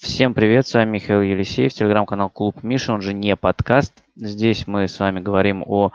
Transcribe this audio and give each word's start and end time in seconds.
Всем 0.00 0.32
привет, 0.32 0.64
с 0.64 0.74
вами 0.74 0.90
Михаил 0.90 1.22
Елисеев, 1.22 1.74
телеграм-канал 1.74 2.30
Клуб 2.30 2.62
Миша, 2.62 2.92
он 2.92 3.00
же 3.00 3.12
не 3.12 3.34
подкаст. 3.34 3.92
Здесь 4.14 4.68
мы 4.68 4.86
с 4.86 5.00
вами 5.00 5.18
говорим 5.18 5.64
о 5.66 5.90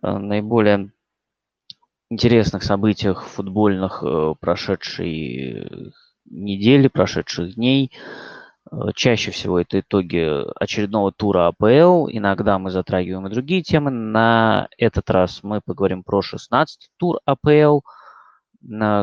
э, 0.00 0.10
наиболее 0.10 0.90
интересных 2.08 2.62
событиях 2.62 3.24
футбольных 3.26 4.02
э, 4.02 4.34
прошедшей 4.40 5.92
недели, 6.24 6.88
прошедших 6.88 7.56
дней. 7.56 7.92
Э, 8.72 8.92
чаще 8.94 9.32
всего 9.32 9.60
это 9.60 9.80
итоги 9.80 10.26
очередного 10.58 11.12
тура 11.12 11.48
АПЛ. 11.48 12.08
Иногда 12.08 12.58
мы 12.58 12.70
затрагиваем 12.70 13.26
и 13.26 13.30
другие 13.30 13.60
темы. 13.62 13.90
На 13.90 14.68
этот 14.78 15.10
раз 15.10 15.42
мы 15.42 15.60
поговорим 15.60 16.04
про 16.04 16.22
16 16.22 16.88
тур 16.96 17.18
АПЛ, 17.26 17.80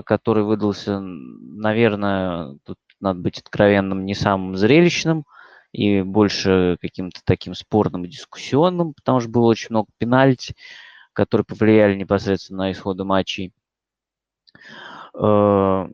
который 0.06 0.44
выдался, 0.44 1.00
наверное, 1.00 2.58
тут 2.66 2.78
надо 3.04 3.20
быть 3.20 3.40
откровенным, 3.40 4.06
не 4.06 4.16
самым 4.16 4.58
зрелищным 4.58 5.26
и 5.72 6.02
больше 6.02 6.78
каким-то 6.82 7.22
таким 7.26 7.54
спорным 7.54 8.06
и 8.06 8.10
дискуссионным, 8.10 8.94
потому 8.94 9.20
что 9.20 9.30
было 9.30 9.46
очень 9.46 9.68
много 9.72 9.88
пенальти, 9.98 10.56
которые 11.14 11.46
повлияли 11.46 11.96
непосредственно 11.96 12.64
на 12.64 12.72
исходы 12.72 13.04
матчей. 13.04 13.54
Э, 15.16 15.88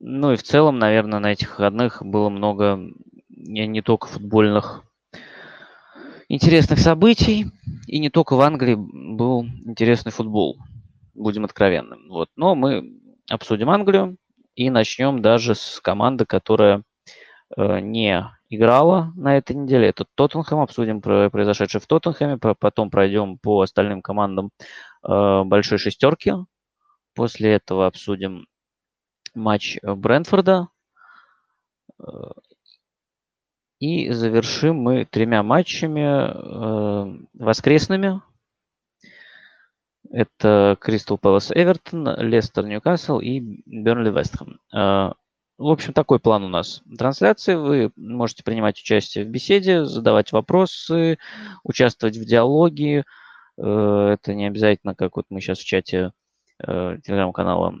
ну 0.00 0.32
и 0.32 0.36
в 0.36 0.42
целом, 0.42 0.78
наверное, 0.78 1.20
на 1.20 1.32
этих 1.32 1.50
выходных 1.50 2.02
было 2.02 2.28
много 2.28 2.80
не, 3.28 3.82
только 3.82 4.08
футбольных 4.08 4.84
интересных 6.28 6.78
событий, 6.78 7.46
и 7.86 7.98
не 7.98 8.10
только 8.10 8.34
в 8.36 8.40
Англии 8.40 8.74
был 8.76 9.44
интересный 9.44 10.12
футбол, 10.12 10.58
будем 11.14 11.44
откровенным. 11.44 12.08
Вот. 12.08 12.30
Но 12.36 12.54
мы 12.54 13.00
обсудим 13.28 13.70
Англию, 13.70 14.16
и 14.54 14.70
начнем 14.70 15.22
даже 15.22 15.54
с 15.54 15.80
команды, 15.80 16.26
которая 16.26 16.82
э, 17.56 17.80
не 17.80 18.24
играла 18.48 19.12
на 19.16 19.36
этой 19.36 19.56
неделе. 19.56 19.88
Это 19.88 20.04
Тоттенхэм. 20.14 20.60
Обсудим 20.60 21.00
про 21.00 21.30
произошедшее 21.30 21.80
в 21.80 21.86
Тоттенхэме. 21.86 22.38
Потом 22.38 22.90
пройдем 22.90 23.38
по 23.38 23.62
остальным 23.62 24.02
командам 24.02 24.50
э, 25.06 25.42
большой 25.44 25.78
шестерки. 25.78 26.34
После 27.14 27.52
этого 27.52 27.86
обсудим 27.86 28.46
матч. 29.34 29.78
Э, 31.98 32.04
и 33.78 34.10
завершим 34.10 34.76
мы 34.76 35.04
тремя 35.04 35.42
матчами 35.42 36.30
воскресными 37.36 38.22
это 40.12 40.76
Кристал 40.80 41.18
Пэлас 41.18 41.50
Эвертон, 41.50 42.08
Лестер 42.18 42.66
Ньюкасл 42.66 43.18
и 43.18 43.40
Бернли 43.66 44.10
Вестхэм. 44.10 44.60
В 45.62 45.68
общем, 45.68 45.92
такой 45.92 46.18
план 46.18 46.42
у 46.44 46.48
нас 46.48 46.82
трансляции. 46.98 47.54
Вы 47.54 47.92
можете 47.96 48.42
принимать 48.42 48.78
участие 48.80 49.24
в 49.24 49.28
беседе, 49.28 49.84
задавать 49.84 50.32
вопросы, 50.32 51.18
участвовать 51.62 52.16
в 52.16 52.24
диалоге. 52.24 53.04
Э, 53.58 54.14
это 54.14 54.34
не 54.34 54.46
обязательно, 54.46 54.94
как 54.94 55.16
вот 55.16 55.26
мы 55.30 55.40
сейчас 55.40 55.58
в 55.58 55.64
чате 55.64 56.12
э, 56.58 56.98
телеграм-канала 57.04 57.76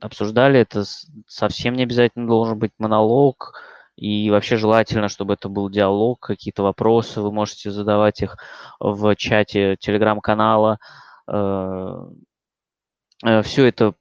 обсуждали, 0.00 0.60
это 0.60 0.84
совсем 1.26 1.74
не 1.74 1.84
обязательно 1.84 2.26
должен 2.26 2.58
быть 2.58 2.72
монолог. 2.78 3.60
И 3.96 4.30
вообще 4.30 4.56
желательно, 4.56 5.08
чтобы 5.08 5.34
это 5.34 5.48
был 5.48 5.68
диалог, 5.70 6.20
какие-то 6.20 6.62
вопросы. 6.62 7.20
Вы 7.20 7.32
можете 7.32 7.70
задавать 7.70 8.22
их 8.22 8.36
в 8.80 9.14
чате 9.16 9.76
телеграм-канала. 9.78 10.78
Э, 11.28 11.94
э, 13.24 13.42
Все 13.42 13.66
это 13.66 13.94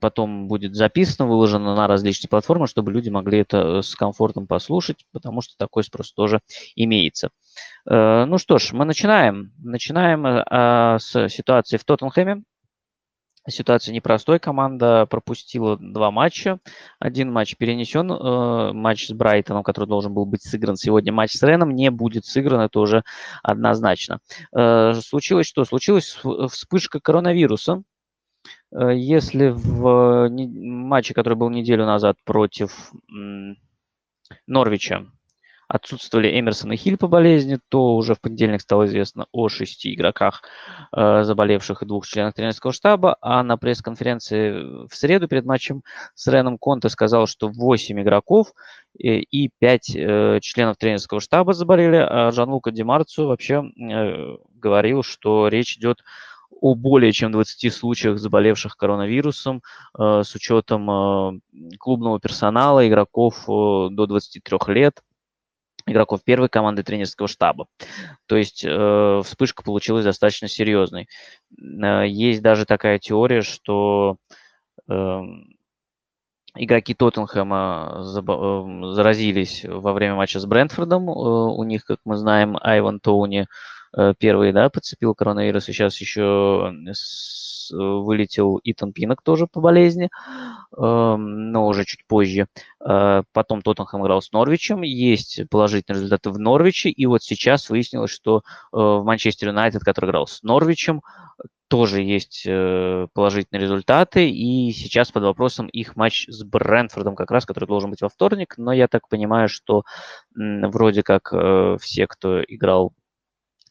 потом 0.00 0.48
будет 0.48 0.74
записано, 0.74 1.28
выложено 1.28 1.74
на 1.74 1.86
различные 1.86 2.28
платформы, 2.28 2.66
чтобы 2.66 2.92
люди 2.92 3.08
могли 3.10 3.38
это 3.40 3.82
с 3.82 3.94
комфортом 3.94 4.46
послушать, 4.46 5.06
потому 5.12 5.40
что 5.40 5.54
такой 5.58 5.84
спрос 5.84 6.12
тоже 6.12 6.40
имеется. 6.76 7.30
Э, 7.88 8.24
ну 8.24 8.38
что 8.38 8.58
ж, 8.58 8.72
мы 8.72 8.84
начинаем. 8.84 9.52
Начинаем 9.58 10.24
с 10.98 11.28
ситуации 11.28 11.76
в 11.76 11.84
Тоттенхэме. 11.84 12.42
Ситуация 13.48 13.92
непростой. 13.92 14.38
Команда 14.38 15.06
пропустила 15.06 15.76
два 15.76 16.12
матча. 16.12 16.60
Один 17.00 17.32
матч 17.32 17.56
перенесен. 17.56 18.10
Э, 18.12 18.72
матч 18.72 19.08
с 19.08 19.12
Брайтоном, 19.12 19.64
который 19.64 19.86
должен 19.86 20.14
был 20.14 20.26
быть 20.26 20.42
сыгран 20.42 20.76
сегодня. 20.76 21.12
Матч 21.12 21.32
с 21.32 21.42
Реном 21.42 21.74
не 21.74 21.90
будет 21.90 22.24
сыгран. 22.24 22.60
Это 22.60 22.78
уже 22.78 23.02
однозначно. 23.42 24.20
Э, 24.56 24.92
случилось 24.94 25.46
что? 25.46 25.64
Случилась 25.64 26.16
вспышка 26.50 27.00
коронавируса. 27.00 27.82
Э, 28.70 28.94
если 28.94 29.48
в 29.48 30.28
матче, 30.30 31.12
который 31.12 31.34
был 31.34 31.50
неделю 31.50 31.84
назад 31.84 32.18
против 32.24 32.92
Норвича, 34.46 35.06
отсутствовали 35.72 36.38
Эмерсон 36.38 36.72
и 36.72 36.76
Хиль 36.76 36.98
по 36.98 37.08
болезни, 37.08 37.58
то 37.70 37.96
уже 37.96 38.14
в 38.14 38.20
понедельник 38.20 38.60
стало 38.60 38.84
известно 38.84 39.26
о 39.32 39.48
шести 39.48 39.94
игроках, 39.94 40.42
э, 40.94 41.22
заболевших 41.22 41.82
и 41.82 41.86
двух 41.86 42.06
членах 42.06 42.34
тренерского 42.34 42.74
штаба, 42.74 43.16
а 43.22 43.42
на 43.42 43.56
пресс-конференции 43.56 44.86
в 44.86 44.94
среду 44.94 45.28
перед 45.28 45.46
матчем 45.46 45.82
с 46.14 46.26
Реном 46.26 46.58
Конте 46.58 46.90
сказал, 46.90 47.26
что 47.26 47.48
8 47.48 48.02
игроков 48.02 48.52
э, 48.98 49.16
и 49.16 49.48
5 49.58 49.96
э, 49.96 50.38
членов 50.42 50.76
тренерского 50.76 51.20
штаба 51.20 51.54
заболели, 51.54 51.96
а 51.96 52.30
Жан-Лука 52.32 52.70
Демарцу 52.70 53.26
вообще 53.26 53.62
э, 53.64 54.36
говорил, 54.54 55.02
что 55.02 55.48
речь 55.48 55.78
идет 55.78 56.02
о 56.60 56.74
более 56.74 57.12
чем 57.12 57.32
20 57.32 57.72
случаях 57.72 58.18
заболевших 58.18 58.76
коронавирусом 58.76 59.62
э, 59.98 60.22
с 60.22 60.34
учетом 60.34 60.90
э, 60.90 61.40
клубного 61.78 62.20
персонала, 62.20 62.86
игроков 62.86 63.44
э, 63.48 63.88
до 63.90 64.06
23 64.06 64.58
лет, 64.74 65.02
игроков 65.86 66.20
первой 66.24 66.48
команды 66.48 66.82
тренерского 66.82 67.28
штаба. 67.28 67.66
То 68.26 68.36
есть 68.36 68.64
э, 68.64 69.22
вспышка 69.24 69.62
получилась 69.62 70.04
достаточно 70.04 70.48
серьезной. 70.48 71.08
Э, 71.58 72.04
есть 72.06 72.42
даже 72.42 72.66
такая 72.66 72.98
теория, 72.98 73.42
что 73.42 74.16
э, 74.88 75.20
игроки 76.56 76.94
Тоттенхэма 76.94 78.04
э, 78.04 78.94
заразились 78.94 79.64
во 79.64 79.92
время 79.92 80.14
матча 80.14 80.40
с 80.40 80.46
Брентфордом. 80.46 81.08
Э, 81.08 81.12
у 81.12 81.62
них, 81.64 81.84
как 81.84 81.98
мы 82.04 82.16
знаем, 82.16 82.58
Айван 82.60 83.00
Тоуни 83.00 83.46
э, 83.96 84.14
первый 84.18 84.52
да, 84.52 84.70
подцепил 84.70 85.14
коронавирус, 85.14 85.68
и 85.68 85.72
сейчас 85.72 86.00
еще 86.00 86.72
вылетел 87.72 88.60
Итан 88.64 88.92
Пинок 88.92 89.22
тоже 89.22 89.46
по 89.46 89.60
болезни, 89.60 90.10
эм, 90.76 91.50
но 91.52 91.66
уже 91.66 91.84
чуть 91.84 92.06
позже. 92.06 92.46
Э, 92.84 93.22
потом 93.32 93.62
Тоттенхэм 93.62 94.02
играл 94.02 94.22
с 94.22 94.32
Норвичем, 94.32 94.82
есть 94.82 95.42
положительные 95.50 96.00
результаты 96.00 96.30
в 96.30 96.38
Норвиче, 96.38 96.90
и 96.90 97.06
вот 97.06 97.22
сейчас 97.22 97.70
выяснилось, 97.70 98.10
что 98.10 98.38
э, 98.38 98.40
в 98.72 99.02
Манчестер 99.04 99.48
Юнайтед, 99.48 99.82
который 99.82 100.10
играл 100.10 100.26
с 100.26 100.42
Норвичем, 100.42 101.02
тоже 101.68 102.02
есть 102.02 102.44
э, 102.46 103.06
положительные 103.14 103.62
результаты, 103.62 104.28
и 104.28 104.72
сейчас 104.72 105.10
под 105.10 105.22
вопросом 105.22 105.68
их 105.68 105.96
матч 105.96 106.26
с 106.28 106.42
Брэнфордом 106.44 107.14
как 107.14 107.30
раз, 107.30 107.46
который 107.46 107.66
должен 107.66 107.90
быть 107.90 108.02
во 108.02 108.08
вторник, 108.08 108.54
но 108.58 108.72
я 108.72 108.88
так 108.88 109.08
понимаю, 109.08 109.48
что 109.48 109.84
вроде 110.34 111.02
как 111.02 111.32
все, 111.80 112.06
кто 112.06 112.42
играл 112.42 112.92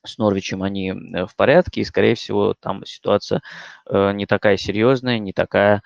с 0.03 0.17
Норвичем 0.17 0.63
они 0.63 0.89
э, 0.89 1.25
в 1.25 1.35
порядке, 1.35 1.81
и, 1.81 1.85
скорее 1.85 2.15
всего, 2.15 2.55
там 2.59 2.85
ситуация 2.85 3.41
э, 3.87 4.11
не 4.13 4.25
такая 4.25 4.57
серьезная, 4.57 5.19
не 5.19 5.33
такая 5.33 5.83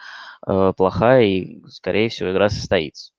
э, 0.47 0.73
плохая, 0.75 1.23
и, 1.23 1.61
скорее 1.67 2.09
всего, 2.09 2.31
игра 2.31 2.49
состоится. 2.49 3.11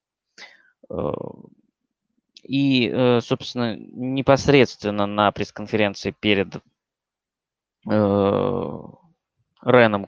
И, 2.45 3.19
собственно, 3.25 3.75
непосредственно 3.77 5.07
на 5.07 5.33
пресс-конференции 5.33 6.13
перед 6.13 6.55
Реном 7.85 8.97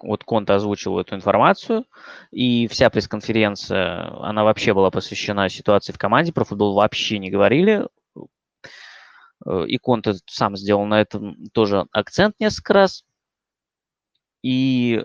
вот 0.00 0.22
Конта 0.22 0.54
озвучил 0.54 1.00
эту 1.00 1.16
информацию, 1.16 1.84
и 2.30 2.68
вся 2.68 2.90
пресс-конференция, 2.90 4.22
она 4.22 4.44
вообще 4.44 4.72
была 4.72 4.92
посвящена 4.92 5.48
ситуации 5.48 5.92
в 5.92 5.98
команде, 5.98 6.32
про 6.32 6.44
футбол 6.44 6.74
вообще 6.74 7.18
не 7.18 7.28
говорили, 7.28 7.88
и 9.46 9.78
Конте 9.78 10.14
сам 10.26 10.56
сделал 10.56 10.84
на 10.84 11.00
этом 11.00 11.46
тоже 11.52 11.86
акцент 11.92 12.34
несколько 12.38 12.72
раз. 12.74 13.04
И 14.42 15.02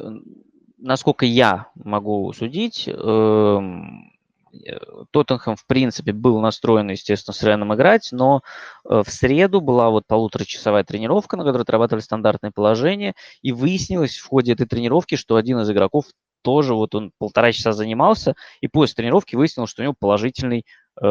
насколько 0.84 1.26
я 1.26 1.68
могу 1.76 2.32
судить, 2.34 2.88
эм, 2.88 4.12
э, 4.54 4.78
Тоттенхэм, 5.12 5.56
в 5.56 5.66
принципе, 5.66 6.12
был 6.12 6.40
настроен, 6.40 6.90
естественно, 6.92 7.34
с 7.34 7.42
Реном 7.42 7.74
играть, 7.74 8.10
но 8.12 8.42
э, 8.88 9.02
в 9.04 9.10
среду 9.10 9.62
была 9.62 9.90
вот 9.90 10.06
полуторачасовая 10.08 10.84
тренировка, 10.84 11.38
на 11.38 11.46
которой 11.46 11.64
отрабатывали 11.64 12.02
стандартные 12.04 12.52
положения, 12.52 13.16
и 13.42 13.52
выяснилось 13.52 14.18
в 14.18 14.28
ходе 14.28 14.54
этой 14.54 14.68
тренировки, 14.68 15.16
что 15.16 15.38
один 15.38 15.60
из 15.60 15.72
игроков 15.72 16.06
тоже 16.44 16.76
вот 16.76 16.94
он 16.94 17.12
полтора 17.18 17.54
часа 17.54 17.72
занимался, 17.72 18.36
и 18.62 18.68
после 18.68 18.96
тренировки 18.96 19.36
выяснилось, 19.36 19.72
что 19.72 19.82
у 19.82 19.86
него 19.86 19.96
положительный 19.98 20.66
э, 21.02 21.06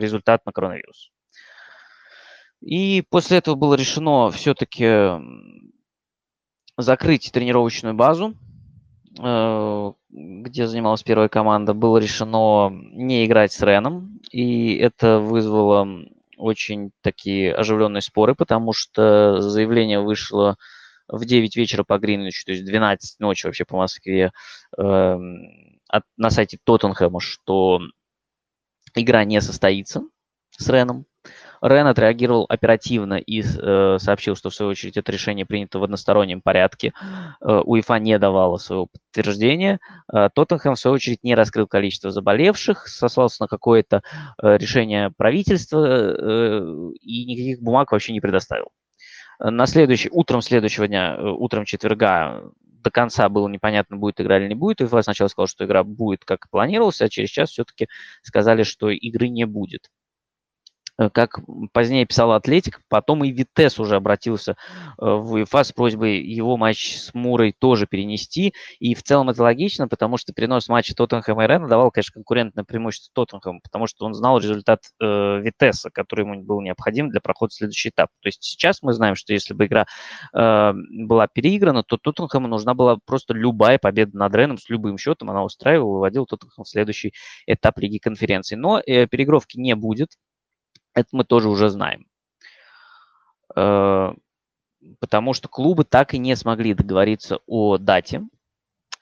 результат 0.00 0.44
на 0.46 0.52
коронавирус. 0.52 1.10
И 2.60 3.02
после 3.08 3.38
этого 3.38 3.54
было 3.54 3.74
решено 3.74 4.30
все-таки 4.30 5.20
закрыть 6.76 7.30
тренировочную 7.32 7.94
базу. 7.94 8.34
э, 9.20 9.92
где 10.10 10.66
занималась 10.66 11.02
первая 11.02 11.28
команда, 11.28 11.74
было 11.74 11.98
решено 11.98 12.70
не 12.70 13.26
играть 13.26 13.52
с 13.52 13.60
Реном, 13.60 14.20
и 14.30 14.74
это 14.76 15.18
вызвало 15.18 15.86
очень 16.36 16.92
такие 17.02 17.52
оживленные 17.52 18.00
споры, 18.00 18.34
потому 18.34 18.72
что 18.72 19.40
заявление 19.40 20.00
вышло 20.00 20.56
в 21.08 21.24
9 21.24 21.56
вечера 21.56 21.84
по 21.84 21.98
Гринвичу, 21.98 22.44
то 22.44 22.52
есть 22.52 22.64
12 22.64 23.18
ночи 23.18 23.46
вообще 23.46 23.64
по 23.64 23.76
Москве, 23.76 24.30
э, 24.76 25.18
от, 25.88 26.04
на 26.16 26.30
сайте 26.30 26.58
Тоттенхэма, 26.62 27.20
что 27.20 27.80
игра 28.94 29.24
не 29.24 29.40
состоится 29.40 30.02
с 30.50 30.68
Реном. 30.68 31.06
Рен 31.62 31.86
отреагировал 31.86 32.46
оперативно 32.48 33.14
и 33.14 33.42
э, 33.42 33.98
сообщил, 33.98 34.36
что 34.36 34.50
в 34.50 34.54
свою 34.54 34.70
очередь 34.70 34.96
это 34.96 35.12
решение 35.12 35.46
принято 35.46 35.78
в 35.78 35.84
одностороннем 35.84 36.40
порядке. 36.40 36.92
Э, 37.40 37.60
УЕФА 37.64 37.98
не 37.98 38.18
давала 38.18 38.56
своего 38.58 38.86
подтверждения. 38.86 39.80
Э, 40.12 40.28
Тоттенхэм, 40.32 40.74
в 40.74 40.78
свою 40.78 40.94
очередь, 40.94 41.24
не 41.24 41.34
раскрыл 41.34 41.66
количество 41.66 42.10
заболевших, 42.10 42.86
сослался 42.88 43.42
на 43.42 43.48
какое-то 43.48 44.02
э, 44.42 44.56
решение 44.56 45.10
правительства 45.16 45.84
э, 45.86 46.90
и 47.00 47.24
никаких 47.24 47.62
бумаг 47.62 47.92
вообще 47.92 48.12
не 48.12 48.20
предоставил. 48.20 48.68
На 49.40 49.66
следующий, 49.66 50.08
утром 50.10 50.42
следующего 50.42 50.88
дня, 50.88 51.14
э, 51.16 51.22
утром 51.22 51.64
четверга, 51.64 52.42
до 52.88 52.90
конца 52.90 53.28
было 53.28 53.48
непонятно, 53.48 53.96
будет 53.96 54.20
игра 54.20 54.38
или 54.38 54.48
не 54.48 54.54
будет. 54.54 54.80
УЕФА 54.80 55.02
сначала 55.02 55.28
сказал, 55.28 55.46
что 55.46 55.64
игра 55.64 55.84
будет, 55.84 56.24
как 56.24 56.48
планировалось, 56.50 57.00
а 57.00 57.08
через 57.08 57.30
час 57.30 57.50
все-таки 57.50 57.88
сказали, 58.22 58.62
что 58.62 58.90
игры 58.90 59.28
не 59.28 59.44
будет. 59.44 59.90
Э, 60.98 61.10
как 61.10 61.40
позднее 61.72 62.06
писал 62.06 62.32
Атлетик, 62.32 62.80
потом 62.88 63.24
и 63.24 63.30
Витес 63.30 63.78
уже 63.78 63.96
обратился 63.96 64.52
э, 64.52 64.54
в 64.98 65.32
УЕФА 65.34 65.64
с 65.64 65.72
просьбой 65.72 66.20
его 66.20 66.56
матч 66.56 66.96
с 66.96 67.14
Мурой 67.14 67.54
тоже 67.56 67.86
перенести. 67.86 68.52
И 68.80 68.94
в 68.94 69.02
целом 69.02 69.30
это 69.30 69.42
логично, 69.42 69.86
потому 69.88 70.16
что 70.16 70.32
перенос 70.32 70.68
матча 70.68 70.94
Тоттенхэма 70.94 71.44
и 71.44 71.46
Рена 71.46 71.68
давал, 71.68 71.90
конечно, 71.90 72.14
конкурентное 72.14 72.64
преимущество 72.64 73.12
Тоттенхэму, 73.14 73.60
потому 73.62 73.86
что 73.86 74.06
он 74.06 74.14
знал 74.14 74.38
результат 74.38 74.80
э, 75.00 75.40
Витеса, 75.40 75.90
который 75.90 76.24
ему 76.24 76.42
был 76.42 76.60
необходим 76.60 77.10
для 77.10 77.20
прохода 77.20 77.50
в 77.50 77.54
следующий 77.54 77.90
этап. 77.90 78.08
То 78.20 78.28
есть 78.28 78.42
сейчас 78.42 78.82
мы 78.82 78.92
знаем, 78.92 79.14
что 79.14 79.32
если 79.32 79.54
бы 79.54 79.66
игра 79.66 79.86
э, 80.34 80.72
была 80.74 81.28
переиграна, 81.28 81.84
то 81.84 81.96
Тоттенхэму 81.96 82.48
нужна 82.48 82.74
была 82.74 82.98
просто 83.04 83.34
любая 83.34 83.78
победа 83.78 84.16
над 84.16 84.34
Реном 84.34 84.58
с 84.58 84.68
любым 84.68 84.98
счетом. 84.98 85.30
Она 85.30 85.44
устраивала, 85.44 85.94
выводила 85.94 86.26
Тоттенхэм 86.26 86.64
в 86.64 86.68
следующий 86.68 87.12
этап 87.46 87.78
Лиги 87.78 87.98
конференции. 87.98 88.56
Но 88.56 88.80
э, 88.84 89.06
переигровки 89.06 89.58
не 89.58 89.76
будет 89.76 90.10
это 90.98 91.08
мы 91.12 91.24
тоже 91.24 91.48
уже 91.48 91.70
знаем. 91.70 92.06
Э, 93.56 94.12
потому 95.00 95.34
что 95.34 95.48
клубы 95.48 95.84
так 95.84 96.14
и 96.14 96.18
не 96.18 96.36
смогли 96.36 96.74
договориться 96.74 97.38
о 97.46 97.78
дате. 97.78 98.22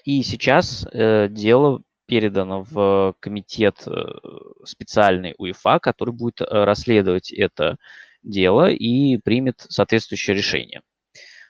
И 0.04 0.22
сейчас 0.22 0.87
э, 0.93 1.28
дело 1.28 1.82
передано 2.06 2.62
в 2.62 3.14
комитет 3.20 3.82
э, 3.87 4.04
специальный 4.64 5.34
УЕФА, 5.38 5.81
который 5.81 6.14
будет 6.14 6.40
расследовать 6.40 7.32
это 7.32 7.76
дело 8.22 8.70
и 8.70 9.16
примет 9.19 9.66
соответствующее 9.69 10.37
решение. 10.37 10.82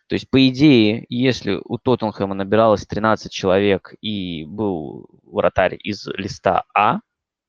То 0.08 0.14
есть, 0.14 0.30
по 0.30 0.48
идее, 0.48 1.04
если 1.08 1.60
у 1.64 1.78
Тоттенхэма 1.78 2.34
набиралось 2.34 2.86
13 2.86 3.32
человек 3.32 3.94
и 4.00 4.44
был 4.44 5.08
вратарь 5.24 5.76
из 5.82 6.06
листа 6.06 6.64
А, 6.74 7.00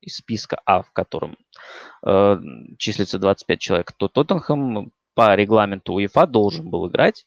из 0.02 0.18
списка 0.18 0.60
А, 0.66 0.82
в 0.82 0.92
котором 0.92 1.38
э, 2.06 2.38
числится 2.78 3.20
25 3.20 3.60
человек, 3.60 3.92
то 3.94 4.08
Тоттенхэм 4.08 4.92
по 5.14 5.36
регламенту 5.36 5.94
УЕФА 5.94 6.28
должен 6.28 6.70
был 6.70 6.88
играть. 6.88 7.26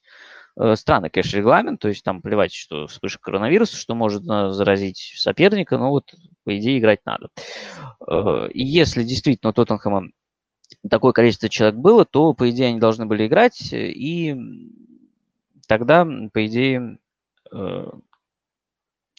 Э, 0.57 0.77
странный, 0.77 1.11
конечно, 1.11 1.37
регламент, 1.37 1.81
то 1.81 1.89
есть 1.89 2.05
там 2.05 2.23
плевать, 2.23 2.53
что 2.53 2.87
вспышка 2.87 3.21
коронавируса, 3.23 3.77
что 3.77 3.95
может 3.95 4.23
заразить 4.23 5.15
соперника, 5.17 5.79
но 5.79 5.91
вот, 5.91 6.15
по 6.45 6.57
идее, 6.57 6.79
играть 6.79 7.01
надо. 7.05 7.29
Э, 8.07 8.49
и 8.53 8.65
если 8.65 9.03
действительно 9.03 9.53
Тоттенхэма 9.53 10.11
такое 10.89 11.13
количество 11.13 11.49
человек 11.49 11.77
было, 11.79 12.05
то, 12.05 12.33
по 12.33 12.49
идее, 12.51 12.69
они 12.69 12.79
должны 12.79 13.07
были 13.07 13.27
играть, 13.27 13.73
и 13.73 14.37
тогда, 15.67 16.07
по 16.33 16.47
идее, 16.47 16.99
э, 17.53 17.87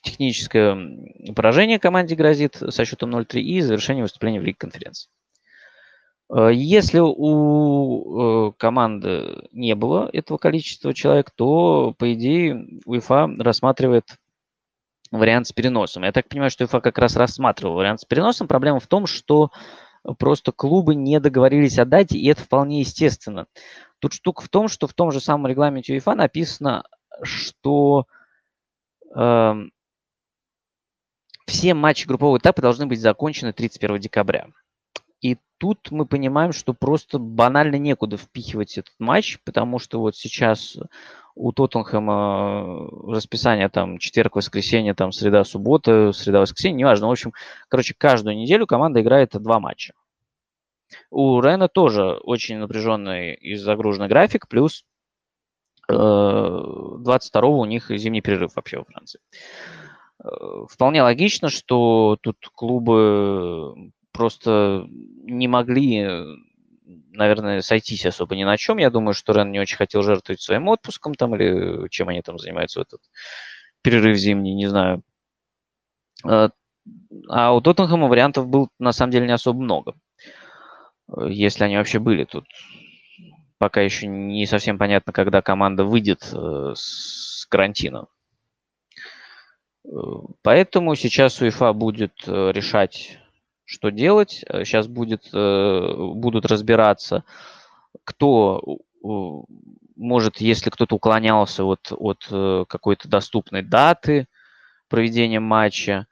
техническое 0.01 1.33
поражение 1.36 1.80
команде 1.80 2.15
грозит 2.15 2.56
со 2.56 2.86
счетом 2.86 3.15
0-3 3.15 3.39
и 3.39 3.62
завершение 3.62 4.03
выступления 4.03 4.39
в 4.39 4.44
Лиге 4.44 4.57
конференции. 4.57 5.09
Э, 6.31 6.50
если 6.53 7.00
у 7.00 8.50
э, 8.50 8.53
команды 8.57 9.48
не 9.51 9.75
было 9.75 10.09
этого 10.13 10.38
количества 10.38 10.94
человек, 10.94 11.31
то, 11.31 11.94
по 11.98 12.13
идее, 12.13 12.80
УЕФА 12.86 13.30
рассматривает 13.39 14.15
вариант 15.12 15.48
с 15.48 15.51
переносом. 15.51 16.04
Я 16.04 16.12
так 16.12 16.30
понимаю, 16.30 16.51
что 16.51 16.63
УЕФА 16.63 16.80
как 16.81 16.97
раз 16.97 17.15
рассматривал 17.15 17.75
вариант 17.75 18.01
с 18.01 18.06
переносом. 18.06 18.47
Проблема 18.47 18.80
в 18.80 18.88
том, 18.88 19.07
что 19.07 19.51
просто 20.18 20.51
клубы 20.51 20.95
не 20.95 21.19
договорились 21.19 21.77
о 21.77 21.86
дате, 21.86 22.18
и 22.18 22.27
это 22.27 22.42
вполне 22.42 22.80
естественно. 22.80 23.45
Тут 24.00 24.13
штука 24.13 24.42
в 24.42 24.50
том, 24.50 24.68
что 24.68 24.88
в 24.88 24.94
том 24.94 25.12
же 25.12 25.19
самом 25.19 25.47
регламенте 25.47 25.94
УЕФА 25.94 26.15
написано, 26.15 26.83
что 27.24 28.07
э, 29.13 29.54
все 31.51 31.74
матчи 31.74 32.07
группового 32.07 32.38
этапа 32.38 32.62
должны 32.62 32.86
быть 32.86 33.01
закончены 33.01 33.51
31 33.51 34.00
декабря. 34.00 34.48
И 35.19 35.38
тут 35.57 35.92
мы 35.92 36.06
понимаем, 36.06 36.53
что 36.53 36.74
просто 36.74 37.19
банально 37.19 37.75
некуда 37.75 38.15
впихивать 38.18 38.77
этот 38.77 38.94
матч, 39.00 39.38
потому 39.44 39.77
что 39.77 40.00
вот 40.00 40.15
сейчас 40.15 40.77
у 41.36 41.51
Тоттенхэма 41.51 42.88
расписание 43.13 43.68
там 43.69 43.98
четверг, 43.98 44.38
воскресенье, 44.38 44.94
там 44.94 45.12
среда, 45.12 45.44
суббота, 45.44 46.13
среда, 46.13 46.39
воскресенье, 46.39 46.80
неважно. 46.80 47.07
В 47.07 47.12
общем, 47.12 47.33
короче, 47.68 47.94
каждую 47.97 48.38
неделю 48.38 48.65
команда 48.65 49.01
играет 49.01 49.31
два 49.33 49.59
матча. 49.59 49.94
У 51.09 51.39
Рена 51.42 51.68
тоже 51.68 52.13
очень 52.24 52.57
напряженный 52.57 53.33
и 53.33 53.56
загруженный 53.56 54.07
график, 54.07 54.47
плюс 54.47 54.86
22 55.88 57.42
э, 57.42 57.45
у 57.45 57.65
них 57.65 57.89
зимний 57.89 58.21
перерыв 58.21 58.56
вообще 58.56 58.77
во 58.80 58.86
Франции. 58.86 59.19
Э, 60.23 60.65
вполне 60.69 61.01
логично, 61.03 61.50
что 61.50 62.18
тут 62.21 62.38
клубы 62.53 63.91
просто 64.12 64.85
не 64.89 65.47
могли, 65.47 66.07
наверное, 67.12 67.62
сойтись 67.62 68.06
особо 68.06 68.35
ни 68.35 68.44
на 68.44 68.57
чем. 68.57 68.77
Я 68.77 68.89
думаю, 68.89 69.13
что 69.13 69.33
Рен 69.33 69.51
не 69.51 69.59
очень 69.59 69.77
хотел 69.77 70.03
жертвовать 70.03 70.41
своим 70.41 70.68
отпуском 70.69 71.15
там 71.15 71.35
или 71.35 71.88
чем 71.89 72.09
они 72.09 72.21
там 72.21 72.38
занимаются 72.38 72.79
в 72.79 72.83
этот 72.83 73.01
перерыв 73.81 74.18
зимний, 74.18 74.53
не 74.53 74.68
знаю. 74.68 75.03
Э, 76.27 76.50
а 77.29 77.53
у 77.53 77.62
Тоттенхэма 77.62 78.07
вариантов 78.07 78.47
было 78.47 78.69
на 78.79 78.91
самом 78.91 79.12
деле 79.12 79.27
не 79.27 79.33
особо 79.33 79.59
много. 79.59 79.95
Э, 81.07 81.28
если 81.30 81.63
они 81.63 81.78
вообще 81.78 81.99
были 81.99 82.25
тут. 82.25 82.45
Пока 83.57 83.81
еще 83.81 84.07
не 84.07 84.45
совсем 84.47 84.78
понятно, 84.80 85.13
когда 85.13 85.42
команда 85.44 85.83
выйдет 85.83 86.23
с 86.23 87.45
карантина. 87.47 88.07
Поэтому 90.44 90.95
сейчас 90.95 91.42
УЕФА 91.42 91.73
будет 91.73 92.14
э, 92.28 92.52
решать, 92.54 93.18
что 93.66 93.90
делать. 93.90 94.44
Сейчас 94.47 94.88
будет, 94.88 95.30
э, 95.33 95.95
будут 95.97 96.45
разбираться, 96.45 97.23
кто 98.04 98.80
может, 99.95 100.38
если 100.38 100.69
кто-то 100.69 100.95
уклонялся 100.95 101.64
от, 101.64 101.92
от 101.92 102.28
э, 102.30 102.66
какой-то 102.68 103.07
доступной 103.09 103.64
даты 103.64 104.28
проведения 104.90 105.40
матча 105.40 106.06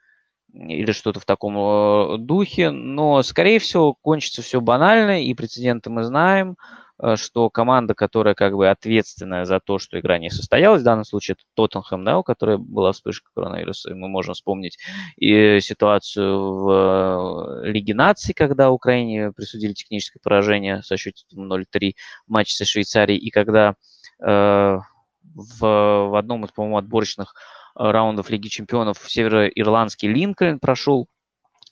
или 0.52 0.90
что-то 0.90 1.20
в 1.20 1.24
таком 1.24 2.26
духе. 2.26 2.70
Но, 2.70 3.22
скорее 3.22 3.60
всего, 3.60 3.94
кончится 3.94 4.42
все 4.42 4.60
банально, 4.60 5.22
и 5.22 5.32
прецеденты 5.34 5.90
мы 5.90 6.02
знаем– 6.04 6.56
Э, 6.66 6.79
что 7.16 7.50
команда, 7.50 7.94
которая 7.94 8.34
как 8.34 8.54
бы 8.54 8.68
ответственная 8.68 9.44
за 9.44 9.60
то, 9.60 9.78
что 9.78 9.98
игра 9.98 10.18
не 10.18 10.30
состоялась, 10.30 10.82
в 10.82 10.84
данном 10.84 11.04
случае 11.04 11.34
это 11.34 11.44
Тоттенхэм, 11.54 12.04
да, 12.04 12.18
у 12.18 12.22
которой 12.22 12.58
была 12.58 12.92
вспышка 12.92 13.30
коронавируса, 13.34 13.90
и 13.90 13.94
мы 13.94 14.08
можем 14.08 14.34
вспомнить 14.34 14.78
и 15.16 15.60
ситуацию 15.60 16.38
в 16.38 17.62
э, 17.64 17.70
Лиге 17.70 17.94
наций, 17.94 18.34
когда 18.34 18.70
Украине 18.70 19.32
присудили 19.32 19.72
техническое 19.72 20.20
поражение 20.20 20.82
со 20.82 20.96
счетом 20.96 21.52
0-3 21.52 21.94
в 22.26 22.44
со 22.44 22.64
Швейцарией, 22.64 23.18
и 23.18 23.30
когда 23.30 23.74
э, 24.22 24.78
в, 25.34 25.60
в 25.60 26.18
одном 26.18 26.44
из, 26.44 26.50
по-моему, 26.50 26.78
отборочных 26.78 27.34
раундов 27.74 28.30
Лиги 28.30 28.48
чемпионов 28.48 28.98
североирландский 29.06 30.08
Линкольн 30.08 30.58
прошел 30.58 31.08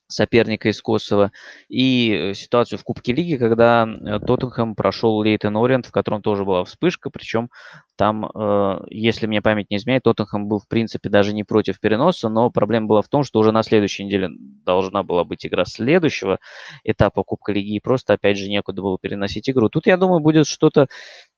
соперника 0.08 0.70
из 0.70 0.80
Косово, 0.80 1.32
и 1.68 2.12
э, 2.12 2.34
ситуацию 2.34 2.78
в 2.78 2.84
Кубке 2.84 3.12
Лиги, 3.12 3.36
когда 3.36 3.86
э, 3.86 4.18
Тоттенхэм 4.18 4.74
прошел 4.74 5.22
Лейтон 5.22 5.56
Ориент, 5.56 5.86
в 5.86 5.92
котором 5.92 6.22
тоже 6.22 6.44
была 6.44 6.64
вспышка, 6.64 7.10
причем 7.10 7.50
там, 7.96 8.24
э, 8.24 8.80
если 8.88 9.26
мне 9.26 9.42
память 9.42 9.70
не 9.70 9.76
изменяет, 9.76 10.04
Тоттенхэм 10.04 10.48
был, 10.48 10.60
в 10.60 10.66
принципе, 10.66 11.10
даже 11.10 11.34
не 11.34 11.44
против 11.44 11.78
переноса, 11.78 12.30
но 12.30 12.50
проблема 12.50 12.86
была 12.86 13.02
в 13.02 13.08
том, 13.08 13.22
что 13.22 13.38
уже 13.38 13.52
на 13.52 13.62
следующей 13.62 14.04
неделе 14.04 14.30
должна 14.32 15.02
была 15.02 15.24
быть 15.24 15.46
игра 15.46 15.66
следующего 15.66 16.38
этапа 16.84 17.22
Кубка 17.22 17.52
Лиги, 17.52 17.76
и 17.76 17.80
просто, 17.80 18.14
опять 18.14 18.38
же, 18.38 18.48
некуда 18.48 18.80
было 18.80 18.98
переносить 18.98 19.48
игру. 19.50 19.68
Тут, 19.68 19.86
я 19.86 19.98
думаю, 19.98 20.20
будет 20.20 20.46
что-то 20.46 20.88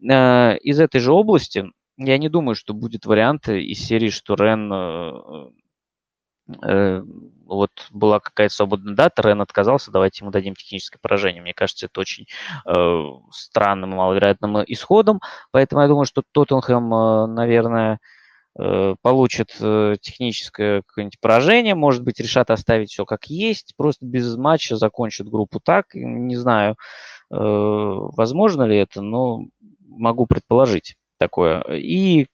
из 0.00 0.80
этой 0.80 1.00
же 1.00 1.12
области, 1.12 1.64
я 1.96 2.18
не 2.18 2.28
думаю, 2.28 2.54
что 2.54 2.72
будет 2.72 3.04
варианты 3.04 3.62
из 3.62 3.80
серии, 3.80 4.08
что 4.08 4.34
Рен 4.34 5.52
вот 7.50 7.70
была 7.90 8.20
какая-то 8.20 8.54
свободная 8.54 8.94
дата, 8.94 9.22
Рен 9.22 9.40
отказался, 9.40 9.90
давайте 9.90 10.22
ему 10.22 10.30
дадим 10.30 10.54
техническое 10.54 10.98
поражение. 11.02 11.42
Мне 11.42 11.52
кажется, 11.52 11.86
это 11.86 12.00
очень 12.00 12.26
э, 12.64 13.04
странным 13.32 13.90
маловероятным 13.90 14.62
исходом, 14.66 15.20
поэтому 15.50 15.82
я 15.82 15.88
думаю, 15.88 16.06
что 16.06 16.22
Тоттенхэм, 16.32 16.94
э, 16.94 17.26
наверное, 17.26 17.98
э, 18.58 18.94
получит 19.02 19.56
э, 19.60 19.96
техническое 20.00 20.82
какое-нибудь 20.86 21.20
поражение, 21.20 21.74
может 21.74 22.04
быть, 22.04 22.20
решат 22.20 22.50
оставить 22.50 22.92
все 22.92 23.04
как 23.04 23.26
есть, 23.26 23.74
просто 23.76 24.06
без 24.06 24.36
матча 24.36 24.76
закончат 24.76 25.28
группу 25.28 25.60
так, 25.60 25.86
не 25.94 26.36
знаю, 26.36 26.76
э, 27.32 27.34
возможно 27.36 28.62
ли 28.62 28.76
это, 28.76 29.02
но 29.02 29.46
могу 29.88 30.26
предположить 30.26 30.94
такое. 31.18 31.62
И, 31.72 32.28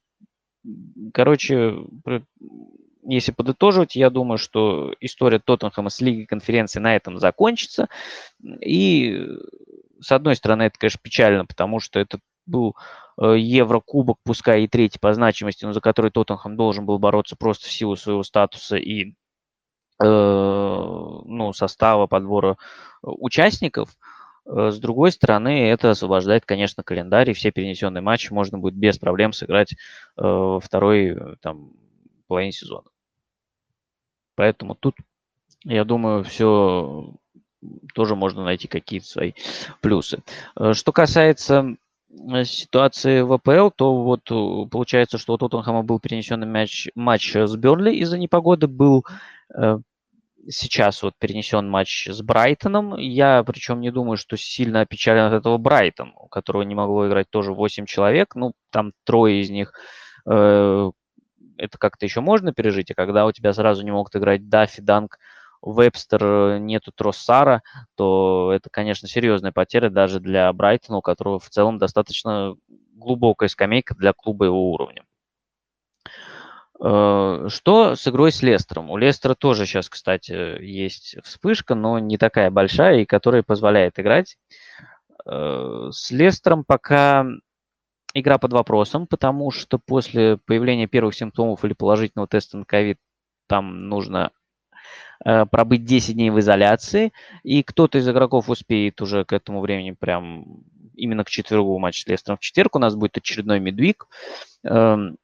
короче, 1.14 1.75
если 3.08 3.32
подытоживать, 3.32 3.96
я 3.96 4.10
думаю, 4.10 4.38
что 4.38 4.94
история 5.00 5.38
Тоттенхэма 5.38 5.90
с 5.90 6.00
Лигой 6.00 6.26
конференции 6.26 6.80
на 6.80 6.96
этом 6.96 7.18
закончится. 7.18 7.88
И, 8.60 9.26
с 10.00 10.12
одной 10.12 10.36
стороны, 10.36 10.64
это, 10.64 10.78
конечно, 10.78 11.00
печально, 11.02 11.46
потому 11.46 11.80
что 11.80 11.98
это 12.00 12.18
был 12.46 12.76
э, 13.20 13.36
Еврокубок, 13.38 14.18
пускай 14.25 14.64
и 14.64 14.68
третий 14.68 14.98
по 14.98 15.12
значимости, 15.14 15.64
но 15.64 15.72
за 15.72 15.80
который 15.80 16.10
Тоттенхэм 16.10 16.56
должен 16.56 16.86
был 16.86 16.98
бороться 16.98 17.36
просто 17.36 17.68
в 17.68 17.72
силу 17.72 17.96
своего 17.96 18.22
статуса 18.22 18.76
и 18.76 19.12
э, 20.02 20.04
ну, 20.04 21.52
состава 21.52 22.06
подбора 22.06 22.56
участников. 23.02 23.96
Э, 24.46 24.70
с 24.70 24.78
другой 24.78 25.12
стороны, 25.12 25.68
это 25.68 25.90
освобождает, 25.90 26.44
конечно, 26.44 26.82
календарь, 26.82 27.30
и 27.30 27.34
все 27.34 27.50
перенесенные 27.50 28.02
матчи 28.02 28.32
можно 28.32 28.58
будет 28.58 28.75
без 28.75 28.98
проблем 28.98 29.32
сыграть 29.32 29.75
э, 30.16 30.58
второй 30.62 31.08
э, 31.08 31.34
там, 31.40 31.72
половине 32.28 32.52
сезона. 32.52 32.88
Поэтому 34.37 34.76
тут, 34.76 34.95
я 35.64 35.85
думаю, 35.85 36.23
все 36.23 37.12
тоже 37.95 38.14
можно 38.14 38.45
найти 38.45 38.69
какие-то 38.69 39.07
свои 39.07 39.33
плюсы. 39.81 40.23
Что 40.73 40.93
касается 40.93 41.76
ситуации 42.45 43.23
в 43.23 43.33
АПЛ, 43.33 43.71
то 43.75 44.02
вот 44.02 44.28
получается, 44.71 45.19
что 45.19 45.35
у 45.35 45.38
Тоттенхэма 45.38 45.83
был 45.83 45.99
перенесенный 45.99 46.47
матч, 46.47 46.88
матч 46.95 47.35
с 47.35 47.57
Бернли 47.57 47.97
из-за 47.97 48.19
непогоды, 48.19 48.69
был 48.69 49.05
сейчас 50.49 51.02
вот 51.02 51.14
перенесен 51.19 51.69
матч 51.69 52.09
с 52.09 52.23
Брайтоном. 52.23 52.97
Я 52.97 53.43
причем 53.45 53.81
не 53.81 53.90
думаю, 53.90 54.16
что 54.16 54.37
сильно 54.37 54.81
опечален 54.83 55.25
от 55.25 55.33
этого 55.33 55.59
Брайтон, 55.59 56.12
у 56.16 56.28
которого 56.28 56.62
не 56.62 56.75
могло 56.75 57.09
играть 57.09 57.28
тоже 57.31 57.52
8 57.52 57.87
человек. 57.87 58.35
Ну, 58.35 58.52
там 58.71 58.93
трое 59.05 59.40
из 59.40 59.50
них 59.50 59.73
э, 60.26 60.90
это 61.58 61.78
как-то 61.78 62.06
еще 62.06 62.20
можно 62.20 62.52
пережить, 62.52 62.90
а 62.90 62.94
когда 62.94 63.26
у 63.26 63.32
тебя 63.32 63.52
сразу 63.52 63.82
не 63.82 63.90
могут 63.90 64.14
играть 64.16 64.48
Даффи, 64.48 64.80
Данк, 64.80 65.18
Вебстер, 65.62 66.58
нету 66.58 66.92
Троссара, 66.94 67.62
то 67.96 68.52
это, 68.54 68.68
конечно, 68.70 69.08
серьезная 69.08 69.52
потеря 69.52 69.90
даже 69.90 70.20
для 70.20 70.52
Брайтона, 70.52 70.98
у 70.98 71.02
которого 71.02 71.40
в 71.40 71.50
целом 71.50 71.78
достаточно 71.78 72.54
глубокая 72.94 73.48
скамейка 73.48 73.94
для 73.94 74.12
клуба 74.12 74.46
его 74.46 74.72
уровня. 74.72 75.02
Э, 76.80 77.46
что 77.48 77.96
с 77.96 78.06
игрой 78.06 78.32
с 78.32 78.42
Лестером? 78.42 78.90
У 78.90 78.96
Лестера 78.96 79.34
тоже 79.34 79.66
сейчас, 79.66 79.88
кстати, 79.88 80.62
есть 80.62 81.16
вспышка, 81.22 81.75
но 81.75 81.98
не 81.98 82.18
такая 82.18 82.50
большая, 82.50 83.00
и 83.00 83.06
которая 83.06 83.42
позволяет 83.42 83.98
играть. 83.98 84.36
Э, 85.25 85.88
с 85.90 86.10
Лестером 86.10 86.64
пока 86.64 87.26
игра 88.20 88.38
под 88.38 88.52
вопросом, 88.52 89.06
потому 89.06 89.50
что 89.50 89.78
после 89.78 90.38
появления 90.38 90.87
первых 90.87 91.14
симптомов 91.14 91.64
или 91.64 91.73
положительного 91.73 92.28
теста 92.28 92.56
на 92.56 92.64
ковид 92.64 92.99
там 93.46 93.88
нужно 93.88 94.30
э, 95.25 95.46
пробыть 95.46 95.85
10 95.85 96.14
дней 96.14 96.30
в 96.30 96.38
изоляции, 96.40 97.12
и 97.42 97.62
кто-то 97.62 97.99
из 97.99 98.08
игроков 98.08 98.49
успеет 98.49 99.00
уже 99.00 99.25
к 99.25 99.32
этому 99.32 99.61
времени 99.61 99.92
прям 99.92 100.64
именно 100.94 101.25
к 101.25 101.30
четвергу 101.30 101.78
матч 101.78 102.02
с 102.02 102.06
Лестером 102.06 102.38
в 102.38 102.40
четверг 102.40 102.75
у 102.76 102.78
нас 102.78 102.94
будет 102.94 103.18
очередной 103.18 103.61
медвиг. 103.61 104.06
Эм, 104.64 105.16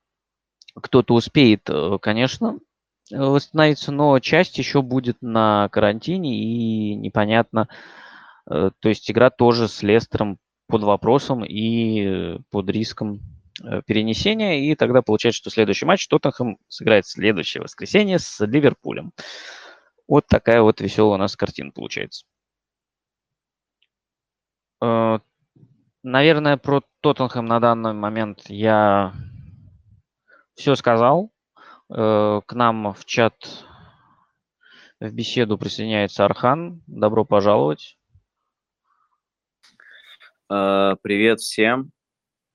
кто-то 0.75 1.14
успеет, 1.14 1.68
э, 1.68 1.99
конечно, 2.00 2.58
восстановиться, 3.11 3.92
но 3.92 4.18
часть 4.20 4.58
еще 4.58 4.82
будет 4.82 5.18
на 5.20 5.68
карантине 5.70 6.37
и 6.37 6.94
непонятно. 6.94 7.68
Э, 8.50 8.70
то 8.78 8.88
есть 8.88 9.11
игра 9.11 9.30
тоже 9.30 9.68
с 9.68 9.82
Лестером 9.82 10.38
под 10.72 10.84
вопросом 10.84 11.44
и 11.44 12.38
под 12.50 12.70
риском 12.70 13.20
э, 13.62 13.82
перенесения. 13.84 14.60
И 14.60 14.74
тогда 14.74 15.02
получается, 15.02 15.36
что 15.36 15.50
следующий 15.50 15.84
матч 15.84 16.08
Тоттенхэм 16.08 16.56
сыграет 16.68 17.06
следующее 17.06 17.62
воскресенье 17.62 18.18
с 18.18 18.42
Ливерпулем. 18.42 19.12
Вот 20.08 20.26
такая 20.28 20.62
вот 20.62 20.80
веселая 20.80 21.16
у 21.16 21.18
нас 21.18 21.36
картина 21.36 21.72
получается. 21.72 22.24
Наверное, 26.02 26.56
про 26.56 26.82
Тоттенхэм 27.02 27.44
на 27.44 27.60
данный 27.60 27.92
момент 27.92 28.44
я 28.48 29.12
все 30.54 30.74
сказал. 30.74 31.30
Э, 31.94 32.40
к 32.46 32.54
нам 32.54 32.94
в 32.94 33.04
чат 33.04 33.34
в 35.00 35.10
беседу 35.10 35.58
присоединяется 35.58 36.24
Архан. 36.24 36.82
Добро 36.86 37.26
пожаловать. 37.26 37.98
Э, 40.52 40.97
привет 41.02 41.40
всем. 41.40 41.92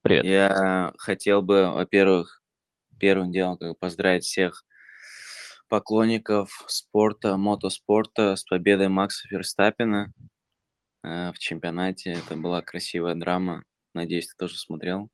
Привет. 0.03 0.23
Я 0.25 0.93
хотел 0.99 1.41
бы, 1.41 1.71
во-первых, 1.71 2.43
первым 2.99 3.31
делом 3.31 3.57
как 3.57 3.79
поздравить 3.79 4.23
всех 4.23 4.63
поклонников 5.67 6.63
спорта, 6.67 7.37
мотоспорта 7.37 8.35
с 8.35 8.43
победой 8.43 8.89
Макса 8.89 9.27
Ферстаппина 9.27 10.13
э, 11.03 11.31
в 11.31 11.39
чемпионате. 11.39 12.11
Это 12.11 12.35
была 12.35 12.61
красивая 12.61 13.15
драма. 13.15 13.63
Надеюсь, 13.95 14.27
ты 14.27 14.33
тоже 14.37 14.57
смотрел. 14.57 15.09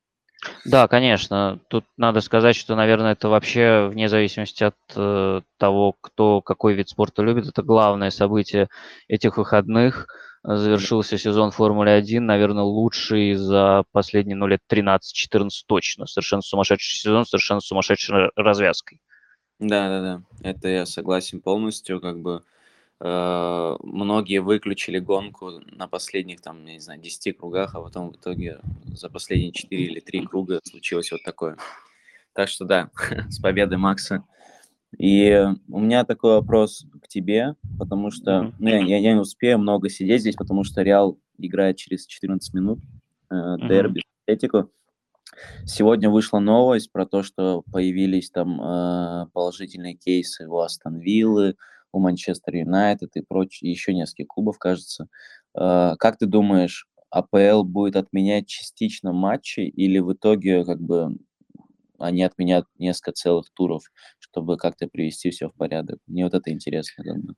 Да, 0.66 0.90
конечно. 0.90 1.62
Тут 1.70 1.86
надо 1.96 2.20
сказать, 2.20 2.58
что, 2.58 2.76
наверное, 2.76 3.14
это 3.14 3.30
вообще 3.30 3.88
вне 3.88 4.10
зависимости 4.10 4.66
от 4.66 4.76
э, 4.94 5.42
того, 5.58 5.96
кто 6.02 6.42
какой 6.42 6.74
вид 6.74 6.90
спорта 6.90 7.22
любит, 7.22 7.48
это 7.48 7.64
главное 7.64 8.10
событие 8.10 8.68
этих 9.08 9.38
выходных. 9.38 10.08
Завершился 10.44 11.18
сезон 11.18 11.52
Формулы-1, 11.52 12.20
наверное, 12.20 12.64
лучший 12.64 13.36
за 13.36 13.84
последние 13.92 14.36
ну, 14.36 14.48
лет 14.48 14.60
13-14 14.70 15.50
точно. 15.66 16.06
Совершенно 16.06 16.42
сумасшедший 16.42 16.98
сезон, 16.98 17.26
совершенно 17.26 17.62
сумасшедшей 17.62 18.30
развязкой. 18.36 19.00
Да, 19.60 19.88
да, 19.88 20.02
да. 20.02 20.50
Это 20.50 20.68
я 20.68 20.86
согласен 20.86 21.40
полностью. 21.40 22.02
Как 22.02 22.20
бы 22.20 22.44
Э, 23.06 23.76
многие 23.84 24.40
выключили 24.40 24.98
гонку 24.98 25.60
на 25.66 25.90
последних, 25.90 26.40
там, 26.40 26.66
я 26.66 26.74
не 26.74 26.80
знаю, 26.80 27.02
10 27.02 27.38
кругах, 27.38 27.76
а 27.76 27.82
потом 27.82 28.12
в 28.12 28.16
итоге 28.16 28.60
за 28.86 29.10
последние 29.10 29.52
4 29.52 29.84
или 29.84 30.00
3 30.00 30.26
круга 30.26 30.62
случилось 30.64 31.12
вот 31.12 31.22
такое. 31.24 31.58
Так 32.32 32.48
что 32.48 32.64
да, 32.64 32.90
с 33.30 33.40
победой 33.40 33.78
Макса. 33.78 34.24
И 34.98 35.48
у 35.70 35.80
меня 35.80 36.06
такой 36.06 36.34
вопрос 36.34 36.86
к 37.02 37.08
тебе, 37.08 37.56
потому 37.80 38.12
что 38.12 38.54
ну, 38.60 38.70
я, 38.70 38.98
я 38.98 39.14
не 39.14 39.20
успею 39.20 39.60
много 39.60 39.90
сидеть 39.90 40.22
здесь, 40.22 40.36
потому 40.36 40.64
что 40.64 40.82
Реал 40.82 41.18
играет 41.38 41.78
через 41.78 42.06
14 42.06 42.54
минут 42.54 42.80
э, 43.32 43.56
дерби 43.68 44.04
Атлетику. 44.26 44.70
Сегодня 45.66 46.10
вышла 46.10 46.40
новость 46.40 46.92
про 46.92 47.06
то, 47.06 47.24
что 47.24 47.64
появились 47.72 48.30
там 48.30 48.62
э, 48.62 49.28
положительные 49.34 49.96
кейсы 49.96 50.48
у 50.48 50.60
Астон 50.60 51.00
Виллы, 51.00 51.56
у 51.92 52.00
Манчестер 52.00 52.56
Юнайтед 52.56 53.16
и 53.16 53.22
прочие, 53.22 53.72
еще 53.72 53.94
несколько 53.94 54.26
клубов, 54.26 54.60
кажется. 54.60 55.08
Э, 55.56 55.96
как 55.98 56.18
ты 56.18 56.28
думаешь, 56.28 56.88
АПЛ 57.10 57.64
будет 57.64 57.96
отменять 57.96 58.48
частично 58.48 59.14
матчи 59.14 59.62
или 59.62 60.00
в 60.00 60.14
итоге 60.14 60.66
как 60.66 60.82
бы 60.82 61.18
они 62.00 62.24
отменят 62.24 62.66
несколько 62.78 63.12
целых 63.12 63.50
туров, 63.54 63.84
чтобы 64.34 64.58
как-то 64.58 64.88
привести 64.88 65.30
все 65.30 65.50
в 65.50 65.54
порядок? 65.54 66.00
Мне 66.08 66.24
вот 66.24 66.34
это 66.34 66.52
интересно. 66.52 67.04
Бы. 67.04 67.36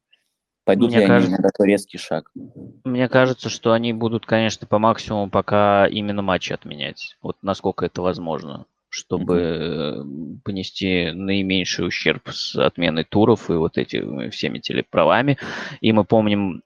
Пойдут 0.64 0.92
Мне 0.92 1.02
ли 1.02 1.08
кажется, 1.08 1.34
они 1.34 1.42
на 1.42 1.50
такой 1.50 1.68
резкий 1.68 1.98
шаг? 1.98 2.32
Мне 2.86 3.10
кажется, 3.10 3.50
что 3.50 3.74
они 3.74 3.92
будут, 3.92 4.26
конечно, 4.26 4.66
по 4.66 4.80
максимуму 4.80 5.30
пока 5.30 5.88
именно 5.88 6.22
матчи 6.22 6.54
отменять. 6.54 7.18
Вот 7.22 7.38
насколько 7.42 7.86
это 7.86 8.02
возможно 8.02 8.66
чтобы 8.88 9.36
mm-hmm. 9.36 10.40
понести 10.46 11.12
наименьший 11.12 11.86
ущерб 11.86 12.30
с 12.30 12.56
отменой 12.56 13.04
туров 13.04 13.50
и 13.50 13.54
вот 13.54 13.78
этими 13.78 14.30
всеми 14.30 14.60
телеправами. 14.60 15.38
И 15.82 15.92
мы 15.92 16.06
помним, 16.06 16.64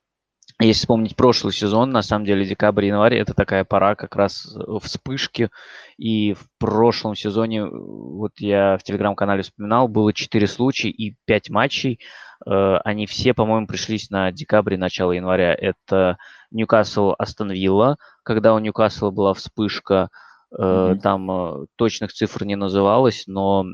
если 0.59 0.81
вспомнить 0.81 1.15
прошлый 1.15 1.53
сезон, 1.53 1.91
на 1.91 2.01
самом 2.01 2.25
деле 2.25 2.45
декабрь-январь 2.45 3.15
это 3.15 3.33
такая 3.33 3.63
пора 3.63 3.95
как 3.95 4.15
раз 4.15 4.55
вспышки. 4.81 5.49
И 5.97 6.33
в 6.33 6.47
прошлом 6.57 7.15
сезоне, 7.15 7.65
вот 7.65 8.33
я 8.39 8.77
в 8.77 8.83
телеграм-канале 8.83 9.43
вспоминал, 9.43 9.87
было 9.87 10.13
4 10.13 10.47
случая 10.47 10.89
и 10.89 11.15
5 11.25 11.49
матчей. 11.49 11.99
Э, 12.45 12.77
они 12.83 13.05
все, 13.05 13.33
по-моему, 13.33 13.67
пришлись 13.67 14.09
на 14.09 14.31
декабрь 14.31 14.77
начало 14.77 15.13
января. 15.13 15.53
Это 15.53 16.17
Ньюкасл 16.51 17.13
Астон 17.17 17.51
Вилла, 17.51 17.97
когда 18.23 18.53
у 18.53 18.59
Ньюкасла 18.59 19.11
была 19.11 19.33
вспышка– 19.33 20.09
Mm-hmm. 20.51 20.99
Там 20.99 21.67
точных 21.75 22.11
цифр 22.13 22.43
не 22.45 22.55
называлось, 22.55 23.25
но 23.27 23.65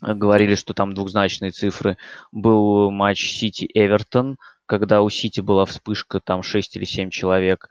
говорили, 0.00 0.54
что 0.54 0.74
там 0.74 0.94
двухзначные 0.94 1.50
цифры. 1.50 1.96
Был 2.32 2.90
матч 2.90 3.38
Сити-Эвертон, 3.38 4.38
когда 4.66 5.02
у 5.02 5.10
Сити 5.10 5.40
была 5.40 5.64
вспышка, 5.66 6.20
там 6.20 6.42
6 6.42 6.76
или 6.76 6.84
7 6.84 7.10
человек. 7.10 7.68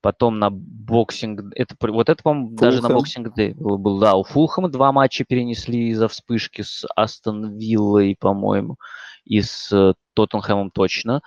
Потом 0.00 0.38
на 0.38 0.50
Boxing... 0.50 1.52
Это, 1.54 1.74
вот 1.80 2.10
это, 2.10 2.22
по-моему, 2.22 2.50
даже 2.50 2.82
на 2.82 2.90
Boxing 2.90 3.34
был, 3.56 3.78
был. 3.78 3.98
Да, 4.00 4.16
у 4.16 4.22
Фулхэма 4.22 4.68
два 4.68 4.92
матча 4.92 5.24
перенесли 5.24 5.88
из-за 5.88 6.08
вспышки 6.08 6.60
с 6.60 6.86
Астон 6.94 7.56
Виллой, 7.56 8.14
по-моему, 8.20 8.76
и 9.24 9.40
с 9.40 9.94
Тоттенхэмом 10.12 10.70
точно. 10.70 11.22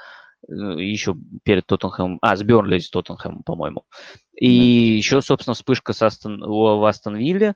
Э, 0.47 0.53
еще 0.53 1.15
перед 1.43 1.65
Тоттенхэмом... 1.65 2.19
А, 2.21 2.35
с 2.35 2.43
Бернли 2.43 2.77
с 2.77 2.91
Тоттенхэмом, 2.91 3.41
по-моему. 3.43 3.83
И 4.37 4.59
да. 4.59 4.97
еще, 4.97 5.21
собственно, 5.21 5.55
вспышка 5.55 5.93
с 5.93 6.01
Астон, 6.03 6.39
в 6.41 6.85
Астон. 6.85 7.17
Э, 7.17 7.53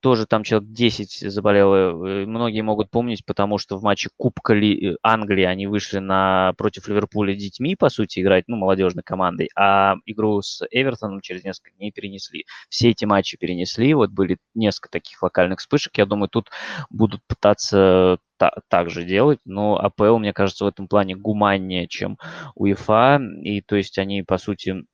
тоже 0.00 0.26
там 0.26 0.44
человек 0.44 0.70
10 0.70 1.32
заболело. 1.32 2.06
Э, 2.06 2.26
многие 2.26 2.60
могут 2.60 2.90
помнить, 2.90 3.24
потому 3.24 3.56
что 3.56 3.78
в 3.78 3.82
матче 3.82 4.10
Кубка 4.18 4.52
Ли... 4.52 4.90
Э, 4.92 4.96
Англии 5.02 5.44
они 5.44 5.66
вышли 5.66 5.98
на... 5.98 6.52
против 6.58 6.88
Ливерпуля 6.88 7.34
детьми, 7.34 7.74
по 7.74 7.88
сути, 7.88 8.20
играть, 8.20 8.44
ну, 8.48 8.56
молодежной 8.56 9.02
командой, 9.02 9.48
а 9.56 9.94
игру 10.04 10.42
с 10.42 10.62
Эвертоном 10.70 11.22
через 11.22 11.42
несколько 11.42 11.70
дней 11.76 11.90
перенесли. 11.90 12.44
Все 12.68 12.90
эти 12.90 13.06
матчи 13.06 13.38
перенесли, 13.38 13.94
вот 13.94 14.10
были 14.10 14.36
несколько 14.54 14.90
таких 14.90 15.22
локальных 15.22 15.60
вспышек. 15.60 15.96
Я 15.96 16.04
думаю, 16.04 16.28
тут 16.28 16.50
будут 16.90 17.22
пытаться 17.26 18.18
та- 18.36 18.56
так 18.68 18.90
же 18.90 19.04
делать, 19.04 19.38
но 19.44 19.78
АПЛ, 19.78 20.18
мне 20.18 20.32
кажется, 20.32 20.64
в 20.64 20.68
этом 20.68 20.88
плане 20.88 21.14
гуманнее, 21.14 21.88
чем 21.88 22.18
УЕФА, 22.54 23.20
и 23.42 23.60
то 23.62 23.76
есть 23.76 23.98
они, 23.98 24.22
по 24.22 24.38
сути, 24.38 24.84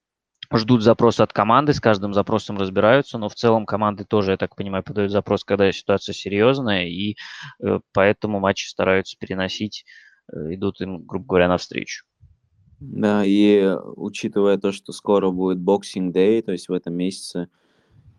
ждут 0.53 0.83
запроса 0.83 1.25
от 1.25 1.33
команды, 1.33 1.73
с 1.73 1.81
каждым 1.81 2.15
запросом 2.15 2.59
разбираются, 2.59 3.19
но 3.19 3.29
в 3.29 3.35
целом 3.35 3.67
команды 3.67 4.05
тоже, 4.05 4.33
я 4.33 4.37
так 4.37 4.55
понимаю, 4.57 4.85
подают 4.85 5.13
запрос, 5.13 5.45
когда 5.45 5.71
ситуация 5.73 6.13
серьезная, 6.13 6.87
и 6.87 7.17
э, 7.63 7.81
поэтому 7.93 8.41
матчи 8.41 8.69
стараются 8.69 9.17
переносить, 9.19 9.85
э, 10.33 10.55
идут 10.55 10.81
им, 10.81 11.05
грубо 11.05 11.27
говоря, 11.27 11.49
навстречу. 11.49 12.05
Да, 12.81 13.25
и 13.25 13.75
учитывая 13.97 14.59
то, 14.59 14.71
что 14.73 14.93
скоро 14.93 15.31
будет 15.31 15.59
Boxing 15.59 16.13
Day, 16.13 16.43
то 16.43 16.53
есть 16.53 16.69
в 16.69 16.73
этом 16.73 16.95
месяце, 16.95 17.49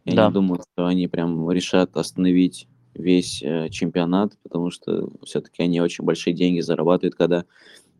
я 0.05 0.15
да. 0.15 0.27
не 0.27 0.33
думаю, 0.33 0.61
что 0.73 0.85
они 0.87 1.07
прям 1.07 1.51
решат 1.51 1.95
остановить 1.95 2.67
весь 2.93 3.43
э, 3.43 3.69
чемпионат, 3.69 4.37
потому 4.41 4.71
что 4.71 5.09
все-таки 5.23 5.61
они 5.61 5.79
очень 5.81 6.03
большие 6.03 6.33
деньги 6.33 6.61
зарабатывают, 6.61 7.15
когда 7.15 7.45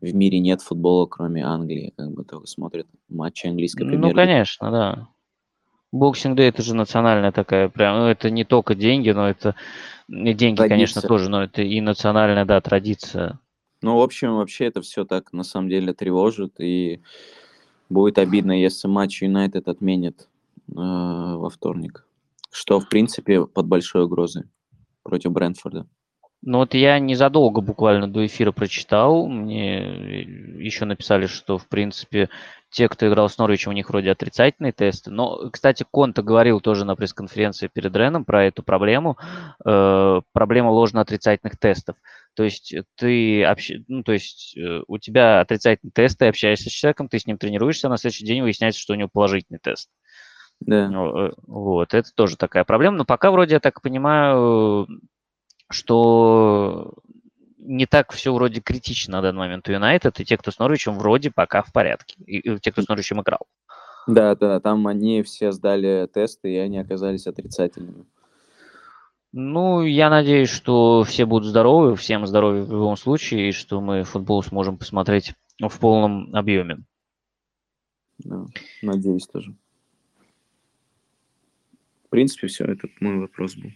в 0.02 0.14
мире 0.14 0.40
нет 0.40 0.62
футбола, 0.62 1.06
кроме 1.06 1.44
Англии, 1.44 1.94
как 1.98 2.12
бы 2.12 2.24
только 2.24 2.48
смотрят 2.48 2.88
матчи 3.10 3.48
английской 3.48 3.86
премьер 3.86 4.10
Ну, 4.10 4.14
конечно, 4.14 4.72
да. 4.72 5.08
Boxing 5.92 6.36
Day 6.36 6.50
это 6.50 6.62
же 6.62 6.76
национальная 6.76 7.32
такая, 7.32 7.70
прям, 7.70 8.00
ну, 8.00 8.06
это 8.08 8.30
не 8.30 8.44
только 8.44 8.76
деньги, 8.76 9.10
но 9.10 9.30
это 9.30 9.56
деньги, 10.08 10.58
традиция. 10.58 10.70
конечно, 10.70 11.02
тоже, 11.02 11.30
но 11.30 11.44
это 11.44 11.62
и 11.62 11.80
национальная, 11.82 12.46
да, 12.46 12.60
традиция. 12.60 13.40
Ну, 13.82 13.98
в 13.98 14.02
общем, 14.02 14.36
вообще 14.36 14.66
это 14.66 14.82
все 14.82 15.06
так 15.06 15.32
на 15.34 15.44
самом 15.44 15.70
деле 15.70 15.94
тревожит, 15.94 16.60
и 16.60 17.02
будет 17.90 18.18
обидно, 18.18 18.52
если 18.52 18.88
матч 18.88 19.22
Юнайтед 19.22 19.68
отменит 19.68 20.28
э, 20.70 20.74
во 20.74 21.50
вторник, 21.50 22.06
что, 22.52 22.80
в 22.80 22.90
принципе, 22.90 23.46
под 23.46 23.68
большой 23.68 24.04
угрозой 24.04 24.44
против 25.04 25.32
Брэнфорда. 25.32 25.88
Ну 26.44 26.60
вот 26.60 26.74
я 26.76 27.00
незадолго 27.00 27.62
буквально 27.62 28.08
до 28.08 28.26
эфира 28.26 28.52
прочитал, 28.52 29.28
мне 29.28 30.22
еще 30.22 30.86
написали, 30.86 31.26
что 31.26 31.58
в 31.58 31.68
принципе 31.68 32.30
те, 32.70 32.88
кто 32.90 33.08
играл 33.08 33.30
с 33.30 33.38
Норвичем, 33.38 33.72
у 33.72 33.74
них 33.74 33.90
вроде 33.90 34.12
отрицательные 34.12 34.72
тесты. 34.72 35.10
Но, 35.10 35.50
кстати, 35.50 35.86
Конта 35.90 36.22
говорил 36.22 36.60
тоже 36.60 36.86
на 36.86 36.96
пресс-конференции 36.96 37.68
перед 37.68 37.96
Реном 37.96 38.26
про 38.26 38.46
эту 38.46 38.62
проблему, 38.62 39.18
э, 39.66 40.22
проблема 40.34 40.70
ложно-отрицательных 40.70 41.58
тестов. 41.58 41.96
То 42.36 42.44
есть 42.44 42.76
ты 42.96 43.44
общ... 43.44 43.72
ну, 43.88 44.04
то 44.04 44.12
есть 44.12 44.56
э, 44.58 44.82
у 44.88 44.98
тебя 45.00 45.40
отрицательный 45.40 45.92
тест, 45.92 46.20
ты 46.20 46.28
общаешься 46.28 46.70
с 46.70 46.74
человеком, 46.74 47.08
ты 47.08 47.20
с 47.20 47.26
ним 47.26 47.38
тренируешься, 47.38 47.88
а 47.88 47.90
на 47.90 47.98
следующий 47.98 48.26
день 48.26 48.42
выясняется, 48.42 48.80
что 48.80 48.94
у 48.94 48.98
него 48.98 49.10
положительный 49.12 49.60
тест. 49.60 49.90
Да. 50.60 50.90
Ну, 50.90 51.18
э, 51.18 51.32
вот, 51.48 51.94
это 51.94 52.10
тоже 52.14 52.38
такая 52.38 52.64
проблема. 52.64 52.98
Но 52.98 53.06
пока 53.06 53.32
вроде, 53.32 53.56
я 53.56 53.60
так 53.60 53.82
понимаю, 53.82 54.88
что 55.70 56.94
не 57.58 57.86
так 57.86 58.14
все 58.14 58.34
вроде 58.34 58.62
критично 58.62 59.14
на 59.18 59.22
данный 59.22 59.40
момент 59.40 59.68
у 59.68 59.72
Юнайтед, 59.72 60.20
и 60.20 60.26
те, 60.26 60.38
кто 60.38 60.52
с 60.52 60.60
Норвичем, 60.60 60.98
вроде 60.98 61.32
пока 61.32 61.62
в 61.62 61.72
порядке, 61.74 62.16
и, 62.26 62.38
и 62.38 62.60
те, 62.60 62.72
кто 62.72 62.82
с 62.82 62.88
Норвичем 62.88 63.22
играл. 63.22 63.48
Да, 64.08 64.36
да, 64.36 64.62
там 64.62 64.88
они 64.88 65.22
все 65.24 65.52
сдали 65.52 66.08
тесты, 66.14 66.54
и 66.54 66.58
они 66.58 66.78
оказались 66.78 67.28
отрицательными. 67.28 68.06
Ну, 69.34 69.84
я 69.84 70.10
надеюсь, 70.10 70.50
что 70.50 71.04
все 71.04 71.26
будут 71.26 71.50
здоровы, 71.50 71.96
всем 71.98 72.26
здоровья 72.26 72.64
в 72.64 72.72
любом 72.72 72.96
случае, 72.96 73.50
и 73.50 73.52
что 73.52 73.82
мы 73.82 74.04
футбол 74.04 74.42
сможем 74.42 74.78
посмотреть 74.78 75.34
в 75.60 75.80
полном 75.80 76.34
объеме. 76.34 76.80
Да, 78.20 78.46
надеюсь 78.82 79.28
тоже. 79.28 79.54
В 82.06 82.10
принципе, 82.10 82.48
все, 82.48 82.64
этот 82.64 82.90
мой 83.02 83.20
вопрос 83.20 83.56
был. 83.56 83.72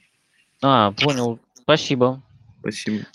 А, 0.61 0.93
понял. 0.93 1.39
Спасибо. 1.71 2.21
Спасибо. 2.59 3.05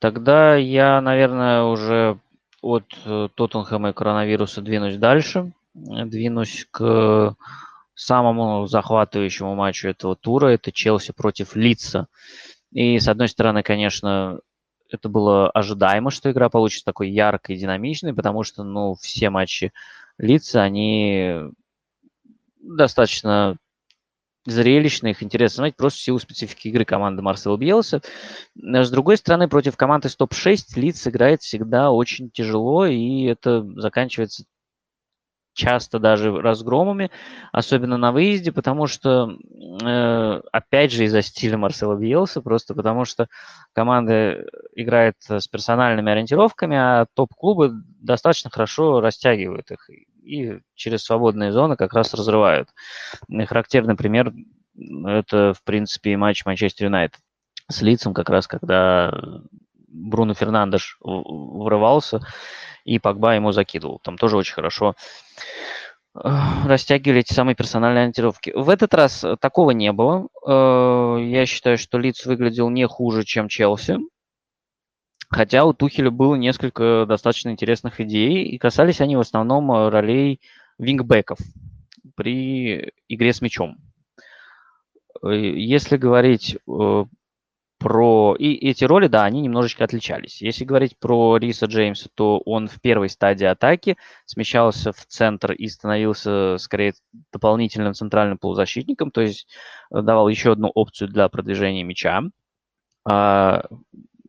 Тогда 0.00 0.56
я, 0.56 1.00
наверное, 1.00 1.62
уже 1.62 2.18
от 2.60 2.84
э, 3.04 3.28
Тоттенхэма 3.36 3.90
и 3.90 3.92
коронавируса 3.92 4.62
двинусь 4.62 4.96
дальше. 4.96 5.52
Двинусь 5.74 6.66
к 6.72 7.36
самому 7.94 8.66
захватывающему 8.66 9.54
матчу 9.54 9.86
этого 9.86 10.16
тура. 10.16 10.48
Это 10.48 10.72
Челси 10.72 11.12
против 11.12 11.54
Лица. 11.54 12.08
И, 12.72 12.98
с 12.98 13.06
одной 13.06 13.28
стороны, 13.28 13.62
конечно, 13.62 14.40
это 14.90 15.08
было 15.08 15.48
ожидаемо, 15.48 16.10
что 16.10 16.32
игра 16.32 16.48
получится 16.48 16.84
такой 16.84 17.10
яркой 17.10 17.54
и 17.54 17.58
динамичной, 17.60 18.12
потому 18.12 18.42
что, 18.42 18.64
ну, 18.64 18.96
все 18.96 19.30
матчи 19.30 19.72
Лица, 20.18 20.62
они 20.62 21.42
достаточно 22.60 23.56
зрелищно, 24.44 25.08
их 25.08 25.22
интересно 25.22 25.56
смотреть 25.56 25.76
просто 25.76 25.98
в 25.98 26.02
силу 26.02 26.18
специфики 26.18 26.68
игры 26.68 26.84
команды 26.84 27.22
Марсела 27.22 27.56
Бьелса. 27.56 28.02
С 28.54 28.90
другой 28.90 29.16
стороны, 29.16 29.48
против 29.48 29.76
команды 29.76 30.08
из 30.08 30.16
топ-6 30.16 30.58
Лиц 30.76 31.06
играет 31.06 31.42
всегда 31.42 31.90
очень 31.90 32.30
тяжело, 32.30 32.86
и 32.86 33.24
это 33.24 33.64
заканчивается 33.76 34.44
часто 35.54 35.98
даже 35.98 36.34
разгромами, 36.40 37.10
особенно 37.52 37.96
на 37.96 38.12
выезде, 38.12 38.52
потому 38.52 38.86
что, 38.86 39.36
э, 39.82 40.40
опять 40.50 40.92
же, 40.92 41.04
из-за 41.04 41.22
стиля 41.22 41.58
Марсела 41.58 41.94
Бьелса, 41.94 42.40
просто 42.40 42.74
потому 42.74 43.04
что 43.04 43.28
команда 43.74 44.46
играет 44.74 45.16
с 45.28 45.46
персональными 45.48 46.10
ориентировками, 46.10 46.76
а 46.76 47.06
топ-клубы 47.14 47.70
достаточно 48.00 48.50
хорошо 48.50 49.00
растягивают 49.00 49.70
их 49.70 49.90
и 50.22 50.60
через 50.74 51.04
свободные 51.04 51.52
зоны 51.52 51.76
как 51.76 51.92
раз 51.92 52.14
разрывают. 52.14 52.68
И 53.28 53.44
характерный 53.44 53.96
пример– 53.96 54.32
это, 55.06 55.54
в 55.54 55.62
принципе, 55.64 56.16
матч 56.16 56.44
Манчестер 56.44 56.86
Юнайтед 56.86 57.20
с 57.68 57.82
лицом, 57.82 58.14
как 58.14 58.28
раз 58.28 58.46
когда 58.46 59.12
Бруно 59.88 60.34
Фернандеш 60.34 60.98
врывался, 61.00 62.20
и 62.84 62.98
Погба 62.98 63.34
ему 63.34 63.52
закидывал. 63.52 64.00
Там 64.02 64.18
тоже 64.18 64.36
очень 64.36 64.54
хорошо 64.54 64.94
э, 66.14 66.28
растягивали 66.66 67.20
эти 67.20 67.32
самые 67.32 67.54
персональные 67.54 68.02
ориентировки. 68.02 68.52
В 68.54 68.68
этот 68.68 68.92
раз 68.94 69.24
такого 69.40 69.70
не 69.70 69.92
было. 69.92 70.28
Э, 70.46 71.18
я 71.20 71.46
считаю, 71.46 71.78
что 71.78 71.98
Лиц 71.98 72.24
выглядел 72.26 72.70
не 72.70 72.86
хуже, 72.86 73.24
чем 73.24 73.48
Челси. 73.48 73.98
Хотя 75.32 75.64
у 75.64 75.72
Тухеля 75.72 76.10
было 76.10 76.34
несколько 76.34 77.06
достаточно 77.08 77.48
интересных 77.48 78.00
идей, 78.00 78.44
и 78.44 78.58
касались 78.58 79.00
они 79.00 79.16
в 79.16 79.20
основном 79.20 79.72
э, 79.72 79.88
ролей 79.88 80.42
вингбеков 80.78 81.38
при 82.14 82.92
игре 83.08 83.32
с 83.32 83.40
мячом. 83.40 83.78
Э, 85.24 85.34
если 85.34 85.96
говорить 85.96 86.58
э, 86.68 87.04
про... 87.78 88.36
И 88.38 88.52
эти 88.56 88.84
роли, 88.84 89.06
да, 89.06 89.24
они 89.24 89.40
немножечко 89.40 89.84
отличались. 89.84 90.42
Если 90.42 90.66
говорить 90.66 90.98
про 90.98 91.38
Риса 91.38 91.64
Джеймса, 91.64 92.10
то 92.14 92.38
он 92.40 92.68
в 92.68 92.78
первой 92.82 93.08
стадии 93.08 93.46
атаки 93.46 93.96
смещался 94.26 94.92
в 94.92 95.06
центр 95.06 95.52
и 95.52 95.66
становился, 95.68 96.58
скорее, 96.58 96.92
дополнительным 97.32 97.94
центральным 97.94 98.36
полузащитником, 98.36 99.10
то 99.10 99.22
есть 99.22 99.48
давал 99.90 100.28
еще 100.28 100.52
одну 100.52 100.68
опцию 100.68 101.08
для 101.08 101.26
продвижения 101.30 101.84
мяча. 101.84 102.22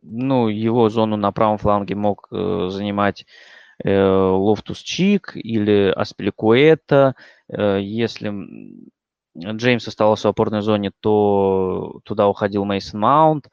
Ну, 0.06 0.48
его 0.48 0.90
зону 0.90 1.16
на 1.16 1.32
правом 1.32 1.56
фланге 1.56 1.94
мог 1.94 2.28
э, 2.30 2.68
занимать 2.70 3.24
э, 3.82 3.98
Лофтус 3.98 4.78
Чик 4.78 5.32
или 5.34 5.90
Аспиликуэта. 5.96 7.14
Э, 7.48 7.78
если 7.80 8.30
Джеймс 9.36 9.88
оставался 9.88 10.28
в 10.28 10.30
опорной 10.32 10.60
зоне, 10.60 10.92
то 11.00 12.00
туда 12.04 12.28
уходил 12.28 12.66
Мейсон 12.66 13.00
Маунт. 13.00 13.48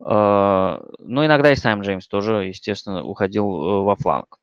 Э, 0.00 0.80
но 0.98 1.26
иногда 1.26 1.52
и 1.52 1.56
сам 1.56 1.82
Джеймс 1.82 2.08
тоже, 2.08 2.46
естественно, 2.46 3.04
уходил 3.04 3.44
э, 3.44 3.82
во 3.82 3.96
фланг. 3.96 4.38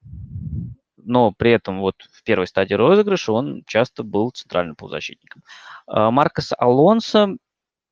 но 0.98 1.32
при 1.32 1.52
этом 1.52 1.80
вот 1.80 1.96
в 2.12 2.24
первой 2.24 2.46
стадии 2.48 2.76
розыгрыша 2.76 3.32
он 3.32 3.64
часто 3.66 4.04
был 4.04 4.30
центральным 4.32 4.76
полузащитником. 4.76 5.44
А, 5.88 6.12
Маркос 6.12 6.54
Алонсо, 6.58 7.38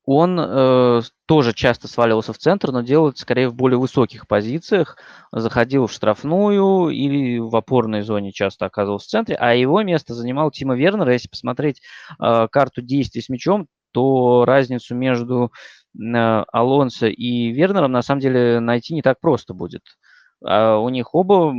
он 0.06 0.38
э, 0.38 1.00
тоже 1.26 1.54
часто 1.54 1.88
сваливался 1.88 2.32
в 2.32 2.38
центр, 2.38 2.72
но 2.72 2.82
делал 2.82 3.08
это 3.08 3.18
скорее 3.18 3.48
в 3.48 3.54
более 3.54 3.78
высоких 3.78 4.26
позициях. 4.28 4.98
Заходил 5.32 5.86
в 5.86 5.92
штрафную 5.92 6.90
или 6.90 7.38
в 7.38 7.56
опорной 7.56 8.02
зоне 8.02 8.32
часто 8.32 8.66
оказывался 8.66 9.06
в 9.06 9.10
центре, 9.10 9.36
а 9.36 9.54
его 9.54 9.82
место 9.82 10.14
занимал 10.14 10.50
Тима 10.50 10.74
Вернер. 10.76 11.08
Если 11.08 11.28
посмотреть 11.28 11.80
э, 12.20 12.48
карту 12.50 12.82
действий 12.82 13.22
с 13.22 13.30
мячом, 13.30 13.66
то 13.92 14.44
разницу 14.44 14.94
между 14.94 15.52
э, 15.98 16.44
Алонсо 16.52 17.06
и 17.06 17.50
Вернером 17.52 17.92
на 17.92 18.02
самом 18.02 18.20
деле 18.20 18.60
найти 18.60 18.92
не 18.92 19.02
так 19.02 19.20
просто 19.20 19.54
будет. 19.54 19.82
А 20.44 20.76
у 20.76 20.90
них 20.90 21.14
оба 21.14 21.54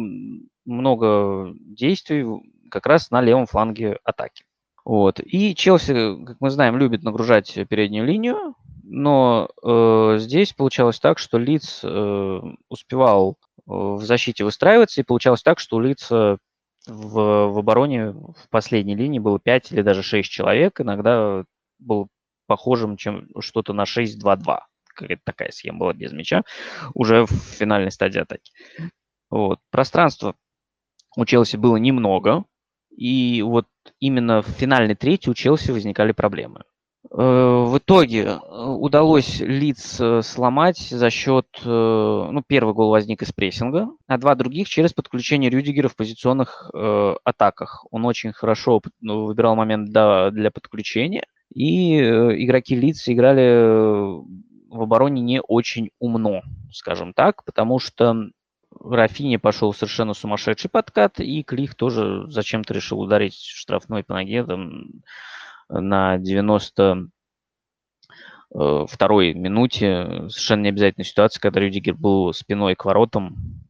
много 0.66 1.52
действий 1.60 2.26
как 2.70 2.86
раз 2.86 3.10
на 3.10 3.22
левом 3.22 3.48
фланге 3.48 3.98
атаки. 4.04 4.44
Вот. 4.86 5.20
И 5.20 5.56
Челси, 5.56 6.26
как 6.26 6.38
мы 6.40 6.52
знаем, 6.52 6.78
любит 6.78 7.04
нагружать 7.04 7.52
переднюю 7.68 8.06
линию, 8.06 8.56
но 8.84 9.50
э, 9.64 10.18
здесь 10.20 10.54
получалось 10.54 11.00
так, 11.00 11.18
что 11.18 11.40
Лиц 11.40 11.82
э, 11.84 12.42
успевал 12.70 13.32
э, 13.32 13.62
в 13.66 14.04
защите 14.04 14.44
выстраиваться, 14.44 15.02
и 15.02 15.04
получалось 15.04 15.42
так, 15.42 15.58
что 15.60 15.78
у 15.78 15.80
Лица 15.80 16.38
в, 16.86 17.48
в 17.48 17.58
обороне 17.58 18.12
в 18.12 18.48
последней 18.52 18.96
линии 18.96 19.18
было 19.18 19.40
5 19.40 19.72
или 19.72 19.82
даже 19.82 20.04
6 20.04 20.30
человек, 20.30 20.80
иногда 20.80 21.44
был 21.80 22.10
похожим 22.46 22.96
чем 22.96 23.28
что-то 23.40 23.74
на 23.74 23.84
6-2-2. 23.86 24.60
Какая-то 24.94 25.22
такая 25.26 25.50
схема 25.52 25.80
была 25.80 25.94
без 25.94 26.14
мяча 26.14 26.44
уже 26.94 27.26
в 27.26 27.32
финальной 27.32 27.92
стадии 27.92 28.20
атаки. 28.20 28.52
Вот. 29.32 29.60
Пространства 29.72 30.36
у 31.18 31.26
Челси 31.26 31.58
было 31.58 31.78
немного, 31.78 32.46
и 32.96 33.42
вот 33.42 33.68
именно 34.00 34.42
в 34.42 34.48
финальной 34.48 34.96
трети 34.96 35.30
у 35.30 35.34
Челси 35.34 35.72
возникали 35.72 36.12
проблемы. 36.12 36.64
Э, 37.12 37.66
в 37.68 37.78
итоге 37.78 38.24
э, 38.24 38.38
удалось 38.40 39.40
Лиц 39.40 40.00
э, 40.00 40.22
сломать 40.22 40.80
за 40.80 41.10
счет, 41.10 41.46
ну, 41.64 42.44
первый 42.48 42.74
гол 42.74 42.90
возник 42.90 43.22
из 43.22 43.32
прессинга, 43.32 43.90
а 44.08 44.18
два 44.18 44.36
других 44.36 44.68
через 44.68 44.94
подключение 44.94 45.50
Рюдигера 45.50 45.88
в 45.88 45.96
позиционных 45.96 46.70
э, 46.74 47.16
атаках. 47.24 47.86
Он 47.92 48.06
очень 48.06 48.34
хорошо 48.34 48.82
ну, 49.02 49.26
выбирал 49.26 49.56
момент 49.56 49.90
для, 49.90 50.32
для 50.32 50.52
подключения, 50.52 51.26
и 51.54 52.00
игроки 52.00 52.76
Лиц 52.76 53.08
играли 53.08 54.20
в 54.70 54.82
обороне 54.82 55.22
не 55.22 55.42
очень 55.42 55.92
умно, 56.00 56.42
скажем 56.72 57.14
так, 57.14 57.46
потому 57.46 57.80
что 57.80 58.30
Рафини 58.80 59.38
пошел 59.38 59.74
совершенно 59.74 60.14
сумасшедший 60.14 60.70
подкат, 60.70 61.20
и 61.20 61.44
Клих 61.44 61.76
тоже 61.76 62.26
зачем-то 62.30 62.74
решил 62.74 63.00
ударить 63.00 63.36
штрафной 63.36 64.04
по 64.04 64.14
ноге 64.14 64.44
там, 64.44 64.86
на 65.70 66.18
90 66.18 67.08
э, 68.54 68.86
второй 68.88 69.34
минуте. 69.34 70.28
Совершенно 70.30 70.62
не 70.64 70.70
обязательная 70.70 71.06
ситуация, 71.06 71.42
когда 71.42 71.60
Рюдигер 71.60 71.96
был 71.96 72.34
спиной 72.34 72.76
к 72.76 72.86
воротам. 72.86 73.66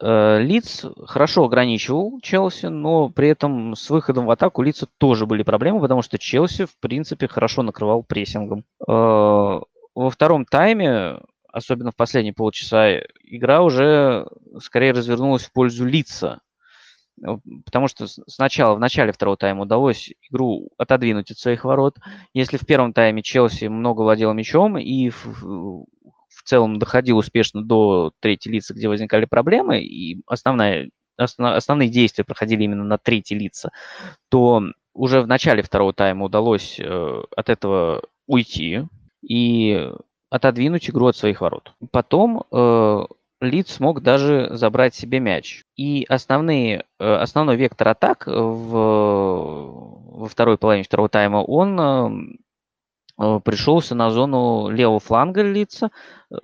Э, 0.00 0.40
Лиц 0.40 0.84
хорошо 1.06 1.44
ограничивал 1.44 2.20
Челси, 2.20 2.66
но 2.66 3.08
при 3.10 3.28
этом 3.28 3.74
с 3.74 3.90
выходом 3.90 4.26
в 4.26 4.30
атаку 4.30 4.62
Лица 4.62 4.86
тоже 4.98 5.26
были 5.26 5.42
проблемы, 5.42 5.80
потому 5.80 6.02
что 6.02 6.18
Челси, 6.18 6.66
в 6.66 6.78
принципе, 6.80 7.28
хорошо 7.28 7.62
накрывал 7.62 8.02
прессингом. 8.02 8.64
Э, 8.86 9.60
во 9.94 10.10
втором 10.10 10.44
тайме 10.44 11.20
особенно 11.54 11.92
в 11.92 11.96
последние 11.96 12.34
полчаса, 12.34 12.98
игра 13.22 13.62
уже 13.62 14.26
скорее 14.60 14.90
развернулась 14.90 15.44
в 15.44 15.52
пользу 15.52 15.86
лица. 15.86 16.40
Э, 17.24 17.36
потому 17.64 17.86
что 17.86 18.08
сначала, 18.08 18.74
в 18.74 18.80
начале 18.80 19.12
второго 19.12 19.36
тайма 19.36 19.62
удалось 19.62 20.12
игру 20.28 20.70
отодвинуть 20.78 21.30
от 21.30 21.38
своих 21.38 21.64
ворот. 21.64 21.96
Если 22.32 22.56
в 22.56 22.66
первом 22.66 22.92
тайме 22.92 23.22
Челси 23.22 23.66
много 23.66 24.02
владел 24.02 24.32
мячом 24.32 24.76
и 24.78 25.10
в, 25.10 25.26
в 25.42 26.42
целом 26.44 26.80
доходил 26.80 27.18
успешно 27.18 27.62
до 27.62 28.12
третьей 28.18 28.50
лица, 28.50 28.74
где 28.74 28.88
возникали 28.88 29.24
проблемы, 29.24 29.80
и 29.80 30.22
основная, 30.26 30.90
основ, 31.16 31.54
основные 31.54 31.88
действия 31.88 32.24
проходили 32.24 32.64
именно 32.64 32.84
на 32.84 32.98
третьей 32.98 33.38
лица, 33.38 33.70
то 34.28 34.60
уже 34.92 35.22
в 35.22 35.28
начале 35.28 35.62
второго 35.62 35.92
тайма 35.92 36.24
удалось 36.24 36.80
э, 36.80 37.22
от 37.36 37.48
этого 37.48 38.02
уйти. 38.26 38.82
И 39.22 39.88
отодвинуть 40.34 40.90
игру 40.90 41.06
от 41.06 41.16
своих 41.16 41.40
ворот. 41.40 41.74
Потом 41.92 42.42
э, 42.50 43.04
Лид 43.40 43.68
смог 43.68 44.02
даже 44.02 44.48
забрать 44.50 44.92
себе 44.92 45.20
мяч. 45.20 45.62
И 45.76 46.04
основные, 46.08 46.86
э, 46.98 47.04
основной 47.04 47.54
вектор 47.54 47.86
атак 47.86 48.26
в, 48.26 48.72
во 48.72 50.26
второй 50.26 50.58
половине 50.58 50.82
второго 50.82 51.08
тайма, 51.08 51.36
он 51.36 51.80
э, 51.80 52.36
э 53.22 53.40
пришелся 53.44 53.94
на 53.94 54.10
зону 54.10 54.70
левого 54.70 54.98
фланга 54.98 55.42
Лица. 55.42 55.92
Э, 56.32 56.36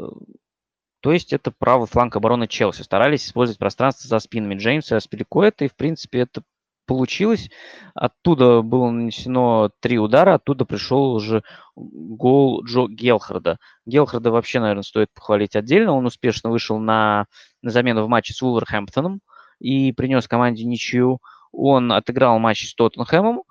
то 1.01 1.11
есть 1.11 1.33
это 1.33 1.51
правый 1.51 1.89
фланг 1.89 2.15
обороны 2.15 2.47
Челси. 2.47 2.83
Старались 2.83 3.27
использовать 3.27 3.59
пространство 3.59 4.07
за 4.07 4.21
спинами 4.21 4.55
Джеймса 4.55 4.95
и 4.95 4.99
Аспиликуэта, 4.99 5.65
и 5.65 5.69
в 5.69 5.75
принципе 5.75 6.21
это 6.21 6.43
получилось. 6.91 7.49
Оттуда 7.95 8.63
было 8.63 8.91
нанесено 8.91 9.71
три 9.79 9.97
удара, 10.01 10.35
оттуда 10.35 10.65
пришел 10.65 11.15
уже 11.15 11.45
гол 11.77 12.65
Джо 12.65 12.89
Гелхарда. 12.89 13.59
Гелхарда 13.87 14.33
вообще, 14.33 14.59
наверное, 14.59 14.83
стоит 14.83 15.07
похвалить 15.15 15.55
отдельно. 15.55 15.93
Он 15.93 16.05
успешно 16.07 16.51
вышел 16.51 16.81
на, 16.81 17.27
на 17.63 17.71
замену 17.71 18.05
в 18.05 18.09
матче 18.09 18.35
с 18.35 18.43
Вулверхэмптоном 18.43 19.21
и 19.61 19.93
принес 19.93 20.27
команде 20.27 20.65
ничью. 20.65 21.21
Он 21.53 21.93
отыграл 21.93 22.41
матч 22.41 22.69
с 22.69 22.75
Тоттенхэмом, 22.75 23.45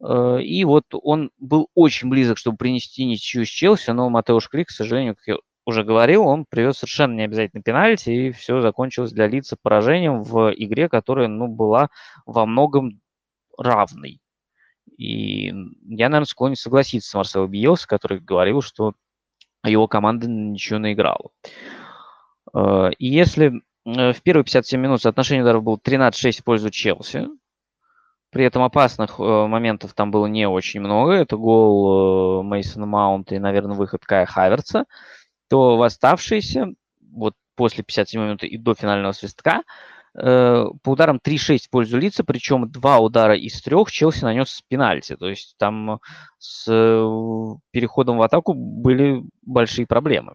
э, 0.00 0.42
и 0.42 0.64
вот 0.64 0.84
он 0.92 1.32
был 1.40 1.70
очень 1.74 2.08
близок, 2.08 2.38
чтобы 2.38 2.58
принести 2.58 3.04
ничью 3.06 3.44
с 3.44 3.48
Челси, 3.48 3.90
но 3.90 4.08
Матеуш 4.08 4.48
Клик, 4.48 4.68
к 4.68 4.70
сожалению, 4.70 5.16
уже 5.68 5.84
говорил, 5.84 6.26
он 6.26 6.46
привез 6.48 6.78
совершенно 6.78 7.14
необязательный 7.14 7.62
пенальти, 7.62 8.08
и 8.08 8.32
все 8.32 8.62
закончилось 8.62 9.12
для 9.12 9.26
лица 9.26 9.54
поражением 9.60 10.22
в 10.22 10.50
игре, 10.56 10.88
которая 10.88 11.28
ну, 11.28 11.46
была 11.46 11.90
во 12.24 12.46
многом 12.46 13.02
равной. 13.58 14.18
И 14.96 15.48
я, 15.48 16.08
наверное, 16.08 16.24
склонен 16.24 16.56
согласиться 16.56 17.10
с 17.10 17.14
Марселом 17.14 17.50
Биелс, 17.50 17.84
который 17.84 18.18
говорил, 18.18 18.62
что 18.62 18.94
его 19.62 19.88
команда 19.88 20.26
ничего 20.26 20.78
наиграла. 20.78 21.28
Э, 22.54 22.88
и 22.98 23.06
если 23.06 23.60
э, 23.84 24.12
в 24.14 24.22
первые 24.22 24.44
57 24.44 24.80
минут 24.80 25.02
соотношение 25.02 25.42
ударов 25.42 25.64
было 25.64 25.76
13-6 25.76 26.40
в 26.40 26.44
пользу 26.44 26.70
Челси, 26.70 27.26
при 28.30 28.46
этом 28.46 28.62
опасных 28.62 29.20
э, 29.20 29.22
моментов 29.22 29.92
там 29.92 30.10
было 30.10 30.24
не 30.24 30.48
очень 30.48 30.80
много. 30.80 31.12
Это 31.12 31.36
гол 31.36 32.42
Мейсона 32.42 32.86
Маунта 32.86 33.34
и, 33.34 33.38
наверное, 33.38 33.76
выход 33.76 34.06
Кая 34.06 34.24
Хаверца 34.24 34.86
то 35.48 35.76
в 35.76 35.82
оставшиеся, 35.82 36.74
вот 37.12 37.34
после 37.54 37.82
57 37.82 38.20
минуты 38.20 38.46
и 38.46 38.56
до 38.56 38.74
финального 38.74 39.12
свистка, 39.12 39.62
э, 40.14 40.64
по 40.82 40.90
ударам 40.90 41.18
3-6 41.22 41.66
в 41.66 41.70
пользу 41.70 41.98
лица, 41.98 42.24
причем 42.24 42.70
два 42.70 42.98
удара 42.98 43.36
из 43.36 43.60
трех 43.62 43.90
Челси 43.90 44.24
нанес 44.24 44.48
с 44.48 44.62
пенальти. 44.62 45.16
То 45.16 45.28
есть 45.28 45.56
там 45.58 46.00
с 46.38 46.66
э, 46.68 47.56
переходом 47.70 48.18
в 48.18 48.22
атаку 48.22 48.54
были 48.54 49.24
большие 49.42 49.86
проблемы. 49.86 50.34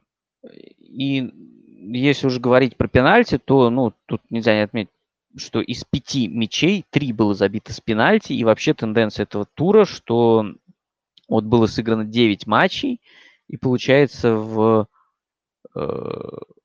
И 0.80 1.32
если 1.80 2.28
уже 2.28 2.40
говорить 2.40 2.78
про 2.78 2.88
пенальти, 2.88 3.38
то 3.38 3.70
ну, 3.70 3.94
тут 4.06 4.22
нельзя 4.30 4.54
не 4.56 4.62
отметить, 4.62 4.92
что 5.38 5.62
из 5.62 5.84
пяти 5.84 6.28
мячей 6.28 6.86
три 6.90 7.12
было 7.14 7.34
забито 7.34 7.74
с 7.74 7.82
пенальти, 7.82 8.34
и 8.34 8.44
вообще 8.44 8.74
тенденция 8.74 9.24
этого 9.24 9.46
тура, 9.54 9.86
что 9.86 10.46
вот 11.28 11.46
было 11.46 11.66
сыграно 11.68 12.06
9 12.06 12.48
матчей, 12.48 13.02
и 13.48 13.58
получается 13.58 14.36
в 14.36 14.88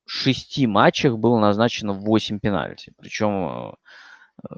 шести 0.07 0.67
матчах 0.67 1.19
было 1.19 1.39
назначено 1.39 1.93
8 1.93 2.41
пенальти. 2.41 2.93
Причем 2.99 3.75
э, 4.43 4.57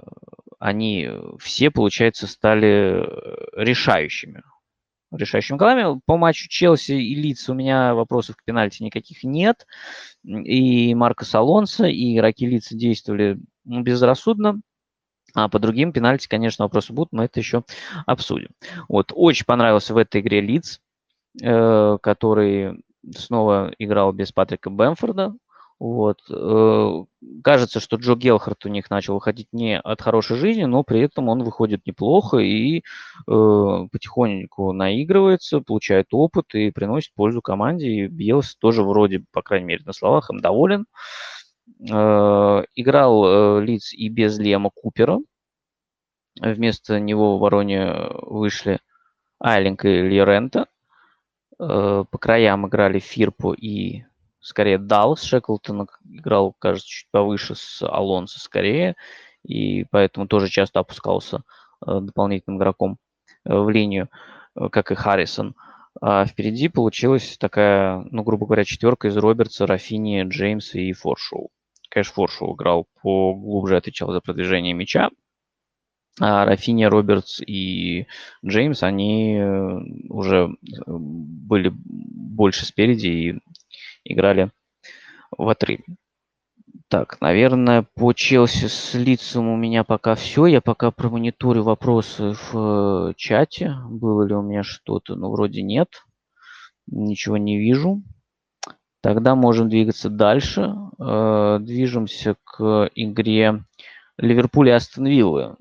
они 0.59 1.09
все, 1.39 1.71
получается, 1.71 2.27
стали 2.27 3.07
решающими. 3.57 4.43
Решающими 5.13 5.57
голами. 5.57 6.01
По 6.07 6.17
матчу 6.17 6.49
Челси 6.49 6.93
и 6.93 7.15
Лиц 7.15 7.49
у 7.49 7.55
меня 7.55 7.95
вопросов 7.95 8.37
к 8.37 8.45
пенальти 8.45 8.83
никаких 8.83 9.25
нет. 9.25 9.67
И 10.25 10.95
Марко 10.95 11.27
Алонсо, 11.33 11.87
и 11.87 12.17
игроки 12.17 12.47
Лица 12.47 12.77
действовали 12.77 13.39
безрассудно. 13.65 14.61
А 15.35 15.49
по 15.49 15.59
другим 15.59 15.93
пенальти, 15.93 16.29
конечно, 16.29 16.65
вопросы 16.65 16.93
будут, 16.93 17.13
мы 17.13 17.25
это 17.25 17.41
еще 17.41 17.65
обсудим. 18.07 18.51
Вот, 18.89 19.13
очень 19.15 19.47
понравился 19.47 19.95
в 19.95 19.97
этой 19.97 20.21
игре 20.21 20.41
Лиц, 20.41 20.81
э, 21.41 21.99
который 22.03 22.83
снова 23.17 23.73
играл 23.79 24.13
без 24.13 24.33
Патрика 24.33 24.71
Бэмфорда. 24.71 25.35
Вот. 25.81 26.19
Э, 26.29 27.05
кажется, 27.43 27.81
что 27.81 27.97
Джо 27.97 28.15
Гелхарт 28.15 28.67
у 28.67 28.69
них 28.69 28.91
начал 28.91 29.15
выходить 29.15 29.49
не 29.53 29.81
от 29.81 30.03
хорошей 30.03 30.37
жизни, 30.37 30.65
но 30.65 30.83
при 30.85 31.01
этом 31.01 31.31
он 31.31 31.43
выходит 31.43 31.87
неплохо 31.87 32.37
и 32.37 32.81
э, 32.81 32.83
потихоньку 33.27 34.73
наигрывается, 34.73 35.61
получает 35.61 36.09
опыт 36.13 36.55
и 36.55 36.71
приносит 36.71 37.15
пользу 37.15 37.41
команде. 37.41 37.89
И 37.89 38.07
Биелс 38.09 38.57
тоже 38.57 38.83
вроде, 38.83 39.25
по 39.33 39.41
крайней 39.41 39.67
мере, 39.67 39.83
на 39.87 39.95
словах 39.95 40.29
им 40.31 40.41
доволен. 40.41 40.85
Э, 41.91 42.65
играл 42.75 43.61
Лиц 43.61 43.95
и 43.95 44.11
без 44.11 44.39
Лема 44.39 44.71
Купера. 44.75 45.19
Вместо 46.39 47.01
него 47.01 47.33
в 47.33 47.37
обороне 47.39 47.91
вышли 48.23 48.81
Айлинг 49.39 49.87
и 49.87 50.03
Льерента. 50.03 50.67
По 51.61 52.19
краям 52.19 52.67
играли 52.67 53.01
Фирпо 53.01 53.53
и 53.53 54.05
скорее 54.41 54.79
Даллас. 54.79 55.23
Шеклтон 55.23 55.89
играл, 56.09 56.55
кажется, 56.59 56.89
чуть 56.89 57.11
повыше 57.11 57.55
с 57.55 57.87
Алонсо 57.87 58.41
скорее, 58.41 58.97
и 59.45 59.85
поэтому 59.91 60.27
тоже 60.27 60.49
часто 60.49 60.81
опускался 60.81 61.43
дополнительным 61.85 62.59
игроком 62.59 62.97
в 63.45 63.69
линию, 63.69 64.09
как 64.73 64.91
и 64.91 64.95
Харрисон. 64.95 65.55
А 66.01 66.25
впереди 66.25 66.69
получилась 66.69 67.37
такая, 67.37 68.07
ну, 68.11 68.23
грубо 68.23 68.47
говоря, 68.47 68.65
четверка 68.65 69.09
из 69.09 69.17
Робертса, 69.19 69.67
Рафини, 69.67 70.23
Джеймса 70.27 70.79
и 70.79 70.95
Форшоу. 70.95 71.51
Конечно, 71.91 72.15
Форшоу 72.15 72.55
играл 72.55 72.87
поглубже, 73.03 73.77
отвечал 73.77 74.13
за 74.13 74.23
продвижение 74.23 74.73
мяча. 74.73 75.11
А 76.19 76.45
Рафини, 76.45 76.85
Робертс 76.85 77.41
и 77.41 78.07
Джеймс, 78.45 78.83
они 78.83 79.37
э, 79.37 79.79
уже 80.09 80.49
э, 80.49 80.83
были 80.87 81.73
больше 81.73 82.67
спереди 82.67 83.07
и 83.07 83.41
играли 84.05 84.51
в 85.31 85.49
отрыве. 85.49 85.85
Так, 86.89 87.21
наверное, 87.21 87.87
по 87.95 88.13
Челси 88.13 88.67
с 88.67 88.95
лицом 88.95 89.49
у 89.49 89.57
меня 89.57 89.85
пока 89.85 90.17
все. 90.17 90.47
Я 90.47 90.61
пока 90.61 90.91
промониторю 90.91 91.63
вопросы 91.63 92.33
в 92.33 93.11
э, 93.11 93.15
чате. 93.17 93.77
Было 93.89 94.25
ли 94.25 94.35
у 94.35 94.43
меня 94.43 94.65
что-то? 94.65 95.15
Ну, 95.15 95.31
вроде 95.31 95.63
нет. 95.63 95.89
Ничего 96.89 97.37
не 97.37 97.59
вижу. 97.59 98.03
Тогда 99.01 99.35
можем 99.37 99.71
двигаться 99.71 100.11
дальше. 100.11 100.75
Движемся 100.99 102.37
к 102.45 102.91
игре 102.95 103.65
Ливерпуль 104.19 104.69
и 104.69 104.73
Астон 104.73 105.07
Виллы. 105.07 105.57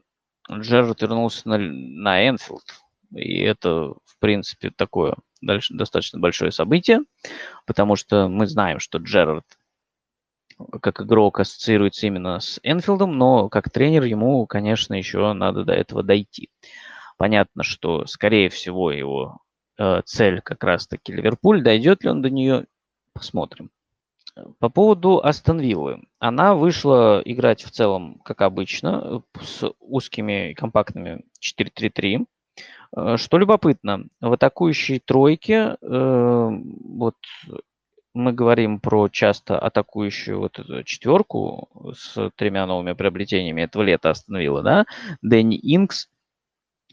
Джерард 0.51 1.01
вернулся 1.01 1.47
на, 1.47 1.57
на 1.57 2.27
Энфилд. 2.27 2.63
И 3.15 3.39
это, 3.39 3.93
в 4.05 4.19
принципе, 4.19 4.71
такое 4.71 5.15
дальше, 5.41 5.73
достаточно 5.73 6.19
большое 6.19 6.51
событие, 6.51 7.01
потому 7.65 7.95
что 7.95 8.27
мы 8.27 8.47
знаем, 8.47 8.79
что 8.79 8.99
Джерард 8.99 9.45
как 10.81 11.01
игрок 11.01 11.39
ассоциируется 11.39 12.05
именно 12.07 12.39
с 12.39 12.59
Энфилдом, 12.63 13.17
но 13.17 13.49
как 13.49 13.69
тренер 13.69 14.03
ему, 14.03 14.45
конечно, 14.45 14.93
еще 14.93 15.31
надо 15.33 15.63
до 15.63 15.73
этого 15.73 16.03
дойти. 16.03 16.49
Понятно, 17.17 17.63
что, 17.63 18.05
скорее 18.05 18.49
всего, 18.49 18.91
его 18.91 19.39
э, 19.77 20.01
цель 20.05 20.41
как 20.41 20.63
раз-таки 20.63 21.13
Ливерпуль. 21.13 21.63
Дойдет 21.63 22.03
ли 22.03 22.09
он 22.09 22.21
до 22.21 22.29
нее, 22.29 22.65
посмотрим. 23.13 23.71
По 24.60 24.69
поводу 24.69 25.23
Астон 25.23 25.60
Виллы. 25.60 26.02
Она 26.19 26.56
вышла 26.56 27.21
играть 27.25 27.63
в 27.63 27.71
целом, 27.71 28.19
как 28.23 28.41
обычно, 28.41 29.23
с 29.41 29.71
узкими 29.80 30.54
компактными 30.54 31.23
4-3-3. 31.41 32.25
Э, 32.95 33.17
что 33.17 33.38
любопытно, 33.38 34.06
в 34.21 34.34
атакующей 34.34 34.99
тройке 34.99 35.78
э, 35.82 36.49
вот 36.52 37.15
мы 38.13 38.34
говорим 38.34 38.80
про 38.80 39.08
часто 39.10 39.60
атакующую 39.60 40.39
вот 40.39 40.60
эту 40.60 40.84
четверку 40.84 41.69
с 41.93 42.32
тремя 42.36 42.65
новыми 42.65 42.93
приобретениями 42.93 43.62
этого 43.62 43.84
лета 43.84 44.10
остановила, 44.10 44.62
да, 44.62 44.86
Дэнни 45.21 45.60
Инкс, 45.62 46.08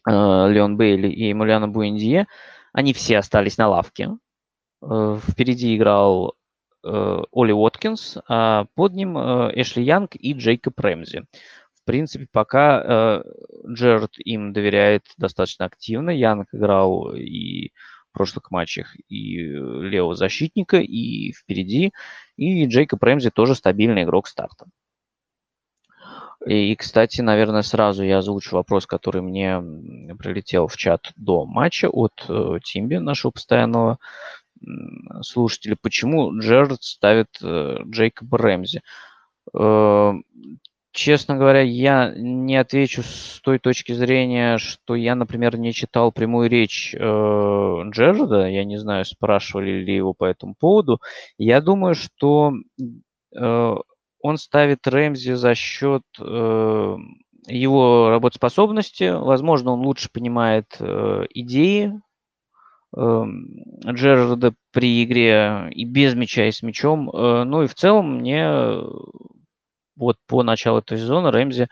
э, 0.07 0.11
Леон 0.11 0.77
Бейли 0.77 1.09
и 1.09 1.33
Эмулиана 1.33 1.69
Буэндье, 1.69 2.27
они 2.73 2.93
все 2.93 3.19
остались 3.19 3.59
на 3.59 3.69
лавке. 3.69 4.11
Э, 4.83 5.19
впереди 5.27 5.77
играл 5.77 6.35
Оли 6.87 7.53
Уоткинс, 7.53 8.19
а 8.29 8.67
под 8.75 8.95
ним 8.95 9.17
Эшли 9.19 9.83
Янг 9.83 10.15
и 10.15 10.33
Джейкоб 10.33 10.79
Рэмзи. 10.79 11.25
В 11.75 11.85
принципе, 11.85 12.27
пока 12.31 13.23
Джерард 13.69 14.13
им 14.19 14.53
доверяет 14.53 15.05
достаточно 15.19 15.67
активно. 15.67 16.11
Янг 16.11 16.49
играл 16.53 17.15
и 17.15 17.71
прошлых 18.17 18.51
матчах 18.51 18.97
и 19.09 19.39
э, 19.39 19.53
левого 19.53 20.15
защитника, 20.15 20.79
и 20.79 21.33
впереди. 21.33 21.93
И 22.37 22.67
Джейкоб 22.67 23.03
Рэмзи 23.03 23.31
тоже 23.31 23.55
стабильный 23.55 24.05
игрок 24.05 24.27
старта. 24.27 24.67
И, 26.47 26.75
кстати, 26.77 27.21
наверное, 27.21 27.63
сразу 27.63 28.05
я 28.05 28.19
озвучу 28.19 28.57
вопрос, 28.57 28.87
который 28.87 29.21
мне 29.21 29.61
прилетел 30.19 30.67
в 30.67 30.77
чат 30.77 31.13
до 31.17 31.45
матча 31.45 31.91
от 31.91 32.25
э, 32.29 32.59
Тимби, 32.65 32.97
нашего 32.97 33.33
постоянного 33.33 33.99
слушателя. 35.23 35.77
Почему 35.81 36.39
Джерард 36.39 36.83
ставит 36.83 37.29
э, 37.43 37.79
Джейкоба 37.85 38.39
Рэмзи? 38.39 38.83
Э, 39.55 40.13
Честно 40.97 41.37
говоря, 41.37 41.61
я 41.61 42.15
не 42.17 42.57
отвечу 42.57 43.03
с 43.03 43.39
той 43.43 43.59
точки 43.59 43.93
зрения, 43.93 44.57
что 44.57 44.95
я, 44.95 45.15
например, 45.15 45.59
не 45.59 45.75
читал 45.75 46.11
прямую 46.11 46.49
речь 46.49 46.95
э, 46.95 46.99
Джерарда. 46.99 48.49
Я 48.49 48.65
не 48.65 48.79
знаю, 48.79 49.05
спрашивали 49.05 49.85
ли 49.85 49.95
его 49.95 50.15
по 50.15 50.25
этому 50.25 50.55
поводу. 50.59 51.03
Я 51.37 51.61
думаю, 51.61 51.95
что 51.97 52.55
э, 53.39 53.75
он 54.23 54.39
ставит 54.39 54.87
Рэмзи 54.87 55.35
за 55.35 55.55
счет 55.55 56.03
э, 56.19 56.97
его 57.47 58.09
работоспособности. 58.09 59.15
Возможно, 59.19 59.73
он 59.73 59.81
лучше 59.81 60.09
понимает 60.11 60.79
э, 60.81 61.27
идеи 61.29 61.93
Джерарда 62.95 64.55
при 64.73 65.05
игре 65.05 65.69
и 65.71 65.85
без 65.85 66.15
мяча, 66.15 66.47
и 66.47 66.53
с 66.53 66.63
мячом. 66.63 67.11
Э, 67.11 67.45
ну 67.45 67.63
и 67.63 67.67
в 67.67 67.75
целом 67.75 68.19
мне 68.19 68.81
вот 69.97 70.17
по 70.27 70.43
началу 70.43 70.79
этого 70.79 70.99
сезона 71.01 71.31
Рэмзи 71.31 71.69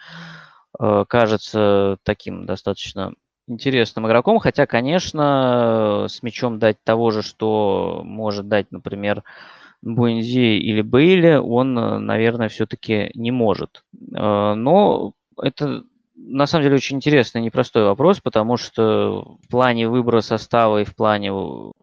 э, 0.80 1.04
кажется 1.08 1.98
таким 2.02 2.46
достаточно 2.46 3.12
интересным 3.46 4.06
игроком, 4.06 4.38
хотя, 4.38 4.66
конечно, 4.66 6.06
с 6.08 6.22
мячом 6.22 6.58
дать 6.58 6.82
того 6.82 7.10
же, 7.10 7.22
что 7.22 8.00
может 8.04 8.48
дать, 8.48 8.72
например, 8.72 9.22
Буэнзи 9.82 10.58
или 10.58 10.80
Бейли, 10.80 11.34
он, 11.34 11.74
наверное, 11.74 12.48
все-таки 12.48 13.10
не 13.14 13.30
может. 13.30 13.84
Э, 14.14 14.54
но 14.54 15.12
это 15.40 15.84
на 16.14 16.46
самом 16.46 16.64
деле 16.64 16.76
очень 16.76 16.96
интересный 16.96 17.40
непростой 17.40 17.84
вопрос, 17.84 18.20
потому 18.20 18.56
что 18.56 19.36
в 19.42 19.48
плане 19.48 19.88
выбора 19.88 20.20
состава 20.20 20.82
и 20.82 20.84
в 20.84 20.94
плане 20.94 21.28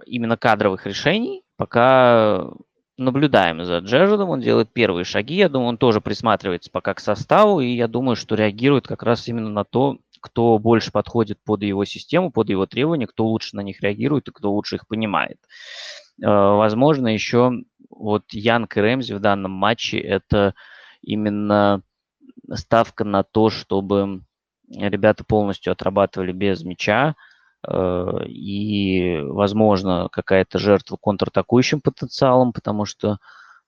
именно 0.05 0.37
кадровых 0.37 0.85
решений 0.85 1.43
пока 1.57 2.49
наблюдаем 2.97 3.63
за 3.65 3.79
Джерардом, 3.79 4.29
он 4.29 4.41
делает 4.41 4.71
первые 4.71 5.03
шаги, 5.05 5.35
я 5.35 5.49
думаю, 5.49 5.69
он 5.69 5.77
тоже 5.77 6.01
присматривается 6.01 6.69
пока 6.71 6.93
к 6.93 6.99
составу, 6.99 7.59
и 7.59 7.67
я 7.67 7.87
думаю, 7.87 8.15
что 8.15 8.35
реагирует 8.35 8.87
как 8.87 9.03
раз 9.03 9.27
именно 9.27 9.49
на 9.49 9.63
то, 9.63 9.97
кто 10.21 10.59
больше 10.59 10.91
подходит 10.91 11.39
под 11.43 11.63
его 11.63 11.83
систему, 11.83 12.31
под 12.31 12.49
его 12.49 12.65
требования, 12.65 13.07
кто 13.07 13.25
лучше 13.25 13.55
на 13.55 13.61
них 13.61 13.81
реагирует 13.81 14.27
и 14.27 14.31
кто 14.31 14.51
лучше 14.51 14.75
их 14.75 14.87
понимает. 14.87 15.37
Э, 16.21 16.27
возможно, 16.27 17.07
еще 17.07 17.51
вот 17.89 18.23
Янг 18.31 18.77
и 18.77 18.81
Рэмзи 18.81 19.13
в 19.13 19.19
данном 19.19 19.51
матче 19.51 19.97
это 19.97 20.53
именно 21.01 21.81
ставка 22.55 23.03
на 23.03 23.23
то, 23.23 23.49
чтобы 23.49 24.21
ребята 24.69 25.23
полностью 25.23 25.71
отрабатывали 25.73 26.31
без 26.31 26.63
мяча, 26.63 27.15
Э, 27.67 28.25
и, 28.27 29.19
возможно, 29.21 30.09
какая-то 30.11 30.57
жертва 30.59 30.97
контратакующим 31.01 31.81
потенциалом, 31.81 32.53
потому 32.53 32.85
что 32.85 33.17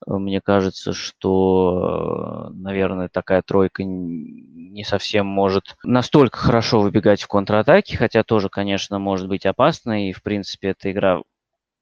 э, 0.07 0.13
мне 0.13 0.41
кажется, 0.41 0.93
что, 0.93 2.49
э, 2.49 2.53
наверное, 2.53 3.09
такая 3.09 3.43
тройка 3.43 3.83
не 3.83 4.83
совсем 4.83 5.27
может 5.27 5.75
настолько 5.83 6.37
хорошо 6.37 6.81
выбегать 6.81 7.21
в 7.21 7.27
контратаке, 7.27 7.97
хотя 7.97 8.23
тоже, 8.23 8.49
конечно, 8.49 8.97
может 8.99 9.27
быть 9.27 9.45
опасно, 9.45 10.09
и, 10.09 10.13
в 10.13 10.23
принципе, 10.23 10.69
эта 10.69 10.91
игра 10.91 11.21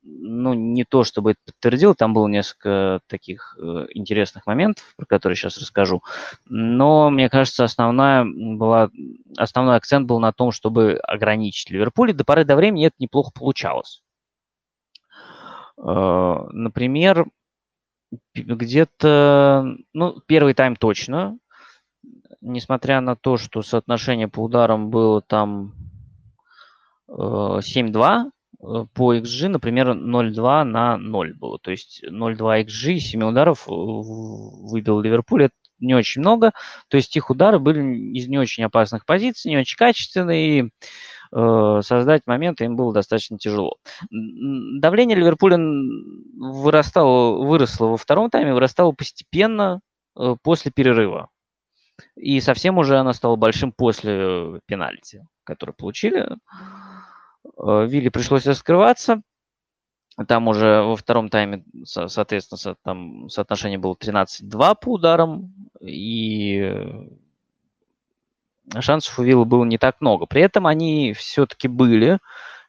ну, 0.04 0.54
не 0.54 0.84
то 0.84 1.04
чтобы 1.04 1.32
это 1.32 1.40
подтвердил, 1.46 1.96
там 1.96 2.14
было 2.14 2.28
несколько 2.28 3.02
таких 3.08 3.58
э, 3.60 3.88
интересных 3.94 4.48
моментов, 4.48 4.84
про 4.98 5.06
которые 5.06 5.36
сейчас 5.36 5.58
расскажу. 5.58 6.02
Но, 6.46 7.10
мне 7.10 7.30
кажется, 7.30 7.64
основная 7.64 8.26
была, 8.26 8.90
основной 9.38 9.76
акцент 9.76 10.08
был 10.08 10.20
на 10.20 10.34
том, 10.34 10.52
чтобы 10.52 10.98
ограничить 11.04 11.70
Ливерпуль, 11.70 12.12
и 12.12 12.14
до 12.14 12.24
поры 12.24 12.46
до 12.46 12.56
времени 12.56 12.88
это 12.88 12.96
неплохо 13.00 13.32
получалось. 13.34 14.02
Э, 15.78 16.48
например, 16.52 17.28
где-то, 18.34 19.76
ну, 19.94 20.20
первый 20.26 20.54
тайм 20.54 20.76
точно, 20.76 21.38
несмотря 22.42 23.02
на 23.02 23.16
то, 23.16 23.38
что 23.38 23.62
соотношение 23.62 24.28
по 24.28 24.42
ударам 24.42 24.90
было 24.90 25.22
там 25.22 25.74
э, 27.08 27.12
7-2, 27.14 28.32
Э, 28.32 28.41
по 28.93 29.15
XG, 29.15 29.47
например, 29.47 29.89
0,2 29.89 30.63
на 30.63 30.97
0 30.97 31.34
было. 31.34 31.60
То 31.60 31.71
есть 31.71 32.04
0,2 32.04 32.65
XG, 32.65 33.00
7 33.00 33.24
ударов 33.24 33.67
э, 33.67 33.71
выбил 33.71 35.02
Ливерпуль. 35.02 35.45
Это 35.45 35.54
не 35.80 35.95
очень 35.95 36.21
много. 36.21 36.52
То 36.88 36.97
есть 36.97 37.15
их 37.15 37.30
удары 37.30 37.60
были 37.60 37.82
из 38.13 38.28
не 38.28 38.38
очень 38.38 38.63
опасных 38.63 39.06
позиций, 39.06 39.50
не 39.50 39.58
очень 39.58 39.78
качественные. 39.78 40.60
И 40.60 40.69
э, 41.36 41.82
создать 41.84 42.21
моменты 42.28 42.65
им 42.65 42.76
было 42.76 42.93
достаточно 42.93 43.38
тяжело. 43.39 43.78
Давление 44.12 45.17
Ливерпуля 45.17 45.58
вырастало, 46.38 47.43
выросло 47.43 47.88
во 47.88 47.97
втором 47.97 48.30
тайме, 48.30 48.54
вырастало 48.54 48.91
постепенно. 48.91 49.82
э, 50.17 50.36
после 50.43 50.71
перерыва. 50.71 51.30
И 52.15 52.39
совсем 52.41 52.78
уже 52.78 52.97
она 52.97 53.13
стала 53.13 53.36
большим 53.36 53.71
после 53.71 54.60
пенальти, 54.65 55.26
который 55.43 55.74
получили. 55.74 56.28
Вилли 57.58 58.10
пришлось 58.10 58.46
раскрываться. 58.46 59.22
Там 60.28 60.48
уже 60.48 60.82
во 60.82 60.96
втором 60.96 61.30
тайме, 61.30 61.64
соответственно, 61.86 62.76
там 62.84 63.30
соотношение 63.30 63.80
было 63.80 63.96
13-2 63.96 64.76
по 64.82 64.94
ударам, 64.94 65.54
и 65.80 66.76
шансов 68.80 69.18
у 69.18 69.24
Виллы 69.24 69.46
было 69.46 69.64
не 69.64 69.78
так 69.78 70.02
много. 70.02 70.26
При 70.26 70.42
этом 70.42 70.68
они 70.68 71.14
все-таки 71.14 71.68
были, 71.68 72.20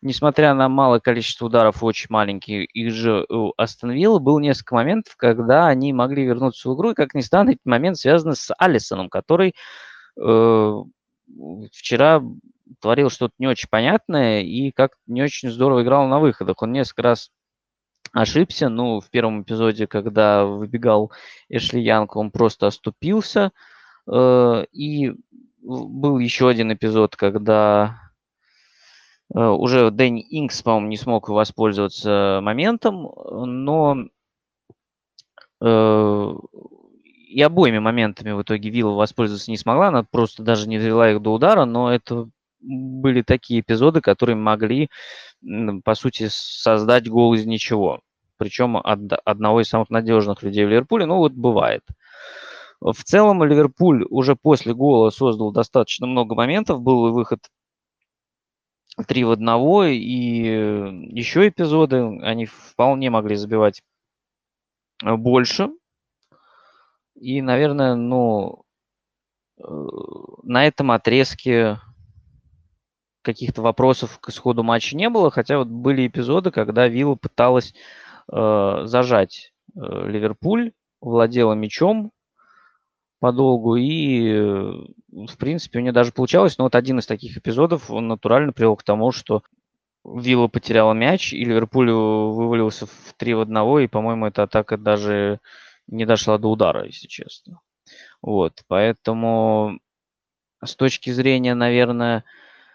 несмотря 0.03 0.55
на 0.55 0.69
малое 0.69 1.01
количество 1.01 1.47
ударов, 1.47 1.83
очень 1.83 2.07
маленькие, 2.11 2.65
и 2.65 2.89
же 2.91 3.27
у 3.29 3.53
Астон 3.57 3.91
Вилла 3.91 4.19
был 4.19 4.39
несколько 4.39 4.75
моментов, 4.75 5.17
когда 5.17 5.67
они 5.67 5.93
могли 5.93 6.25
вернуться 6.25 6.69
в 6.69 6.75
игру, 6.75 6.91
и, 6.91 6.95
как 6.95 7.15
ни 7.15 7.21
странно, 7.21 7.51
этот 7.51 7.67
момент 7.67 7.99
связан 7.99 8.35
с 8.35 8.53
Алисоном, 8.57 9.09
который 9.09 9.55
э, 10.21 10.83
вчера 11.73 12.23
творил 12.81 13.11
что-то 13.11 13.35
не 13.39 13.47
очень 13.47 13.69
понятное 13.69 14.43
и 14.43 14.71
как 14.71 14.93
не 15.07 15.23
очень 15.23 15.51
здорово 15.51 15.83
играл 15.83 16.07
на 16.07 16.21
выходах. 16.21 16.63
Он 16.63 16.73
несколько 16.73 17.03
раз 17.03 17.31
ошибся. 18.13 18.69
Ну, 18.69 19.01
в 19.01 19.11
первом 19.11 19.43
эпизоде, 19.43 19.87
когда 19.87 20.45
выбегал 20.45 21.13
Эшли 21.49 21.83
Янг, 21.83 22.17
он 22.17 22.31
просто 22.31 22.67
оступился. 22.67 23.53
Э, 24.11 24.65
и 24.73 25.13
был 25.63 26.19
еще 26.19 26.49
один 26.49 26.73
эпизод, 26.73 27.17
когда 27.17 28.13
э, 29.35 29.41
уже 29.41 29.91
Дэнни 29.91 30.27
Инкс, 30.29 30.63
по-моему, 30.63 30.89
не 30.89 30.97
смог 30.97 31.29
воспользоваться 31.29 32.41
моментом, 32.43 33.09
но 33.27 34.07
э, 35.61 36.35
и 37.33 37.41
обоими 37.41 37.79
моментами 37.79 38.33
в 38.33 38.43
итоге 38.43 38.69
Вилла 38.71 38.95
воспользоваться 38.95 39.51
не 39.51 39.57
смогла, 39.57 39.89
она 39.89 40.05
просто 40.05 40.43
даже 40.43 40.69
не 40.69 40.79
довела 40.79 41.11
их 41.11 41.23
до 41.23 41.33
удара, 41.33 41.65
но 41.65 41.93
это 41.93 42.29
были 42.63 43.23
такие 43.23 43.61
эпизоды, 43.61 44.01
которые 44.01 44.37
могли, 44.37 44.89
по 45.85 45.95
сути, 45.95 46.29
создать 46.31 47.09
гол 47.09 47.35
из 47.35 47.47
ничего. 47.47 48.01
Причем 48.37 48.77
от 48.77 49.01
одного 49.25 49.61
из 49.61 49.69
самых 49.69 49.91
надежных 49.91 50.43
людей 50.43 50.65
в 50.65 50.69
Ливерпуле, 50.69 51.07
ну 51.07 51.19
вот 51.19 51.33
бывает. 51.33 51.83
В 52.81 53.05
целом 53.05 53.45
Ливерпуль 53.45 54.05
уже 54.11 54.35
после 54.35 54.75
гола 54.75 55.11
создал 55.11 55.53
достаточно 55.53 56.07
много 56.07 56.35
моментов. 56.35 56.81
Был 56.81 57.13
выход 57.13 57.41
3 59.07 59.25
в 59.25 59.31
1, 59.31 59.49
и 59.93 61.15
еще 61.15 61.49
эпизоды, 61.49 62.19
они 62.23 62.47
вполне 62.47 63.11
могли 63.11 63.37
забивать 63.37 63.83
больше. 65.03 65.71
И, 67.15 67.41
наверное, 67.41 67.95
ну, 67.95 68.65
э, 69.59 69.63
на 70.43 70.67
этом 70.67 70.91
отрезке 70.91 71.79
каких-то 73.23 73.63
вопросов 73.63 74.19
к 74.19 74.29
исходу 74.29 74.63
матча 74.63 74.97
не 74.97 75.09
было, 75.09 75.31
хотя 75.31 75.59
вот 75.59 75.69
были 75.69 76.07
эпизоды, 76.07 76.51
когда 76.51 76.89
Вилла 76.89 77.15
пыталась 77.15 77.75
э, 78.31 78.83
зажать 78.85 79.53
э, 79.75 79.81
Ливерпуль, 79.81 80.73
владела 81.01 81.55
мячом 81.55 82.13
подолгу, 83.21 83.77
и, 83.77 84.29
э, 84.29 85.27
в 85.27 85.37
принципе, 85.39 85.79
у 85.79 85.83
нее 85.83 85.93
даже 85.93 86.13
получалось, 86.13 86.59
но 86.59 86.65
вот 86.65 86.75
один 86.75 86.99
из 86.99 87.07
таких 87.07 87.37
эпизодов, 87.37 87.91
он 87.91 88.09
натурально 88.09 88.53
привел 88.53 88.77
к 88.77 88.83
тому, 88.83 89.13
что 89.13 89.43
Вилла 90.05 90.49
потеряла 90.49 90.93
мяч, 90.93 91.33
и 91.33 91.45
Ливерпуль 91.45 91.91
вывалился 91.91 92.87
в 92.87 93.15
3 93.17 93.35
в 93.35 93.41
1, 93.43 93.79
и, 93.79 93.87
по-моему, 93.87 94.27
эта 94.27 94.43
атака 94.43 94.77
даже 94.77 95.39
не 95.87 96.05
дошла 96.05 96.39
до 96.39 96.49
удара, 96.49 96.85
если 96.85 97.07
честно. 97.07 97.61
Вот, 98.21 98.63
поэтому 98.67 99.79
с 100.65 100.77
точки 100.77 101.11
зрения, 101.11 101.55
наверное, 101.55 102.25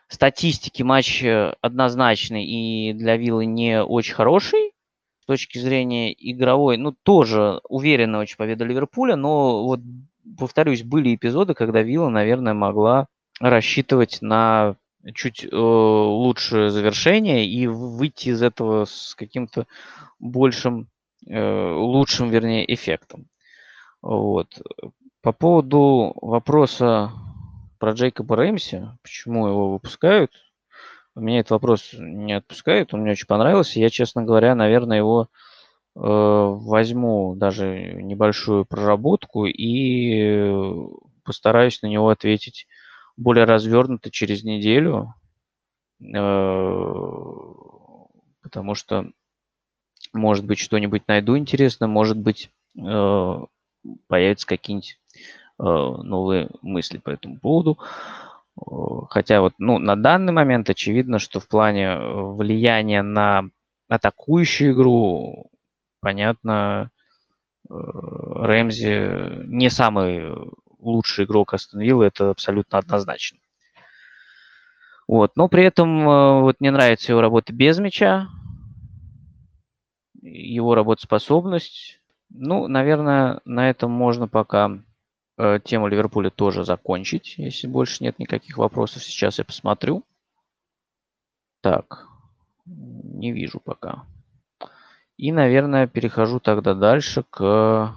статистики 0.08 0.84
матч 0.84 1.24
однозначный 1.62 2.46
и 2.46 2.94
для 2.94 3.18
Виллы 3.18 3.46
не 3.46 3.84
очень 3.84 4.14
хороший. 4.14 4.72
С 5.22 5.26
точки 5.26 5.58
зрения 5.58 6.14
игровой, 6.14 6.78
ну, 6.78 6.94
тоже 7.04 7.60
уверенно 7.68 8.20
очень 8.20 8.38
победа 8.38 8.64
Ливерпуля, 8.64 9.18
но 9.18 9.66
вот, 9.66 9.82
повторюсь, 10.40 10.84
были 10.84 11.16
эпизоды, 11.16 11.54
когда 11.54 11.82
Вилла, 11.82 12.10
наверное, 12.10 12.54
могла 12.54 13.08
рассчитывать 13.40 14.20
на 14.22 14.78
чуть 15.14 15.46
э, 15.46 15.56
лучшее 15.56 16.70
завершение 16.70 17.46
и 17.46 17.68
выйти 17.68 18.30
из 18.30 18.42
этого 18.42 18.86
с 18.86 19.16
каким-то 19.16 19.68
большим, 20.20 20.88
э, 21.26 21.74
лучшим, 21.74 22.30
вернее, 22.30 22.74
эффектом. 22.74 23.28
Вот. 24.02 24.62
По 25.22 25.32
поводу 25.32 26.14
вопроса 26.22 27.12
про 27.78 27.92
Джейкоба 27.92 28.36
Рэмси, 28.36 28.88
почему 29.02 29.48
его 29.48 29.72
выпускают, 29.72 30.32
меня 31.20 31.40
этот 31.40 31.52
вопрос 31.52 31.94
не 31.98 32.34
отпускает, 32.34 32.94
он 32.94 33.02
мне 33.02 33.12
очень 33.12 33.28
понравился. 33.28 33.80
Я, 33.80 33.90
честно 33.90 34.24
говоря, 34.24 34.56
наверное, 34.56 34.98
его 34.98 35.24
э, 35.24 36.00
возьму 36.00 37.36
даже 37.36 37.94
небольшую 37.94 38.66
проработку 38.66 39.46
и 39.46 40.54
постараюсь 41.24 41.82
на 41.82 41.88
него 41.88 42.10
ответить 42.10 42.68
более 43.16 43.46
развернуто 43.46 44.12
через 44.12 44.44
неделю, 44.44 45.16
э, 46.02 46.84
потому 48.44 48.76
что, 48.76 49.10
может 50.14 50.46
быть, 50.46 50.60
что-нибудь 50.60 51.08
найду 51.08 51.38
интересно, 51.38 51.88
может 51.88 52.18
быть, 52.18 52.52
э, 52.78 53.40
появятся 54.08 54.46
какие-нибудь 54.46 55.00
Э, 55.07 55.07
новые 55.60 56.50
мысли 56.62 56.98
по 56.98 57.10
этому 57.10 57.40
поводу. 57.40 57.78
Хотя 59.10 59.42
вот 59.42 59.54
ну, 59.60 59.78
на 59.78 59.96
данный 59.96 60.34
момент 60.34 60.70
очевидно, 60.70 61.20
что 61.20 61.40
в 61.40 61.48
плане 61.48 61.86
э, 61.86 62.22
влияния 62.34 63.04
на 63.04 63.50
атакующую 63.88 64.74
игру, 64.74 65.52
понятно, 66.02 66.90
э, 67.70 67.74
Рэмзи 67.74 69.46
не 69.46 69.70
самый 69.70 70.34
лучший 70.80 71.26
игрок 71.26 71.54
Астон 71.54 71.82
это 72.02 72.32
абсолютно 72.32 72.80
однозначно. 72.80 73.38
Вот. 75.08 75.34
Но 75.36 75.48
при 75.48 75.64
этом 75.64 76.42
вот 76.42 76.60
мне 76.60 76.72
нравится 76.72 77.12
его 77.12 77.22
работа 77.22 77.54
без 77.54 77.78
мяча, 77.78 78.28
его 80.22 80.76
работоспособность. 80.76 82.00
Ну, 82.30 82.68
наверное, 82.68 83.40
на 83.46 83.70
этом 83.70 83.92
можно 83.92 84.28
пока 84.28 84.80
Э, 85.38 85.60
тему 85.64 85.88
Ливерпуля 85.88 86.32
тоже 86.32 86.66
закончить, 86.66 87.36
если 87.38 87.68
больше 87.68 88.04
нет 88.04 88.18
никаких 88.18 88.58
вопросов. 88.58 89.04
Сейчас 89.04 89.38
я 89.38 89.46
посмотрю. 89.46 90.04
Так, 91.62 92.08
не 92.66 93.32
вижу 93.32 93.60
пока. 93.60 94.06
И, 95.18 95.32
наверное, 95.32 95.88
перехожу 95.88 96.40
тогда 96.40 96.74
дальше 96.74 97.24
к 97.30 97.96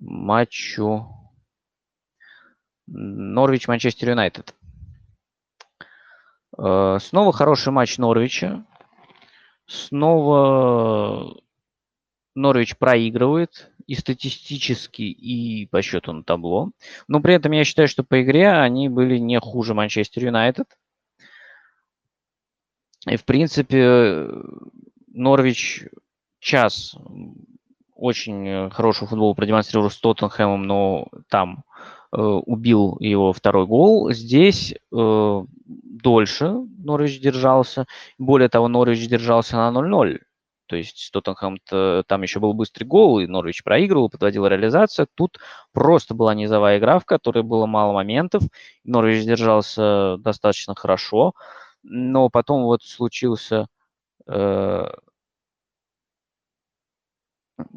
матчу 0.00 1.08
Норвич-Манчестер 2.86 4.10
Юнайтед. 4.10 4.54
Э, 6.56 6.98
снова 7.00 7.32
хороший 7.32 7.72
матч 7.72 7.98
Норвича. 7.98 8.64
Снова 9.66 11.40
Норвич 12.34 12.76
проигрывает 12.76 13.70
и 13.88 13.94
статистически, 13.94 15.02
и 15.02 15.66
по 15.66 15.80
счету 15.80 16.12
на 16.12 16.22
табло. 16.22 16.70
Но 17.08 17.20
при 17.20 17.34
этом 17.34 17.52
я 17.52 17.64
считаю, 17.64 17.88
что 17.88 18.04
по 18.04 18.22
игре 18.22 18.50
они 18.50 18.90
были 18.90 19.16
не 19.16 19.40
хуже 19.40 19.72
Манчестер 19.72 20.26
Юнайтед. 20.26 20.66
И, 23.06 23.16
в 23.16 23.24
принципе, 23.24 24.28
Норвич 25.06 25.86
час 26.38 26.94
очень 27.94 28.70
хороший 28.70 29.08
футбол 29.08 29.34
продемонстрировал 29.34 29.90
с 29.90 29.98
Тоттенхэмом, 29.98 30.64
но 30.64 31.08
там 31.30 31.64
э, 32.12 32.20
убил 32.20 32.98
его 33.00 33.32
второй 33.32 33.66
гол. 33.66 34.12
Здесь 34.12 34.74
э, 34.74 35.44
дольше 35.64 36.52
Норвич 36.78 37.20
держался. 37.20 37.86
Более 38.18 38.50
того, 38.50 38.68
Норвич 38.68 39.08
держался 39.08 39.56
на 39.56 39.70
0-0. 39.70 40.18
То 40.68 40.76
есть 40.76 41.10
Тоттенхэм 41.12 41.58
там 42.06 42.22
еще 42.22 42.40
был 42.40 42.52
быстрый 42.52 42.84
гол, 42.84 43.20
и 43.20 43.26
Норвич 43.26 43.64
проигрывал, 43.64 44.10
подводил 44.10 44.46
реализация. 44.46 45.06
Тут 45.14 45.38
просто 45.72 46.14
была 46.14 46.34
низовая 46.34 46.78
игра, 46.78 46.98
в 46.98 47.06
которой 47.06 47.42
было 47.42 47.66
мало 47.66 47.92
моментов. 47.92 48.42
Норвич 48.84 49.24
держался 49.24 50.16
достаточно 50.18 50.74
хорошо, 50.74 51.32
но 51.82 52.28
потом 52.28 52.64
вот 52.64 52.82
случился 52.82 53.66
э, 54.26 54.86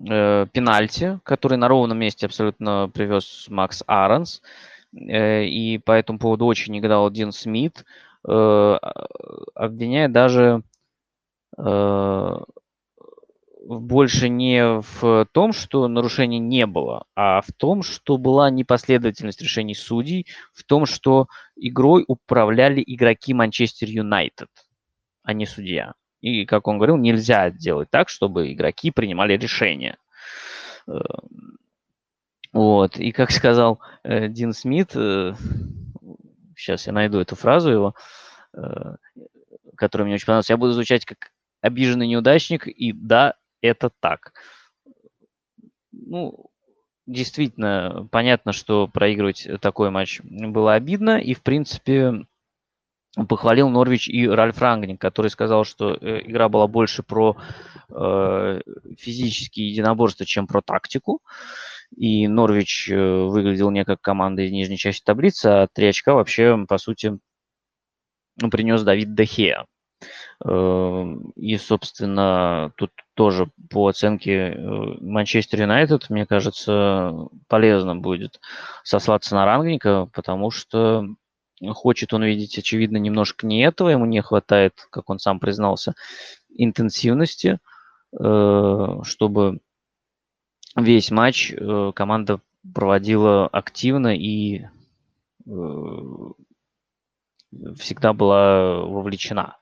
э, 0.10 0.48
пенальти, 0.52 1.20
который 1.24 1.58
на 1.58 1.68
ровном 1.68 1.98
месте 1.98 2.26
абсолютно 2.26 2.90
привез 2.94 3.46
Макс 3.50 3.84
Аронс. 3.88 4.42
Э, 4.94 5.46
и 5.46 5.78
по 5.78 5.94
этому 5.94 6.20
поводу 6.20 6.46
очень 6.46 6.74
негодал 6.74 7.10
Дин 7.10 7.32
Смит, 7.32 7.86
э, 8.28 8.78
обвиняя 9.56 10.10
даже 10.10 10.64
э, 11.58 12.40
больше 13.64 14.30
не 14.30 14.82
в 14.82 15.28
том, 15.32 15.54
что 15.54 15.88
нарушений 15.88 16.40
не 16.40 16.66
было, 16.66 17.06
а 17.16 17.42
в 17.42 17.52
том, 17.56 17.84
что 17.84 18.18
была 18.18 18.50
непоследовательность 18.50 19.42
решений 19.42 19.76
судей, 19.76 20.28
в 20.54 20.64
том, 20.64 20.86
что 20.86 21.28
игрой 21.56 22.04
управляли 22.08 22.84
игроки 22.86 23.34
Манчестер 23.34 23.88
Юнайтед, 23.88 24.50
а 25.24 25.34
не 25.34 25.46
судья. 25.46 25.94
И, 26.22 26.46
как 26.46 26.68
он 26.68 26.78
говорил, 26.78 26.98
нельзя 26.98 27.50
делать 27.50 27.90
так, 27.90 28.10
чтобы 28.10 28.52
игроки 28.52 28.92
принимали 28.92 29.38
решения. 29.38 29.98
Э, 30.88 31.00
вот. 32.54 32.98
И 32.98 33.12
как 33.12 33.32
сказал 33.32 33.80
э, 34.04 34.28
Дин 34.28 34.54
Смит, 34.54 34.92
э, 34.96 35.34
сейчас 36.56 36.86
я 36.86 36.94
найду 36.94 37.20
эту 37.20 37.36
фразу 37.36 37.72
его, 37.72 37.96
которая 39.78 40.06
мне 40.06 40.16
очень 40.16 40.26
понравилась, 40.26 40.50
я 40.50 40.58
буду 40.58 40.74
звучать 40.74 41.06
как 41.06 41.32
обиженный 41.62 42.08
неудачник, 42.08 42.68
и 42.68 42.92
да, 42.92 43.36
это 43.62 43.92
так. 44.00 44.34
Ну, 45.92 46.52
действительно, 47.06 48.08
понятно, 48.12 48.54
что 48.54 48.88
проигрывать 48.88 49.48
такой 49.62 49.90
матч 49.90 50.22
было 50.24 50.74
обидно, 50.74 51.20
и, 51.20 51.34
в 51.34 51.42
принципе, 51.42 52.26
похвалил 53.28 53.70
Норвич 53.70 54.08
и 54.08 54.28
Ральф 54.28 54.60
Рангнинг, 54.60 55.00
который 55.00 55.30
сказал, 55.30 55.66
что 55.66 55.94
э, 55.94 56.22
игра 56.24 56.48
была 56.50 56.68
больше 56.68 57.04
про 57.04 57.36
э, 57.90 58.62
физические 58.98 59.70
единоборства, 59.70 60.26
чем 60.26 60.48
про 60.48 60.62
тактику. 60.62 61.22
И 61.96 62.28
Норвич 62.28 62.90
э, 62.90 62.96
выглядел 62.96 63.70
не 63.70 63.84
как 63.84 64.00
команда 64.02 64.44
из 64.44 64.52
нижней 64.52 64.78
части 64.78 65.04
таблицы, 65.04 65.46
а 65.48 65.68
три 65.72 65.88
очка 65.88 66.14
вообще, 66.14 66.66
по 66.68 66.78
сути, 66.78 67.20
принес 68.50 68.82
Давид 68.84 69.14
Дехея. 69.14 69.66
Эм, 70.44 71.32
и, 71.36 71.58
собственно, 71.58 72.72
тут 72.76 72.92
тоже 73.14 73.50
по 73.70 73.88
оценке 73.88 74.34
э, 74.34 74.56
Манчестер 75.02 75.62
Юнайтед, 75.62 76.10
мне 76.10 76.26
кажется, 76.26 77.14
полезно 77.48 77.96
будет 77.96 78.40
сослаться 78.84 79.36
на 79.36 79.46
Рангника, 79.46 80.10
потому 80.14 80.50
что 80.50 81.06
хочет 81.74 82.14
он 82.14 82.24
видеть, 82.24 82.58
очевидно, 82.58 82.98
немножко 82.98 83.46
не 83.46 83.64
этого, 83.64 83.90
ему 83.90 84.06
не 84.06 84.22
хватает, 84.22 84.74
как 84.90 85.10
он 85.12 85.20
сам 85.20 85.40
признался, 85.40 85.94
интенсивности, 86.50 87.60
э, 88.20 88.88
чтобы 89.04 89.60
весь 90.76 91.12
матч 91.12 91.54
э, 91.54 91.92
команда 91.94 92.40
проводила 92.74 93.48
активно 93.48 94.16
и 94.16 94.66
всегда 97.78 98.14
была 98.14 98.80
вовлечена. 98.82 99.58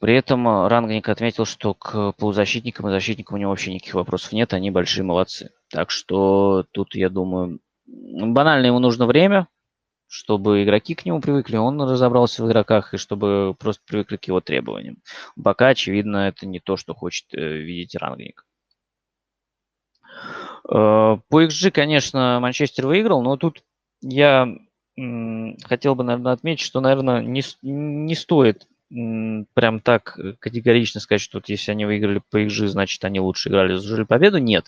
При 0.00 0.14
этом 0.14 0.46
э, 0.46 0.68
Рангник 0.68 1.08
отметил, 1.08 1.44
что 1.44 1.74
к 1.74 2.12
полузащитникам 2.12 2.88
и 2.88 2.90
защитникам 2.90 3.36
у 3.36 3.38
него 3.38 3.50
вообще 3.50 3.74
никаких 3.74 3.94
вопросов 3.94 4.32
нет, 4.32 4.52
они 4.52 4.70
большие 4.70 5.04
молодцы. 5.04 5.50
Так 5.70 5.90
что 5.90 6.64
тут, 6.72 6.94
я 6.94 7.08
думаю, 7.08 7.60
банально 7.86 8.66
ему 8.66 8.78
нужно 8.78 9.06
время, 9.06 9.48
чтобы 10.06 10.62
игроки 10.62 10.94
к 10.94 11.04
нему 11.04 11.20
привыкли, 11.20 11.56
он 11.56 11.80
разобрался 11.82 12.44
в 12.44 12.48
игроках, 12.48 12.94
и 12.94 12.96
чтобы 12.96 13.56
просто 13.58 13.82
привыкли 13.86 14.16
к 14.16 14.24
его 14.24 14.40
требованиям. 14.40 14.98
Пока, 15.42 15.68
очевидно, 15.68 16.28
это 16.28 16.46
не 16.46 16.60
то, 16.60 16.76
что 16.76 16.94
хочет 16.94 17.26
э, 17.32 17.38
видеть 17.38 17.96
Рангник. 17.96 18.46
Э, 20.68 21.16
по 21.28 21.44
XG, 21.44 21.72
конечно, 21.72 22.38
Манчестер 22.40 22.86
выиграл, 22.86 23.22
но 23.22 23.36
тут 23.36 23.62
я 24.00 24.48
хотел 25.64 25.94
бы, 25.94 26.04
наверное, 26.04 26.32
отметить, 26.32 26.64
что, 26.64 26.80
наверное, 26.80 27.22
не, 27.22 27.42
не 27.62 28.14
стоит 28.14 28.66
прям 28.90 29.80
так 29.80 30.18
э, 30.18 30.32
категорично 30.40 31.00
сказать, 31.00 31.20
что 31.20 31.38
вот 31.38 31.48
если 31.48 31.70
они 31.70 31.84
выиграли 31.84 32.20
по 32.30 32.42
XG, 32.42 32.66
значит 32.66 33.04
они 33.04 33.20
лучше 33.20 33.48
играли, 33.48 33.74
заслужили 33.74 34.04
победу. 34.04 34.38
Нет. 34.38 34.66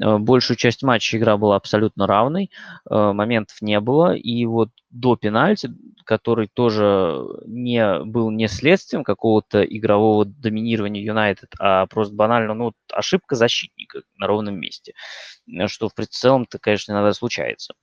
Э, 0.00 0.18
большую 0.18 0.56
часть 0.56 0.84
матча 0.84 1.18
игра 1.18 1.36
была 1.36 1.56
абсолютно 1.56 2.06
равной, 2.06 2.50
э, 2.88 3.12
моментов 3.12 3.60
не 3.60 3.80
было. 3.80 4.14
И 4.14 4.46
вот 4.46 4.70
до 4.90 5.16
пенальти, 5.16 5.70
который 6.04 6.46
тоже 6.46 7.24
не 7.46 8.04
был 8.04 8.30
не 8.30 8.46
следствием 8.46 9.02
какого-то 9.02 9.64
игрового 9.64 10.24
доминирования 10.24 11.02
Юнайтед, 11.02 11.52
а 11.58 11.86
просто 11.86 12.14
банально 12.14 12.54
ну, 12.54 12.72
ошибка 12.92 13.34
защитника 13.34 14.02
на 14.16 14.28
ровном 14.28 14.60
месте, 14.60 14.94
что 15.66 15.88
в 15.88 15.92
целом-то, 15.92 16.58
конечно, 16.60 16.92
иногда 16.92 17.12
случается. 17.12 17.74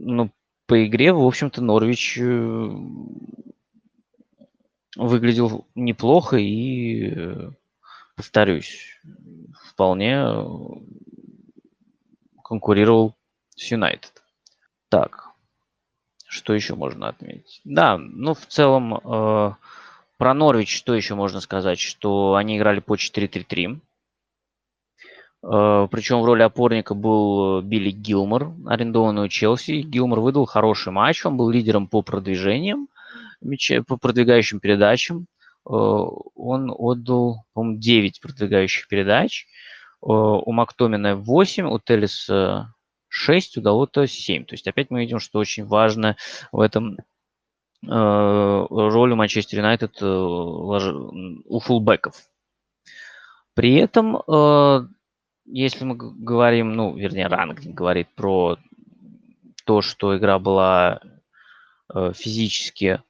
Ну, 0.00 0.32
по 0.68 0.86
игре, 0.86 1.14
в 1.14 1.26
общем-то, 1.26 1.62
Норвич 1.62 2.18
э, 2.20 2.70
выглядел 4.96 5.66
неплохо 5.74 6.36
и, 6.36 7.10
э, 7.10 7.50
повторюсь, 8.14 9.00
вполне 9.70 10.22
конкурировал 12.44 13.16
с 13.56 13.64
Юнайтед. 13.70 14.22
Так, 14.90 15.30
что 16.26 16.52
еще 16.52 16.74
можно 16.74 17.08
отметить? 17.08 17.62
Да, 17.64 17.96
ну, 17.96 18.34
в 18.34 18.46
целом, 18.46 18.94
э, 18.94 19.54
про 20.18 20.34
Норвич 20.34 20.76
что 20.76 20.94
еще 20.94 21.14
можно 21.14 21.40
сказать? 21.40 21.80
Что 21.80 22.34
они 22.34 22.58
играли 22.58 22.80
по 22.80 22.96
4-3-3. 22.96 23.80
Э, 25.42 25.88
Причем 25.90 26.20
в 26.20 26.24
роли 26.24 26.42
опорника 26.42 26.94
был 26.94 27.62
Билли 27.62 27.90
Гилмор, 27.90 28.52
арендованный 28.66 29.24
у 29.24 29.28
Челси. 29.28 29.82
Гилмор 29.82 30.20
выдал 30.20 30.46
хороший 30.46 30.92
матч, 30.92 31.24
он 31.24 31.36
был 31.36 31.50
лидером 31.50 31.86
по 31.86 32.02
продвижениям, 32.02 32.88
по 33.86 33.96
продвигающим 33.96 34.60
передачам. 34.60 35.26
Э, 35.66 35.70
он 35.70 36.72
отдал, 36.76 37.44
по-моему, 37.54 37.78
9 37.78 38.20
продвигающих 38.20 38.88
передач. 38.88 39.46
Э, 40.02 40.06
у 40.06 40.52
Мактомина 40.52 41.16
8, 41.16 41.66
у 41.66 41.78
Телиса 41.78 42.74
6, 43.08 43.58
у 43.58 43.60
Далота 43.60 44.06
7. 44.06 44.44
То 44.44 44.54
есть 44.54 44.66
опять 44.66 44.90
мы 44.90 45.00
видим, 45.00 45.20
что 45.20 45.38
очень 45.38 45.64
важно 45.64 46.16
в 46.52 46.60
этом 46.60 46.98
роль 47.80 49.12
у 49.12 49.14
Манчестер 49.14 49.58
Юнайтед 49.58 50.02
у 50.02 51.60
фулбеков. 51.60 52.16
При 53.54 53.76
этом 53.76 54.20
если 55.50 55.84
мы 55.84 55.96
говорим, 55.96 56.74
ну, 56.74 56.96
вернее, 56.96 57.26
ранг 57.26 57.60
говорит 57.60 58.08
про 58.14 58.58
то, 59.64 59.82
что 59.82 60.16
игра 60.16 60.38
была 60.38 61.00
э, 61.92 62.12
физически 62.14 63.02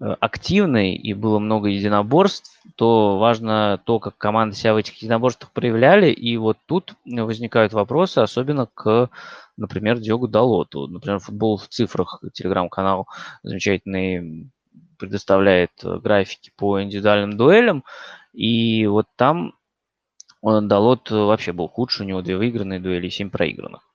э, 0.00 0.04
активной 0.20 0.94
и 0.94 1.14
было 1.14 1.38
много 1.38 1.68
единоборств, 1.68 2.60
то 2.76 3.18
важно 3.18 3.80
то, 3.84 3.98
как 3.98 4.16
команды 4.18 4.56
себя 4.56 4.74
в 4.74 4.78
этих 4.78 4.94
единоборствах 4.96 5.52
проявляли. 5.52 6.10
И 6.10 6.36
вот 6.36 6.58
тут 6.66 6.94
возникают 7.04 7.72
вопросы, 7.72 8.18
особенно 8.18 8.66
к, 8.66 9.10
например, 9.56 9.98
Диогу 9.98 10.28
Далоту. 10.28 10.86
Например, 10.86 11.18
футбол 11.18 11.58
в 11.58 11.68
цифрах, 11.68 12.22
телеграм-канал 12.32 13.06
замечательный 13.42 14.50
предоставляет 14.98 15.72
э, 15.82 15.98
графики 15.98 16.52
по 16.56 16.82
индивидуальным 16.82 17.36
дуэлям. 17.36 17.84
И 18.32 18.86
вот 18.86 19.06
там 19.16 19.54
Далот 20.42 21.10
вообще 21.10 21.52
был 21.52 21.68
худше, 21.68 22.02
у 22.02 22.06
него 22.06 22.22
две 22.22 22.36
выигранные 22.36 22.80
дуэли 22.80 23.06
и 23.06 23.10
семь 23.10 23.30
проигранных. 23.30 23.88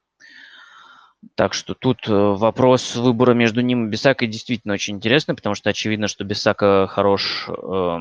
Так 1.35 1.53
что 1.53 1.73
тут 1.73 2.07
э, 2.07 2.11
вопрос 2.11 2.95
выбора 2.95 3.33
между 3.33 3.61
ним 3.61 3.87
и 3.87 3.89
Бисакой 3.89 4.27
действительно 4.27 4.73
очень 4.73 4.95
интересный, 4.95 5.35
потому 5.35 5.55
что 5.55 5.69
очевидно, 5.69 6.07
что 6.07 6.25
Бисака 6.25 6.85
хорош 6.87 7.47
э, 7.47 7.97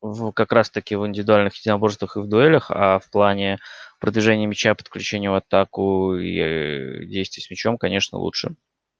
в, 0.00 0.32
как 0.32 0.52
раз-таки 0.52 0.96
в 0.96 1.06
индивидуальных 1.06 1.54
единоборствах 1.56 2.16
и 2.16 2.20
в 2.20 2.28
дуэлях, 2.28 2.70
а 2.70 2.98
в 2.98 3.10
плане 3.10 3.58
продвижения 3.98 4.46
мяча, 4.46 4.74
подключения 4.74 5.30
в 5.30 5.34
атаку 5.34 6.16
и 6.16 6.38
э, 6.38 7.04
действий 7.06 7.42
с 7.42 7.50
мячом, 7.50 7.78
конечно, 7.78 8.18
лучше 8.18 8.56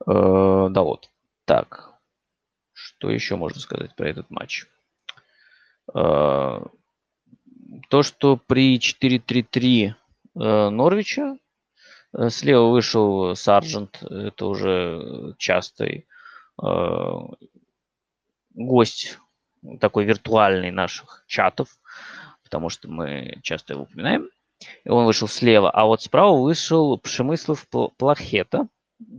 э, 0.06 0.68
Далот. 0.70 1.10
Так, 1.44 1.94
что 2.72 3.10
еще 3.10 3.36
можно 3.36 3.60
сказать 3.60 3.94
про 3.94 4.08
этот 4.08 4.30
матч? 4.30 4.66
Э, 5.94 6.60
то, 7.90 8.04
что 8.04 8.36
при 8.36 8.78
4-3-3 8.78 9.94
э, 10.36 10.68
Норвича 10.70 11.36
э, 12.12 12.30
слева 12.30 12.70
вышел 12.70 13.34
Сарджент, 13.34 14.00
это 14.02 14.46
уже 14.46 15.34
частый 15.38 16.06
э, 16.62 17.12
гость 18.54 19.18
такой 19.80 20.04
виртуальный 20.04 20.70
наших 20.70 21.24
чатов, 21.26 21.68
потому 22.44 22.68
что 22.68 22.88
мы 22.88 23.38
часто 23.42 23.72
его 23.72 23.82
упоминаем. 23.82 24.30
И 24.84 24.88
он 24.88 25.04
вышел 25.04 25.26
слева, 25.26 25.68
а 25.70 25.84
вот 25.86 26.00
справа 26.00 26.40
вышел 26.40 26.96
Пшемыслов 26.96 27.66
Плахета, 27.96 28.68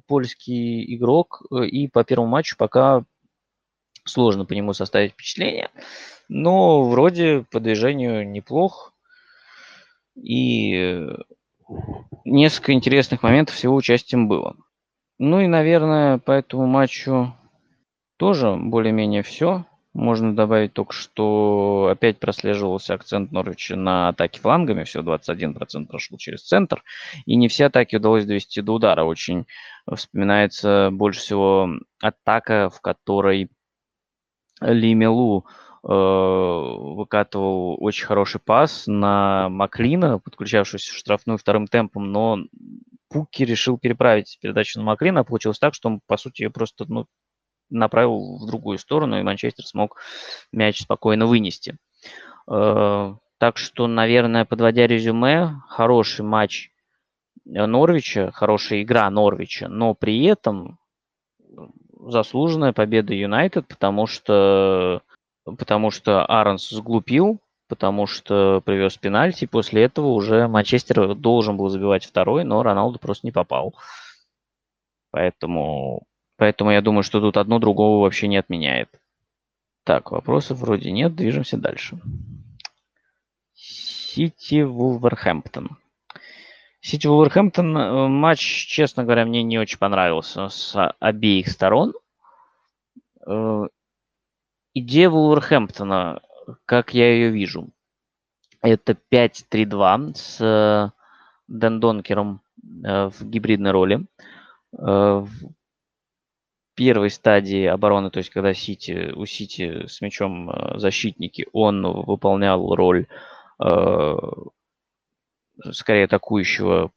польский 0.07 0.95
игрок, 0.95 1.41
и 1.51 1.89
по 1.89 2.05
первому 2.05 2.30
матчу 2.30 2.55
пока 2.57 3.03
сложно 4.06 4.45
по 4.45 4.54
нему 4.54 4.74
составить 4.74 5.14
впечатление. 5.14 5.70
Но 6.30 6.84
вроде 6.89 7.45
по 7.52 7.60
движению 7.60 8.30
неплох. 8.30 8.93
И 10.16 11.08
несколько 12.26 12.74
интересных 12.74 13.24
моментов 13.24 13.58
с 13.58 13.64
его 13.64 13.76
участием 13.76 14.28
было. 14.28 14.56
Ну 15.18 15.39
и, 15.41 15.47
наверное, 15.47 16.18
по 16.18 16.32
этому 16.32 16.68
матчу 16.68 17.34
тоже 18.18 18.56
более-менее 18.56 19.24
все. 19.24 19.66
Можно 19.93 20.34
добавить 20.34 20.74
только, 20.74 20.93
что 20.93 21.89
опять 21.91 22.18
прослеживался 22.18 22.93
акцент 22.93 23.32
Норвича 23.32 23.76
на 23.76 24.08
атаке 24.08 24.39
флангами. 24.39 24.86
Всего 24.86 25.04
21% 25.04 25.86
прошел 25.86 26.18
через 26.18 26.43
центр. 26.47 26.82
И 27.26 27.36
не 27.36 27.49
все 27.49 27.66
атаки 27.66 27.97
удалось 27.97 28.26
довести 28.26 28.62
до 28.62 28.74
удара. 28.74 29.04
Очень 29.04 29.47
вспоминается 29.93 30.89
больше 30.91 31.20
всего 31.20 31.70
атака, 31.99 32.70
в 32.70 32.80
которой 32.80 33.49
Лимелу 34.62 35.45
э, 35.84 35.88
выкатывал 35.88 37.78
очень 37.80 38.05
хороший 38.05 38.39
пас 38.39 38.84
на 38.88 39.49
Маклина, 39.49 40.20
подключавшегося 40.20 40.91
в 40.93 40.95
штрафную 40.95 41.38
вторым 41.38 41.68
темпом, 41.68 42.12
но 42.12 42.39
Пуки 43.09 43.43
решил 43.43 43.78
переправить 43.78 44.38
передачу 44.41 44.80
на 44.80 44.86
Маклина. 44.86 45.24
Получилось 45.24 45.59
так, 45.59 45.74
что 45.74 45.89
он, 45.89 45.99
по 46.05 46.18
сути, 46.18 46.43
ее 46.43 46.49
просто 46.49 46.86
ну, 46.88 47.07
направил 47.70 48.38
в 48.38 48.47
другую 48.47 48.78
сторону, 48.78 49.20
и 49.20 49.24
Манчестер 49.24 49.66
смог 49.66 49.97
мяч 50.51 50.82
спокойно 50.82 51.26
вынести. 51.26 51.78
Э, 52.49 53.16
так 53.38 53.57
что, 53.57 53.88
наверное, 53.88 54.45
подводя 54.45 54.88
резюме, 54.88 55.62
хороший 55.68 56.24
матч 56.24 56.70
Норвича, 57.43 58.32
хорошая 58.32 58.84
игра 58.84 59.09
Норвича, 59.09 59.68
но 59.68 59.95
при 59.95 60.24
этом 60.26 60.78
заслуженная 62.08 62.74
победа 62.74 63.14
Юнайтед, 63.14 63.68
потому 63.68 64.08
что, 64.08 65.02
потому 65.45 65.91
что 65.91 66.26
Аронс 66.26 66.70
сглупил, 66.70 67.39
потому 67.68 68.08
что 68.08 68.62
привез 68.66 68.97
пенальти. 68.97 69.45
После 69.45 69.84
этого 69.84 70.08
уже 70.08 70.47
Манчестер 70.47 71.16
должен 71.16 71.58
был 71.58 71.70
забивать 71.70 72.06
второй, 72.06 72.43
но 72.43 72.64
Роналду 72.64 72.99
просто 72.99 73.28
не 73.28 73.32
попал. 73.32 73.76
Поэтому 75.12 76.04
Поэтому 76.41 76.72
я 76.72 76.82
думаю, 76.82 77.04
что 77.04 77.22
тут 77.22 77.38
одно 77.38 77.60
другого 77.60 78.02
вообще 78.02 78.28
не 78.28 78.38
отменяет. 78.38 78.89
Так, 79.84 80.10
вопросов 80.10 80.58
вроде 80.58 80.91
нет, 80.91 81.14
движемся 81.14 81.56
дальше. 81.56 81.99
Сити 83.54 84.64
Вулверхэмптон. 84.64 85.78
Сити 86.82 87.05
Вулверхэмптон 87.05 87.77
э, 87.77 88.07
матч, 88.07 88.39
честно 88.39 89.03
говоря, 89.03 89.25
мне 89.25 89.43
не 89.43 89.59
очень 89.59 89.77
понравился 89.77 90.49
с 90.49 90.93
обеих 90.99 91.47
сторон. 91.49 91.93
Э, 93.25 93.67
идея 94.73 95.09
Вулверхэмптона, 95.11 96.21
как 96.65 96.95
я 96.95 97.13
ее 97.13 97.29
вижу, 97.29 97.69
это 98.61 98.97
5-3-2 99.11 100.15
с 100.15 100.41
э, 100.41 100.89
Дэн 101.47 101.79
Донкером 101.79 102.41
в 102.63 103.13
гибридной 103.21 103.71
роли 103.71 104.05
первой 106.75 107.09
стадии 107.09 107.65
обороны, 107.65 108.11
то 108.11 108.19
есть 108.19 108.29
когда 108.29 108.53
Сити, 108.53 109.11
у 109.13 109.25
Сити 109.25 109.88
с 109.88 109.99
мячом 109.99 110.51
защитники, 110.79 111.47
он 111.51 111.86
выполнял 112.03 112.73
роль 112.73 113.07
скорее 115.72 116.05
атакующего 116.05 116.91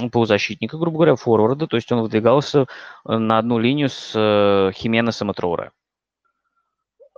ну, 0.00 0.10
полузащитника, 0.10 0.76
грубо 0.78 0.96
говоря, 0.98 1.16
форварда, 1.16 1.66
то 1.66 1.76
есть 1.76 1.90
он 1.90 2.02
выдвигался 2.02 2.66
э, 3.06 3.16
на 3.16 3.38
одну 3.38 3.58
линию 3.58 3.88
с 3.88 4.12
э, 4.14 4.72
Хименесом 4.72 5.30
и 5.30 5.34
Троуре. 5.34 5.72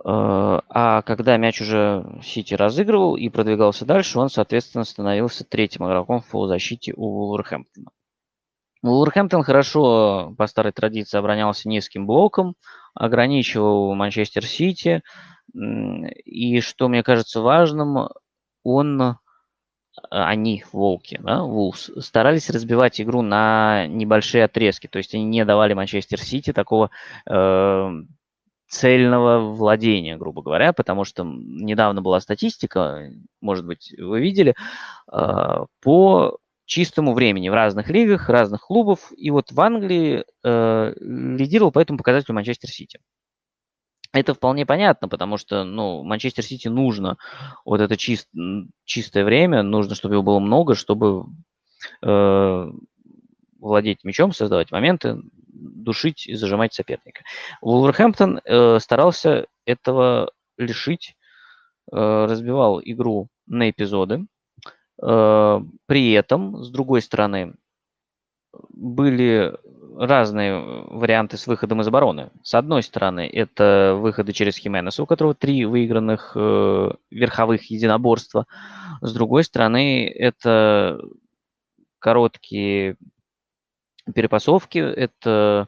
Э, 0.03 0.61
а 0.67 1.01
когда 1.03 1.37
мяч 1.37 1.61
уже 1.61 2.19
Сити 2.23 2.55
разыгрывал 2.55 3.15
и 3.15 3.29
продвигался 3.29 3.85
дальше, 3.85 4.17
он, 4.19 4.29
соответственно, 4.29 4.83
становился 4.83 5.43
третьим 5.43 5.85
игроком 5.85 6.21
в 6.21 6.29
полузащите 6.29 6.93
у 6.95 7.27
Вулверхэмптона. 7.27 7.91
Вулверхэмптон 8.81 9.43
хорошо 9.43 10.33
по 10.37 10.47
старой 10.47 10.71
традиции 10.71 11.17
оборонялся 11.17 11.69
низким 11.69 12.07
блоком, 12.07 12.55
ограничивал 12.95 13.93
Манчестер 13.93 14.43
Сити. 14.43 15.03
И 15.53 16.61
что 16.61 16.87
мне 16.87 17.03
кажется 17.03 17.41
важным, 17.41 18.09
он, 18.63 19.17
они, 20.09 20.63
волки, 20.71 21.19
да, 21.21 21.43
Вулс, 21.43 21.91
старались 21.99 22.49
разбивать 22.49 23.01
игру 23.01 23.21
на 23.21 23.87
небольшие 23.87 24.45
отрезки. 24.45 24.87
То 24.87 24.97
есть 24.97 25.13
они 25.13 25.25
не 25.25 25.45
давали 25.45 25.73
Манчестер 25.73 26.19
Сити 26.19 26.53
такого 26.53 26.91
э, 27.29 27.89
цельного 28.67 29.39
владения, 29.53 30.17
грубо 30.17 30.41
говоря, 30.41 30.71
потому 30.73 31.03
что 31.03 31.23
недавно 31.25 32.01
была 32.01 32.21
статистика, 32.21 33.11
может 33.41 33.65
быть, 33.65 33.93
вы 33.97 34.21
видели, 34.21 34.55
э, 35.11 35.65
по 35.81 36.37
чистому 36.65 37.13
времени 37.13 37.49
в 37.49 37.53
разных 37.53 37.89
лигах, 37.89 38.29
разных 38.29 38.61
клубов. 38.61 39.11
И 39.17 39.29
вот 39.29 39.51
в 39.51 39.59
Англии 39.59 40.23
э, 40.43 40.93
лидировал 41.01 41.73
по 41.73 41.79
этому 41.79 41.97
показателю 41.97 42.35
Манчестер 42.35 42.69
Сити. 42.69 42.99
Это 44.13 44.33
вполне 44.33 44.65
понятно, 44.65 45.07
потому 45.07 45.37
что 45.37 45.63
ну, 45.63 46.03
Манчестер 46.03 46.43
Сити 46.43 46.67
нужно 46.67 47.17
вот 47.63 47.79
это 47.79 47.95
чист, 47.95 48.27
чистое 48.83 49.23
время, 49.23 49.63
нужно, 49.63 49.95
чтобы 49.95 50.15
его 50.15 50.23
было 50.23 50.39
много, 50.39 50.75
чтобы 50.75 51.25
э, 52.01 52.71
владеть 53.59 54.03
мячом, 54.03 54.33
создавать 54.33 54.71
моменты, 54.71 55.17
душить 55.47 56.27
и 56.27 56.35
зажимать 56.35 56.73
соперника. 56.73 57.23
Вулверхэмптон 57.61 58.41
э, 58.43 58.79
старался 58.79 59.47
этого 59.65 60.31
лишить, 60.57 61.15
э, 61.91 62.25
разбивал 62.25 62.81
игру 62.83 63.29
на 63.47 63.69
эпизоды, 63.69 64.25
Э, 65.01 65.61
при 65.87 66.11
этом, 66.11 66.63
с 66.63 66.69
другой 66.69 67.01
стороны, 67.01 67.53
были 68.69 69.53
разные 69.97 70.59
варианты 70.59 71.37
с 71.37 71.47
выходом 71.47 71.81
из 71.81 71.87
обороны. 71.87 72.31
С 72.43 72.53
одной 72.55 72.83
стороны, 72.83 73.29
это 73.31 73.97
выходы 73.99 74.33
через 74.33 74.57
Хименеса, 74.57 75.03
у 75.03 75.05
которого 75.05 75.35
три 75.35 75.65
выигранных 75.65 76.33
э, 76.35 76.91
верховых 77.11 77.69
единоборства. 77.69 78.47
С 79.01 79.13
другой 79.13 79.43
стороны, 79.43 80.07
это 80.07 80.99
короткие 81.99 82.97
перепасовки, 84.13 84.79
это 84.79 85.67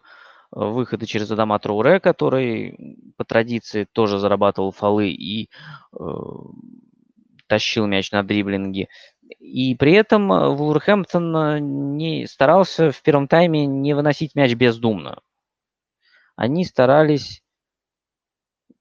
выходы 0.52 1.06
через 1.06 1.32
Адама 1.32 1.60
Троуре, 1.60 2.00
который 2.00 3.14
по 3.18 3.26
традиции 3.26 3.88
тоже 3.92 4.20
зарабатывал 4.20 4.72
фолы 4.72 5.10
и 5.10 5.50
э, 5.94 5.98
тащил 7.48 7.88
мяч 7.88 8.12
на 8.12 8.24
дриблинге. 8.24 8.88
И 9.40 9.76
при 9.76 9.94
этом 9.94 10.32
э, 10.32 10.50
Вулверхэмптон 10.50 11.36
э, 11.36 11.60
не 11.60 12.28
старался 12.28 12.92
в 12.92 13.02
первом 13.02 13.28
тайме 13.28 13.66
не 13.66 13.94
выносить 13.94 14.36
мяч 14.36 14.54
бездумно. 14.54 15.22
Они 16.36 16.66
старались 16.66 17.44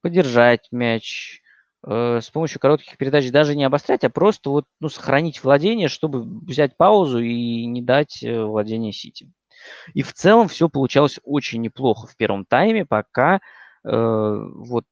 подержать 0.00 0.68
мяч 0.70 1.40
э, 1.86 2.20
с 2.20 2.30
помощью 2.30 2.60
коротких 2.60 2.96
передач, 2.96 3.30
даже 3.30 3.54
не 3.54 3.64
обострять, 3.64 4.04
а 4.04 4.10
просто 4.10 4.50
вот, 4.50 4.66
ну, 4.80 4.88
сохранить 4.88 5.42
владение, 5.42 5.88
чтобы 5.88 6.22
взять 6.22 6.76
паузу 6.76 7.18
и 7.20 7.66
не 7.66 7.82
дать 7.82 8.22
э, 8.22 8.42
владение 8.42 8.92
Сити. 8.92 9.30
И 9.94 10.02
в 10.02 10.12
целом 10.12 10.48
все 10.48 10.68
получалось 10.68 11.20
очень 11.22 11.60
неплохо 11.60 12.06
в 12.06 12.16
первом 12.16 12.44
тайме, 12.44 12.84
пока 12.84 13.36
э, 13.36 13.40
вот 13.84 14.86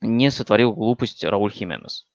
не 0.00 0.30
сотворил 0.30 0.74
глупость 0.74 1.24
Рауль 1.24 1.50
Хименес. 1.50 2.06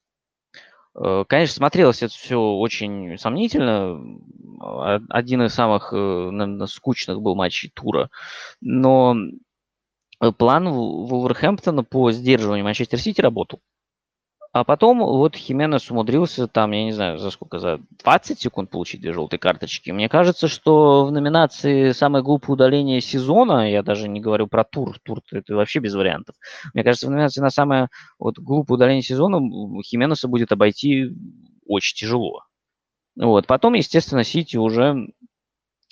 Э, 0.96 1.24
конечно, 1.28 1.54
смотрелось 1.54 2.02
это 2.02 2.14
все 2.14 2.38
очень 2.38 3.18
сомнительно. 3.18 4.00
Один 5.10 5.42
из 5.42 5.54
самых, 5.54 5.92
э, 5.92 5.96
наверное, 5.96 6.66
скучных 6.66 7.20
был 7.20 7.34
матчей 7.34 7.70
тура. 7.74 8.10
Но 8.60 9.16
э, 10.20 10.32
план 10.32 10.68
Вулверхэмптона 10.68 11.84
по 11.84 12.12
сдерживанию 12.12 12.64
Манчестер 12.64 12.98
Сити 12.98 13.20
работал. 13.20 13.60
А 14.54 14.62
потом 14.62 15.00
вот 15.00 15.34
Хименес 15.34 15.90
умудрился 15.90 16.46
там, 16.46 16.70
я 16.70 16.84
не 16.84 16.92
знаю, 16.92 17.18
за 17.18 17.32
сколько, 17.32 17.58
за 17.58 17.80
20 18.04 18.40
секунд 18.40 18.70
получить 18.70 19.00
две 19.00 19.12
желтые 19.12 19.40
карточки. 19.40 19.90
Мне 19.90 20.08
кажется, 20.08 20.46
что 20.46 21.06
в 21.06 21.10
номинации 21.10 21.90
«Самое 21.90 22.22
глупое 22.22 22.54
удаление 22.54 23.00
сезона», 23.00 23.68
я 23.68 23.82
даже 23.82 24.08
не 24.08 24.20
говорю 24.20 24.46
про 24.46 24.62
тур, 24.62 24.96
тур 25.02 25.22
это 25.32 25.56
вообще 25.56 25.80
без 25.80 25.96
вариантов. 25.96 26.36
Мне 26.72 26.84
кажется, 26.84 27.08
в 27.08 27.10
номинации 27.10 27.40
на 27.40 27.50
самое 27.50 27.88
вот, 28.16 28.38
глупое 28.38 28.76
удаление 28.76 29.02
сезона 29.02 29.40
Хименеса 29.82 30.28
будет 30.28 30.52
обойти 30.52 31.10
очень 31.66 31.96
тяжело. 31.96 32.44
Вот. 33.16 33.48
Потом, 33.48 33.74
естественно, 33.74 34.22
Сити 34.22 34.56
уже 34.56 35.08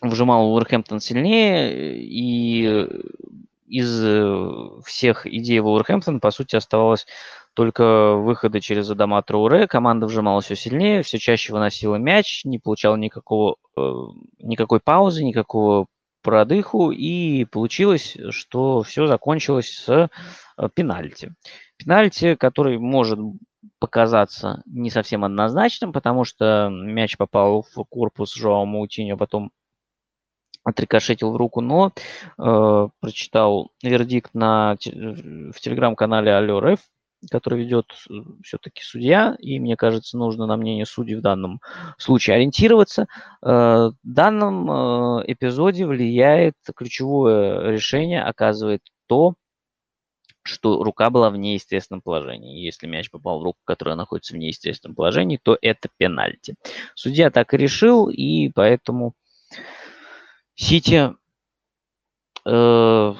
вжимал 0.01 0.55
Уорхэмптон 0.55 1.01
сильнее, 1.01 2.01
и 2.01 2.87
из 3.67 4.85
всех 4.85 5.27
идей 5.27 5.59
Вулверхэмптон, 5.61 6.21
по 6.21 6.31
сути, 6.31 6.57
оставалось 6.57 7.07
только 7.55 8.15
выходы 8.15 8.61
через 8.61 8.91
Адама 8.91 9.23
Трауре. 9.23 9.67
Команда 9.67 10.07
вжималась 10.07 10.47
все 10.47 10.57
сильнее, 10.57 11.03
все 11.03 11.19
чаще 11.19 11.53
выносила 11.53 11.97
мяч, 11.97 12.45
не 12.45 12.59
получала 12.59 12.97
никакого, 12.97 13.57
э, 13.77 13.93
никакой 14.39 14.81
паузы, 14.81 15.25
никакого 15.25 15.87
продыху, 16.23 16.91
и 16.91 17.45
получилось, 17.45 18.17
что 18.31 18.83
все 18.83 19.07
закончилось 19.07 19.71
с 19.71 19.89
э, 19.89 20.69
пенальти. 20.75 21.35
Пенальти, 21.77 22.37
который 22.37 22.79
может 22.79 23.19
показаться 23.79 24.63
не 24.67 24.91
совсем 24.91 25.25
однозначным, 25.25 25.93
потому 25.93 26.25
что 26.25 26.69
мяч 26.71 27.17
попал 27.17 27.67
в 27.75 27.85
корпус 27.85 28.35
Жоау 28.35 28.65
Маутиньо, 28.65 29.17
потом 29.17 29.51
отрикошетил 30.65 31.33
в 31.33 31.37
руку, 31.37 31.61
но 31.61 31.93
э, 32.39 32.89
прочитал 33.01 33.73
вердикт 33.83 34.33
на, 34.33 34.77
в 34.77 35.61
телеграм-канале 35.61 36.33
Алло 36.33 36.61
РФ, 36.61 36.81
который 37.31 37.61
ведет 37.61 37.87
э, 38.09 38.15
все-таки 38.45 38.83
судья, 38.83 39.37
и 39.39 39.59
мне 39.59 39.77
кажется, 39.77 40.17
нужно 40.17 40.47
на 40.47 40.57
мнение 40.57 40.87
судей 40.87 41.17
в 41.17 41.21
данном 41.23 41.61
случае 41.99 42.37
ориентироваться. 42.37 43.07
Э, 43.43 43.91
в 43.93 43.97
данном 44.03 44.71
э, 44.71 45.25
эпизоде 45.27 45.87
влияет 45.87 46.55
ключевое 46.75 47.71
решение, 47.71 48.23
оказывает 48.23 48.83
то, 49.07 49.35
что 50.45 50.83
рука 50.83 51.11
была 51.11 51.31
в 51.31 51.37
неестественном 51.37 52.03
положении. 52.03 52.65
Если 52.65 52.87
мяч 52.87 53.11
попал 53.11 53.41
в 53.41 53.45
руку, 53.45 53.59
которая 53.65 53.95
находится 53.95 54.35
в 54.35 54.39
неестественном 54.39 54.97
положении, 54.97 55.39
то 55.43 55.57
это 55.61 55.89
пенальти. 55.97 56.55
Судья 56.95 57.31
так 57.31 57.55
и 57.55 57.57
решил, 57.57 58.09
и 58.09 58.49
поэтому 58.49 59.15
Сити 60.55 61.13
э, 62.45 63.15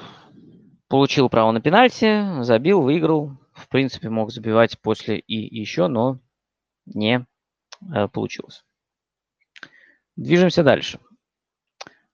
получил 0.87 1.29
право 1.29 1.51
на 1.51 1.61
пенальти, 1.61 2.43
забил, 2.43 2.81
выиграл. 2.81 3.31
Принципе, 3.73 4.07
мог 4.07 4.31
забивать 4.31 4.79
после 4.79 5.17
и 5.17 5.59
еще, 5.59 5.87
но 5.87 6.19
не 6.85 7.25
э, 7.91 8.07
получилось. 8.07 8.63
Движемся 10.15 10.61
дальше. 10.61 10.99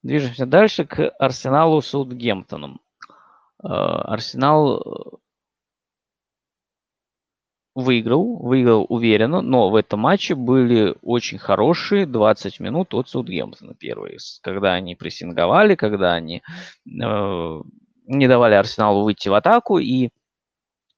Движемся 0.01 0.45
дальше 0.45 0.85
к 0.85 1.09
Арсеналу 1.19 1.81
Саутгемптоном. 1.81 2.79
Э, 3.61 3.67
Арсенал 3.67 5.19
выиграл, 7.75 8.37
выиграл 8.37 8.85
уверенно, 8.87 9.41
но 9.41 9.69
в 9.69 9.75
этом 9.75 9.99
матче 9.99 10.35
были 10.35 10.95
очень 11.01 11.39
хорошие 11.39 12.05
20 12.05 12.61
минут 12.61 12.93
от 12.93 13.09
Саутгемптона 13.09 13.73
первые, 13.73 14.17
когда 14.43 14.75
они 14.75 14.95
прессинговали, 14.95 15.75
когда 15.75 16.13
они 16.13 16.41
э, 16.41 17.61
не 18.05 18.27
давали 18.29 18.53
Арсеналу 18.53 19.03
выйти 19.03 19.27
в 19.27 19.33
атаку, 19.33 19.77
и 19.77 20.11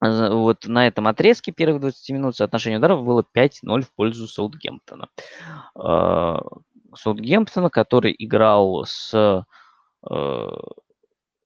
вот 0.02 0.66
на 0.66 0.88
этом 0.88 1.08
отрезке 1.08 1.52
первых 1.52 1.82
20 1.82 2.10
минут 2.10 2.36
соотношение 2.36 2.80
ударов 2.80 3.04
было 3.04 3.24
5-0 3.36 3.82
в 3.82 3.91
пользу 3.91 4.28
Саутгемптона. 4.28 5.10
Э, 5.76 6.38
Саутгемптона, 6.95 7.70
который 7.70 8.16
играл 8.18 8.84
с 8.86 9.45
э, 10.10 10.47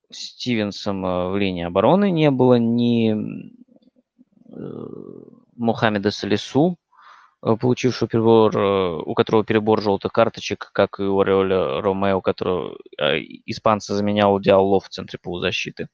Стивенсом 0.10 1.06
э, 1.06 1.30
в 1.30 1.38
линии 1.38 1.66
обороны, 1.66 2.12
не 2.12 2.32
было 2.32 2.56
ни 2.56 3.53
Э, 4.56 4.86
Мухаммеда 5.56 6.12
Салису, 6.12 6.78
получившего 7.59 8.07
перебор, 8.07 8.57
э, 8.57 9.01
у 9.05 9.13
которого 9.13 9.43
перебор 9.43 9.81
желтых 9.81 10.11
карточек, 10.11 10.69
как 10.73 10.99
и 10.99 11.03
у 11.03 11.19
Ореоля 11.19 11.81
Ромео, 11.81 12.21
которого 12.21 12.77
испанца 13.45 13.93
заменял 13.93 14.39
Диалло 14.39 14.79
в 14.79 14.89
центре 14.89 15.19
полузащиты. 15.21 15.89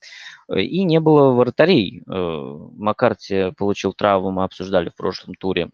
И 0.53 0.83
не 0.83 0.99
было 0.99 1.31
вратарей. 1.31 2.03
Маккарти 2.05 3.51
получил 3.57 3.93
травму, 3.93 4.31
мы 4.31 4.43
обсуждали 4.43 4.89
в 4.89 4.95
прошлом 4.95 5.35
туре 5.35 5.69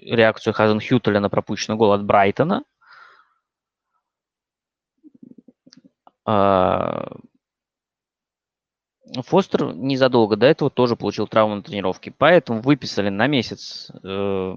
реакцию 0.00 0.52
Хазен 0.54 0.80
Хютеля 0.80 1.20
на 1.20 1.30
пропущенный 1.30 1.76
гол 1.76 1.92
от 1.92 2.04
Брайтона. 2.04 2.64
Фостер 9.14 9.74
незадолго 9.74 10.36
до 10.36 10.46
этого 10.46 10.70
тоже 10.70 10.96
получил 10.96 11.26
травму 11.26 11.56
на 11.56 11.62
тренировке, 11.62 12.12
поэтому 12.16 12.60
выписали 12.60 13.08
на 13.08 13.26
месяц 13.26 13.90
э, 14.02 14.56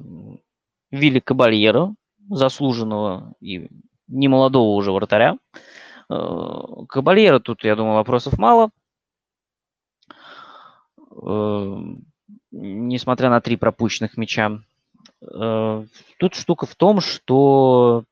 Вилли 0.91 1.19
Кабальера, 1.19 1.93
заслуженного 2.29 3.33
и 3.39 3.69
немолодого 4.07 4.75
уже 4.75 4.91
вратаря. 4.91 5.37
Э, 6.09 6.15
Кабальера 6.87 7.39
тут, 7.39 7.63
я 7.63 7.75
думаю, 7.75 7.95
вопросов 7.95 8.37
мало. 8.39 8.71
Э, 11.11 11.77
несмотря 12.51 13.29
на 13.29 13.41
три 13.41 13.55
пропущенных 13.55 14.17
мяча. 14.17 14.59
Э, 15.21 15.85
тут 16.17 16.33
штука 16.33 16.65
в 16.65 16.75
том, 16.75 17.01
что 17.01 18.03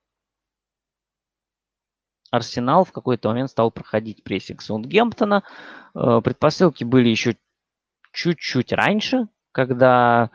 Арсенал 2.32 2.86
в 2.86 2.92
какой-то 2.92 3.30
момент 3.30 3.50
стал 3.50 3.72
проходить 3.72 4.24
прессинг 4.24 4.62
Саундгемптона. 4.62 5.44
Э, 5.96 6.22
предпосылки 6.24 6.84
были 6.84 7.10
еще 7.10 7.38
чуть-чуть 8.12 8.74
раньше, 8.74 9.28
когда 9.52 10.32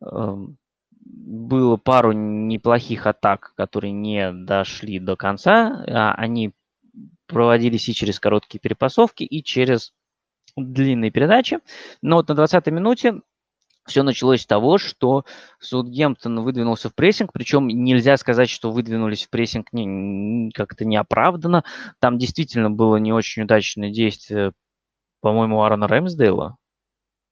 эм, 0.00 0.58
было 1.04 1.76
пару 1.76 2.12
неплохих 2.12 3.06
атак, 3.06 3.52
которые 3.56 3.92
не 3.92 4.32
дошли 4.32 4.98
до 4.98 5.16
конца. 5.16 5.84
А 5.88 6.14
они 6.14 6.52
проводились 7.26 7.88
и 7.88 7.94
через 7.94 8.20
короткие 8.20 8.60
перепасовки, 8.60 9.24
и 9.24 9.42
через 9.42 9.92
длинные 10.56 11.10
передачи. 11.10 11.58
Но 12.02 12.16
вот 12.16 12.28
на 12.28 12.32
20-й 12.32 12.70
минуте 12.70 13.20
все 13.86 14.02
началось 14.02 14.42
с 14.42 14.46
того, 14.46 14.78
что 14.78 15.24
Саутгемптон 15.60 16.40
выдвинулся 16.40 16.90
в 16.90 16.94
прессинг, 16.94 17.32
причем 17.32 17.68
нельзя 17.68 18.16
сказать, 18.16 18.50
что 18.50 18.72
выдвинулись 18.72 19.26
в 19.26 19.30
прессинг 19.30 19.72
не, 19.72 20.50
как-то 20.52 20.84
неоправданно. 20.84 21.64
Там 22.00 22.18
действительно 22.18 22.70
было 22.70 22.96
не 22.96 23.12
очень 23.12 23.42
удачное 23.42 23.90
действие, 23.90 24.52
по-моему, 25.20 25.62
Аарона 25.62 25.88
Рэмсдейла, 25.88 26.56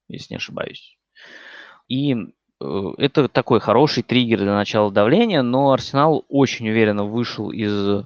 если 0.09 0.34
не 0.34 0.36
ошибаюсь. 0.38 0.96
И 1.88 2.14
э, 2.14 2.92
это 2.98 3.28
такой 3.28 3.61
хороший 3.61 4.02
триггер 4.02 4.38
для 4.38 4.55
начала 4.55 4.90
давления, 4.90 5.42
но 5.42 5.72
Арсенал 5.72 6.24
очень 6.28 6.68
уверенно 6.68 7.05
вышел 7.05 7.50
из 7.50 8.05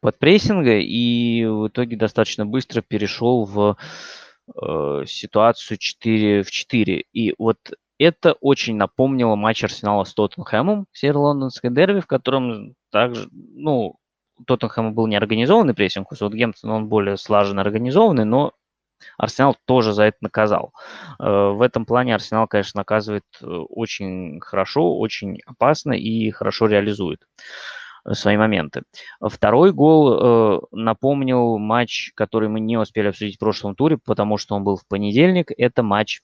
подпрессинга 0.00 0.78
и 0.78 1.44
в 1.44 1.68
итоге 1.68 1.96
достаточно 1.96 2.46
быстро 2.46 2.80
перешел 2.80 3.44
в 3.44 3.76
э, 4.54 5.04
ситуацию 5.06 5.78
4 5.78 6.42
в 6.42 6.50
4. 6.50 7.04
И 7.12 7.34
вот 7.38 7.58
это 8.00 8.32
очень 8.40 8.76
напомнило 8.76 9.36
матч 9.36 9.62
Арсенала 9.62 10.04
с 10.04 10.14
Тоттенхэмом, 10.14 10.86
северо-лондонской 10.92 11.70
дерби, 11.70 12.00
в 12.00 12.06
котором 12.06 12.74
также, 12.90 13.28
ну, 13.30 13.96
Тоттенхэм 14.46 14.94
был 14.94 15.06
не 15.06 15.16
организованный 15.16 15.74
прессинг, 15.74 16.10
у 16.10 16.14
Саутгемптона 16.14 16.74
он 16.74 16.88
более 16.88 17.18
слаженно 17.18 17.60
организованный, 17.60 18.24
но 18.24 18.54
Арсенал 19.18 19.56
тоже 19.66 19.92
за 19.92 20.04
это 20.04 20.18
наказал. 20.20 20.72
Э, 21.18 21.50
в 21.50 21.62
этом 21.62 21.84
плане 21.84 22.14
Арсенал, 22.14 22.46
конечно, 22.46 22.78
наказывает 22.78 23.24
э, 23.42 23.46
очень 23.46 24.40
хорошо, 24.40 24.98
очень 24.98 25.40
опасно 25.46 25.92
и 25.92 26.30
хорошо 26.30 26.66
реализует 26.66 27.20
э, 28.06 28.14
свои 28.14 28.36
моменты. 28.36 28.82
Второй 29.20 29.72
гол 29.72 30.66
напомнил 30.72 31.58
матч, 31.58 32.12
который 32.14 32.48
мы 32.48 32.60
не 32.60 32.78
успели 32.78 33.08
обсудить 33.08 33.36
в 33.36 33.40
прошлом 33.40 33.74
туре, 33.74 33.98
потому 33.98 34.38
что 34.38 34.54
он 34.54 34.64
был 34.64 34.76
в 34.76 34.86
понедельник. 34.86 35.50
Это 35.56 35.82
матч 35.82 36.20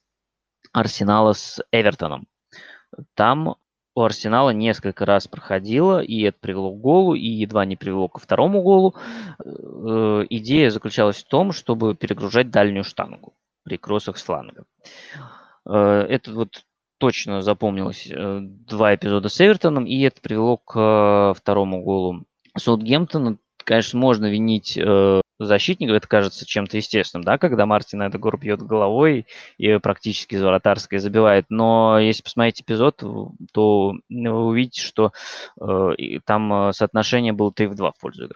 Арсенала 0.76 1.32
с 1.32 1.64
Эвертоном. 1.72 2.26
Там 3.14 3.56
у 3.94 4.02
Арсенала 4.02 4.50
несколько 4.50 5.06
раз 5.06 5.26
проходило, 5.26 6.02
и 6.02 6.20
это 6.20 6.36
привело 6.38 6.70
к 6.70 6.80
голу, 6.80 7.14
и 7.14 7.26
едва 7.26 7.64
не 7.64 7.76
привело 7.76 8.08
ко 8.08 8.20
второму 8.20 8.62
голу. 8.62 8.94
Э, 9.42 10.26
идея 10.28 10.68
заключалась 10.68 11.24
в 11.24 11.28
том, 11.28 11.52
чтобы 11.52 11.94
перегружать 11.94 12.50
дальнюю 12.50 12.84
штангу 12.84 13.32
при 13.64 13.78
кроссах 13.78 14.18
с 14.18 14.22
фланга. 14.22 14.64
Э, 15.64 16.06
это 16.10 16.34
вот 16.34 16.66
точно 16.98 17.40
запомнилось 17.40 18.06
э, 18.10 18.40
два 18.42 18.94
эпизода 18.94 19.30
с 19.30 19.40
Эвертоном, 19.40 19.86
и 19.86 19.98
это 20.02 20.20
привело 20.20 20.58
к 20.58 21.32
второму 21.38 21.82
голу 21.82 22.26
Саутгемптона. 22.54 23.38
Конечно, 23.66 23.98
можно 23.98 24.26
винить 24.30 24.78
защитников 25.38 25.96
это 25.96 26.08
кажется 26.08 26.46
чем-то 26.46 26.76
естественным, 26.76 27.24
да, 27.24 27.38
когда 27.38 27.66
Мартин 27.66 28.06
Эдегор 28.06 28.38
бьет 28.38 28.62
головой 28.62 29.26
и 29.58 29.78
практически 29.78 30.34
из 30.34 30.42
вратарской 30.42 30.98
забивает. 30.98 31.46
Но 31.48 31.98
если 31.98 32.22
посмотреть 32.22 32.62
эпизод, 32.62 33.02
то 33.52 33.94
вы 34.08 34.46
увидите, 34.46 34.80
что 34.80 35.12
э, 35.60 36.20
там 36.24 36.68
э, 36.68 36.72
соотношение 36.72 37.32
было 37.32 37.52
3 37.52 37.66
в 37.66 37.74
2 37.74 37.92
в 37.92 37.98
пользу 38.00 38.28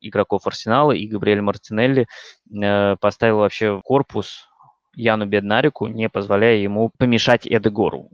игроков 0.00 0.46
Арсенала, 0.46 0.92
и 0.92 1.06
Габриэль 1.06 1.40
Мартинелли 1.40 2.06
э, 2.52 2.96
поставил 2.96 3.38
вообще 3.38 3.80
корпус 3.84 4.48
Яну 4.94 5.26
Беднарику, 5.26 5.86
не 5.86 6.08
позволяя 6.08 6.56
ему 6.56 6.90
помешать 6.98 7.46
Эдегору. 7.46 8.10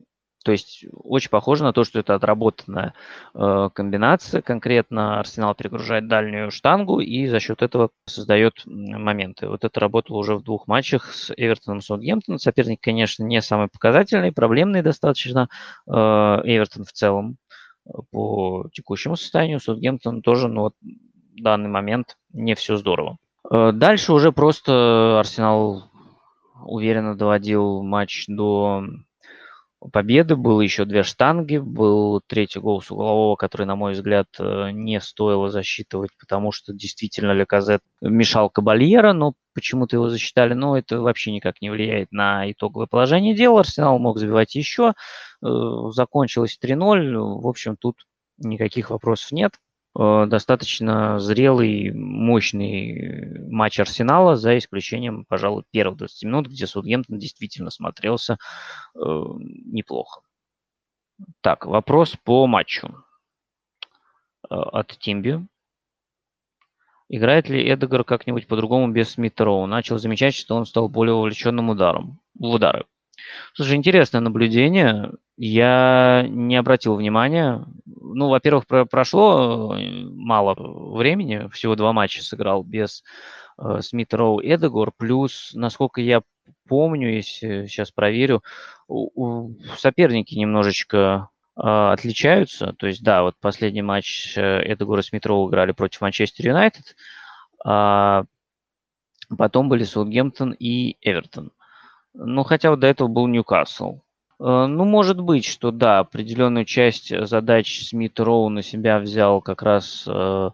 То 0.47 0.53
есть 0.53 0.85
очень 0.93 1.29
похоже 1.29 1.65
на 1.65 1.73
то, 1.73 1.83
что 1.83 1.99
это 1.99 2.15
отработанная 2.15 2.95
э, 3.35 3.69
комбинация. 3.75 4.43
Конкретно 4.43 5.19
Арсенал 5.19 5.57
перегружает 5.57 6.07
дальнюю 6.07 6.53
штангу 6.53 7.01
и 7.01 7.27
за 7.27 7.41
счет 7.41 7.63
этого 7.63 7.91
создает 8.05 8.63
моменты. 8.65 9.49
Вот 9.49 9.65
это 9.65 9.81
работало 9.81 10.19
уже 10.19 10.37
в 10.37 10.45
двух 10.45 10.69
матчах 10.69 11.13
с 11.13 11.35
Эвертоном 11.37 11.81
и 11.81 11.83
Саутгемптоном. 11.83 12.39
Соперник, 12.39 12.81
конечно, 12.81 13.25
не 13.25 13.43
самый 13.43 13.67
показательный, 13.67 14.31
проблемный 14.31 14.83
достаточно. 14.83 15.49
Э, 15.89 15.93
Эвертон 16.45 16.85
в 16.85 16.93
целом 16.93 17.39
э, 17.85 17.91
по 18.13 18.69
текущему 18.73 19.17
состоянию, 19.17 19.59
Саутгемптон 19.59 20.23
тоже, 20.23 20.47
но 20.47 20.61
вот 20.61 20.75
в 20.81 21.43
данный 21.43 21.69
момент 21.69 22.17
не 22.33 22.55
все 22.55 22.77
здорово. 22.77 23.17
Э, 23.51 23.73
дальше 23.73 24.13
уже 24.13 24.31
просто 24.31 25.19
Арсенал 25.19 25.91
уверенно 26.65 27.17
доводил 27.17 27.83
матч 27.83 28.27
до 28.29 28.85
победы. 29.93 30.37
Было 30.37 30.61
еще 30.61 30.85
две 30.85 31.03
штанги, 31.03 31.59
был 31.59 32.21
третий 32.27 32.61
гол 32.61 32.83
с 32.83 32.91
углового, 32.91 33.37
который, 33.37 33.67
на 33.67 33.77
мой 33.77 33.93
взгляд, 33.93 34.29
э, 34.39 34.71
не 34.73 35.01
стоило 35.01 35.51
засчитывать, 35.51 36.11
потому 36.19 36.53
что 36.53 36.73
действительно 36.73 37.33
Леказет 37.33 37.83
мешал 38.01 38.51
Кабальера, 38.51 39.13
но 39.13 39.35
почему-то 39.55 39.97
его 39.97 40.09
засчитали. 40.09 40.55
Но 40.55 40.77
это 40.77 41.01
вообще 41.01 41.33
никак 41.33 41.61
не 41.61 41.71
влияет 41.71 42.13
на 42.13 42.51
итоговое 42.51 42.87
положение 42.87 43.35
дела. 43.35 43.61
Арсенал 43.61 43.99
мог 43.99 44.19
забивать 44.19 44.55
еще. 44.55 44.95
Э, 45.45 45.47
закончилось 45.93 46.59
3-0. 46.61 47.41
В 47.41 47.47
общем, 47.47 47.77
тут 47.77 47.97
никаких 48.39 48.91
вопросов 48.91 49.33
нет. 49.33 49.53
Э, 49.99 50.27
достаточно 50.27 51.19
зрелый, 51.19 51.91
мощный 51.93 53.49
матч 53.49 53.81
Арсенала, 53.81 54.37
за 54.37 54.59
исключением, 54.59 55.25
пожалуй, 55.25 55.65
первых 55.71 55.99
20 55.99 56.25
минут, 56.25 56.49
где 56.49 56.67
Саутгемптон 56.67 57.19
действительно 57.19 57.71
смотрелся 57.71 58.37
э, 58.95 58.99
неплохо. 58.99 60.21
Так, 61.41 61.65
вопрос 61.65 62.17
по 62.25 62.47
матчу 62.47 62.89
э, 62.89 64.55
от 64.55 64.99
Тимби. 64.99 65.47
Играет 67.09 67.49
ли 67.49 67.73
Эдегар 67.73 68.05
как-нибудь 68.05 68.49
по-другому 68.49 68.93
без 68.93 69.11
Смита? 69.13 69.45
Начал 69.67 69.99
замечать, 69.99 70.35
что 70.35 70.57
он 70.57 70.67
стал 70.67 70.89
более 70.89 71.15
увлеченным 71.15 71.71
ударом, 71.71 72.21
в 72.35 72.47
удары. 72.47 72.85
Слушай, 73.55 73.77
интересное 73.77 74.21
наблюдение. 74.21 75.13
Я 75.37 76.27
не 76.29 76.57
обратил 76.57 76.97
внимания. 76.97 77.65
Ну, 77.85 78.29
во-первых, 78.29 78.67
про 78.67 78.87
прошло 78.87 79.77
э, 79.77 80.05
мало 80.05 80.55
времени, 80.95 81.49
всего 81.53 81.75
два 81.77 81.93
матча 81.93 82.23
сыграл 82.23 82.63
без 82.63 83.03
э, 83.59 83.81
Смит 83.83 84.15
Роу 84.15 84.41
Эдегор. 84.41 84.93
Плюс, 84.97 85.53
насколько 85.55 86.01
я 86.01 86.23
помню, 86.69 87.15
если 87.15 87.67
сейчас 87.67 87.91
проверю, 87.91 88.43
у, 88.89 89.11
у 89.15 89.55
соперники 89.77 90.35
немножечко 90.35 91.29
э, 91.57 91.61
отличаются. 91.63 92.73
То 92.75 92.87
есть, 92.87 93.03
да, 93.03 93.23
вот 93.23 93.35
последний 93.41 93.83
матч 93.83 94.37
э, 94.37 94.73
Эдегора 94.73 95.03
Смит 95.03 95.27
Роу 95.27 95.49
играли 95.49 95.73
против 95.73 96.01
Манчестер 96.01 96.47
Юнайтед. 96.47 96.97
А 97.65 98.25
потом 99.37 99.69
были 99.69 99.85
Саутгемптон 99.85 100.53
и 100.53 100.97
Эвертон. 101.01 101.51
Ну, 102.19 102.45
хотя 102.45 102.71
вот 102.71 102.81
до 102.81 102.87
этого 102.87 103.09
был 103.09 103.27
Ньюкасл. 103.27 104.01
Э, 104.41 104.67
ну, 104.67 104.85
может 104.85 105.21
быть, 105.21 105.45
что 105.45 105.71
да, 105.71 105.99
определенную 105.99 106.65
часть 106.65 107.13
задач 107.27 107.87
Смит 107.87 108.19
Роу 108.19 108.49
на 108.49 108.63
себя 108.63 108.99
взял 108.99 109.43
как 109.43 109.63
раз 109.63 110.05
э, 110.07 110.51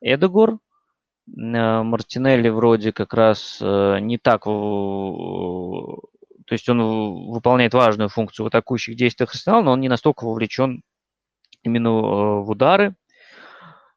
Эдегор. 0.00 0.54
Э, 0.54 1.82
Мартинелли 1.82 2.48
вроде 2.48 2.92
как 2.92 3.14
раз 3.14 3.60
не 3.60 4.18
так... 4.18 4.44
То 4.44 6.54
есть 6.54 6.68
он 6.68 7.30
выполняет 7.30 7.74
важную 7.74 8.08
функцию 8.08 8.44
в 8.44 8.48
атакующих 8.48 8.96
действиях 8.96 9.30
Арсенала, 9.30 9.62
но 9.62 9.72
он 9.72 9.80
не 9.80 9.88
настолько 9.88 10.24
вовлечен 10.24 10.82
именно 11.62 11.90
в 12.40 12.50
удары. 12.50 12.94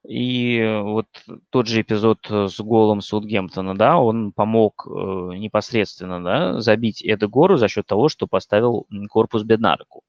И 0.07 0.61
вот 0.83 1.07
тот 1.49 1.67
же 1.67 1.81
эпизод 1.81 2.27
э, 2.29 2.47
с 2.49 2.59
голом 2.59 3.01
Саутгемптона, 3.01 3.75
да, 3.75 3.97
он 3.97 4.33
помог 4.33 4.85
э, 4.85 4.89
непосредственно 5.37 6.21
да, 6.21 6.59
забить 6.59 7.01
Эда 7.03 7.27
Гору 7.27 7.55
за 7.55 7.69
счет 7.69 7.85
того, 7.85 8.09
что 8.09 8.27
поставил 8.27 8.85
корпус 9.09 9.43
Беднареку. 9.43 10.03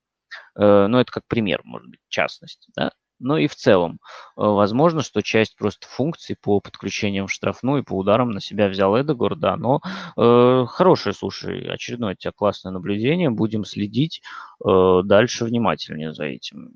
Э, 0.57 0.86
ну, 0.88 0.99
это 0.99 1.12
как 1.12 1.26
пример, 1.28 1.61
может 1.64 1.88
быть, 1.88 2.01
частность, 2.09 2.68
да. 2.76 2.90
Но 3.20 3.38
и 3.38 3.47
в 3.47 3.55
целом, 3.55 4.01
э, 4.36 4.42
возможно, 4.42 5.03
что 5.03 5.22
часть 5.22 5.57
просто 5.57 5.86
функций 5.86 6.36
по 6.40 6.61
подключениям 6.61 7.28
в 7.28 7.32
штрафную 7.32 7.82
и 7.82 7.84
по 7.84 7.97
ударам 7.97 8.30
на 8.32 8.40
себя 8.40 8.68
взял 8.68 9.01
Эдегор, 9.01 9.36
да, 9.36 9.57
но 9.57 9.80
э, 10.16 10.66
хорошее, 10.68 11.14
слушай, 11.14 11.68
очередное 11.68 12.12
у 12.12 12.16
тебя 12.16 12.32
классное 12.32 12.72
наблюдение, 12.72 13.30
будем 13.30 13.64
следить 13.64 14.22
э, 14.64 15.01
дальше 15.05 15.45
внимательнее 15.45 16.12
за 16.12 16.24
этим. 16.24 16.72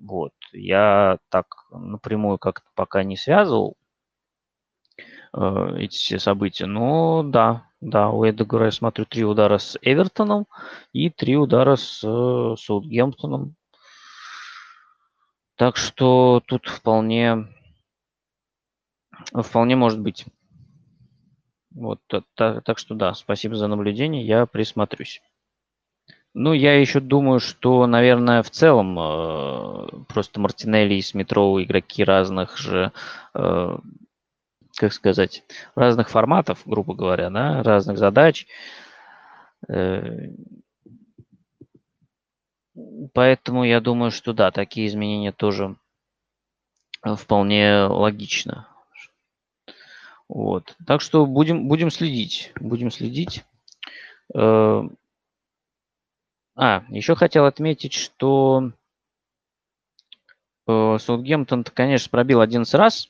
Вот. 0.00 0.32
Я 0.52 1.18
так 1.28 1.46
напрямую 1.70 2.38
как-то 2.38 2.66
пока 2.74 3.02
не 3.02 3.16
связывал 3.16 3.76
э, 5.34 5.76
эти 5.78 5.96
все 5.96 6.18
события. 6.18 6.66
Но 6.66 7.22
да, 7.22 7.66
да, 7.80 8.10
у 8.10 8.28
Эдегора 8.28 8.66
я 8.66 8.72
смотрю 8.72 9.04
три 9.04 9.24
удара 9.24 9.58
с 9.58 9.78
Эвертоном 9.82 10.46
и 10.92 11.10
три 11.10 11.36
удара 11.36 11.76
с 11.76 12.02
э, 12.02 12.56
Саутгемптоном. 12.58 13.56
Так 15.56 15.76
что 15.76 16.42
тут 16.46 16.66
вполне, 16.66 17.48
вполне 19.34 19.76
может 19.76 20.00
быть. 20.00 20.24
Вот, 21.72 22.00
так, 22.08 22.64
так 22.64 22.78
что 22.78 22.94
да, 22.94 23.12
спасибо 23.12 23.54
за 23.54 23.68
наблюдение, 23.68 24.26
я 24.26 24.46
присмотрюсь. 24.46 25.20
Ну, 26.32 26.52
я 26.52 26.78
еще 26.80 27.00
думаю, 27.00 27.40
что, 27.40 27.86
наверное, 27.86 28.42
в 28.42 28.50
целом 28.50 28.96
э, 28.98 30.04
просто 30.08 30.38
Мартинелли 30.38 30.94
и 30.94 31.02
Смитроу 31.02 31.60
игроки 31.60 32.04
разных 32.04 32.56
же, 32.56 32.92
э, 33.34 33.78
как 34.76 34.92
сказать, 34.92 35.42
разных 35.74 36.08
форматов, 36.08 36.62
грубо 36.66 36.94
говоря, 36.94 37.30
да, 37.30 37.64
разных 37.64 37.98
задач. 37.98 38.46
Э, 39.68 40.28
поэтому 43.12 43.64
я 43.64 43.80
думаю, 43.80 44.12
что 44.12 44.32
да, 44.32 44.52
такие 44.52 44.86
изменения 44.86 45.32
тоже 45.32 45.74
вполне 47.02 47.86
логично. 47.86 48.68
Вот. 50.28 50.76
Так 50.86 51.00
что 51.00 51.26
будем, 51.26 51.66
будем 51.66 51.90
следить. 51.90 52.52
Будем 52.60 52.92
следить. 52.92 53.44
Э, 54.32 54.88
а, 56.60 56.84
еще 56.90 57.14
хотел 57.14 57.46
отметить, 57.46 57.94
что 57.94 58.72
э, 60.66 60.98
Саутгемптон, 60.98 61.64
конечно, 61.64 62.10
пробил 62.10 62.42
11 62.42 62.74
раз, 62.74 63.08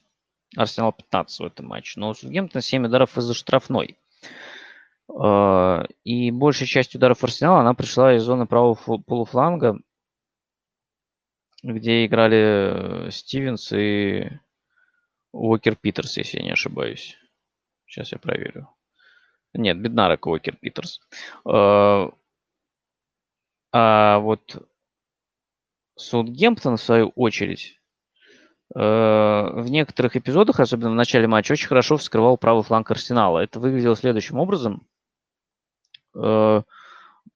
Арсенал 0.56 0.92
15 0.92 1.40
в 1.40 1.44
этом 1.44 1.66
матче, 1.66 1.98
но 1.98 2.10
у 2.10 2.14
Саутгемптона 2.14 2.62
7 2.62 2.86
ударов 2.86 3.18
из-за 3.18 3.34
штрафной. 3.34 3.98
Э, 5.12 5.82
и 6.04 6.30
большая 6.30 6.68
часть 6.68 6.94
ударов 6.94 7.24
Арсенала, 7.24 7.62
она 7.62 7.74
пришла 7.74 8.14
из 8.14 8.22
зоны 8.22 8.46
правого 8.46 8.76
полуфланга, 8.98 9.80
где 11.64 12.06
играли 12.06 13.06
э, 13.06 13.10
Стивенс 13.10 13.72
и 13.72 14.30
Уокер 15.32 15.74
Питерс, 15.74 16.18
если 16.18 16.38
я 16.38 16.44
не 16.44 16.52
ошибаюсь. 16.52 17.16
Сейчас 17.86 18.12
я 18.12 18.18
проверю. 18.18 18.68
Нет, 19.54 19.76
Беднарок 19.80 20.26
Уокер 20.26 20.54
Питерс. 20.54 21.00
А 23.72 24.18
вот 24.18 24.66
Саутгемптон, 25.96 26.76
в 26.76 26.82
свою 26.82 27.08
очередь, 27.10 27.78
э, 28.74 28.80
в 28.80 29.66
некоторых 29.70 30.16
эпизодах, 30.16 30.60
особенно 30.60 30.90
в 30.90 30.94
начале 30.94 31.26
матча, 31.26 31.52
очень 31.52 31.68
хорошо 31.68 31.96
вскрывал 31.96 32.36
правый 32.36 32.64
фланг 32.64 32.90
Арсенала. 32.90 33.38
Это 33.40 33.60
выглядело 33.60 33.96
следующим 33.96 34.38
образом. 34.38 34.86
Э, 36.14 36.62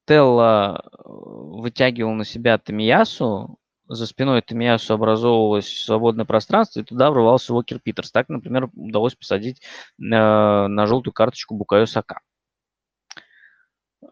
Телла 0.07 0.85
вытягивал 1.05 2.12
на 2.12 2.24
себя 2.24 2.59
Тамиясу, 2.59 3.59
за 3.87 4.07
спиной 4.07 4.43
Тамиясу 4.43 4.95
образовывалось 4.95 5.82
свободное 5.85 6.24
пространство, 6.24 6.80
и 6.80 6.85
туда 6.85 7.11
врывался 7.11 7.55
Уокер 7.55 7.78
Питерс. 7.80 8.11
Так, 8.11 8.28
например, 8.28 8.70
удалось 8.74 9.14
посадить 9.14 9.61
на 9.99 10.87
желтую 10.87 11.12
карточку 11.12 11.55
Букаю 11.55 11.87
Сака. 11.87 12.20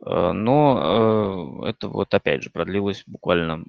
Э, 0.01 0.33
но 0.33 1.63
э, 1.65 1.71
это 1.71 1.89
вот 1.89 2.13
опять 2.15 2.43
же 2.43 2.51
продлилось 2.51 3.03
буквально 3.07 3.65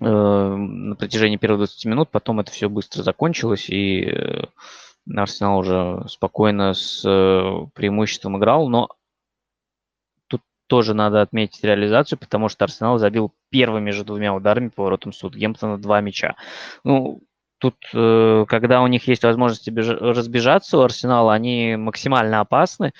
э, 0.00 0.04
на 0.04 0.96
протяжении 0.96 1.36
первых 1.36 1.60
20 1.60 1.84
минут, 1.86 2.10
потом 2.10 2.40
это 2.40 2.50
все 2.50 2.68
быстро 2.68 3.02
закончилось, 3.02 3.68
и 3.68 4.12
Арсенал 5.14 5.58
уже 5.58 6.04
спокойно 6.08 6.74
с 6.74 7.02
преимуществом 7.74 8.38
играл, 8.38 8.68
но 8.68 8.88
тут 10.28 10.42
тоже 10.68 10.94
надо 10.94 11.22
отметить 11.22 11.64
реализацию, 11.64 12.18
потому 12.18 12.48
что 12.48 12.64
Арсенал 12.64 12.98
забил 12.98 13.32
первыми 13.50 13.90
же 13.90 14.04
двумя 14.04 14.34
ударами 14.34 14.68
по 14.68 14.84
воротам 14.84 15.12
Судгемптона 15.12 15.78
два 15.78 16.00
мяча. 16.00 16.36
Ну, 16.84 17.20
Тут, 17.62 17.76
э, 17.94 18.44
когда 18.48 18.82
у 18.82 18.88
них 18.88 19.06
есть 19.06 19.22
возможность 19.22 19.68
разбежаться 19.68 20.78
у 20.78 20.80
Арсенала, 20.80 21.32
они 21.32 21.76
максимально 21.76 22.40
опасны. 22.40 22.92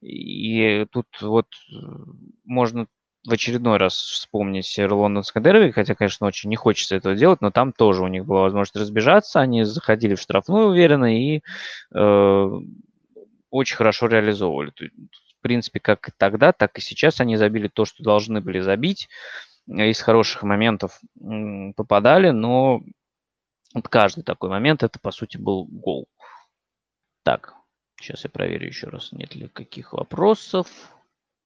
И 0.00 0.86
тут 0.92 1.08
вот 1.20 1.48
можно 2.44 2.86
в 3.26 3.32
очередной 3.32 3.78
раз 3.78 3.94
вспомнить 3.94 4.78
лондонское 4.78 5.42
дерби, 5.42 5.72
хотя, 5.72 5.96
конечно, 5.96 6.28
очень 6.28 6.50
не 6.50 6.54
хочется 6.54 6.94
этого 6.94 7.16
делать, 7.16 7.40
но 7.40 7.50
там 7.50 7.72
тоже 7.72 8.04
у 8.04 8.06
них 8.06 8.26
была 8.26 8.42
возможность 8.42 8.76
разбежаться, 8.76 9.40
они 9.40 9.64
заходили 9.64 10.14
в 10.14 10.20
штрафную 10.20 10.68
уверенно 10.68 11.12
и 11.12 11.40
э, 11.92 12.50
очень 13.50 13.76
хорошо 13.76 14.06
реализовывали. 14.06 14.70
В 14.70 15.42
принципе, 15.42 15.80
как 15.80 16.12
тогда, 16.16 16.52
так 16.52 16.78
и 16.78 16.80
сейчас 16.80 17.20
они 17.20 17.36
забили 17.36 17.66
то, 17.66 17.84
что 17.84 18.04
должны 18.04 18.40
были 18.40 18.60
забить. 18.60 19.08
Из 19.66 20.00
хороших 20.00 20.44
моментов 20.44 21.00
попадали, 21.74 22.30
но 22.30 22.82
вот 23.76 23.88
каждый 23.88 24.22
такой 24.22 24.48
момент, 24.48 24.82
это, 24.82 24.98
по 24.98 25.10
сути, 25.10 25.36
был 25.36 25.66
гол. 25.66 26.08
Так, 27.22 27.52
сейчас 28.00 28.24
я 28.24 28.30
проверю 28.30 28.68
еще 28.68 28.88
раз, 28.88 29.12
нет 29.12 29.34
ли 29.34 29.48
каких 29.48 29.92
вопросов. 29.92 30.66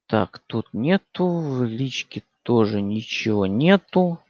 Так, 0.07 0.39
тут 0.47 0.69
нету, 0.73 1.27
в 1.27 1.65
личке 1.65 2.23
тоже 2.45 2.83
ничего 2.83 3.47
нету. 3.47 4.21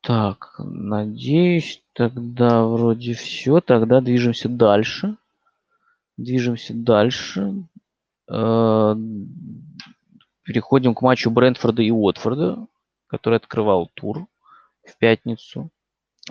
Так, 0.00 0.54
надеюсь, 0.58 1.82
тогда 1.92 2.64
вроде 2.64 3.12
все. 3.12 3.60
Тогда 3.60 4.00
движемся 4.00 4.48
дальше. 4.48 5.18
Движемся 6.16 6.72
дальше. 6.72 7.66
Э, 8.26 8.96
переходим 10.44 10.94
к 10.94 11.02
матчу 11.02 11.30
Брентфорда 11.30 11.82
и 11.82 11.90
Уотфорда, 11.90 12.66
который 13.06 13.36
открывал 13.36 13.90
тур 13.92 14.26
в 14.82 14.96
пятницу. 14.96 15.70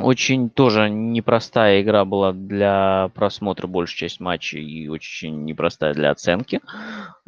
Очень 0.01 0.49
тоже 0.49 0.89
непростая 0.89 1.81
игра 1.81 2.05
была 2.05 2.31
для 2.31 3.11
просмотра 3.15 3.67
большей 3.67 3.97
часть 3.97 4.19
матча 4.19 4.57
и 4.57 4.87
очень 4.87 5.43
непростая 5.43 5.93
для 5.93 6.11
оценки 6.11 6.61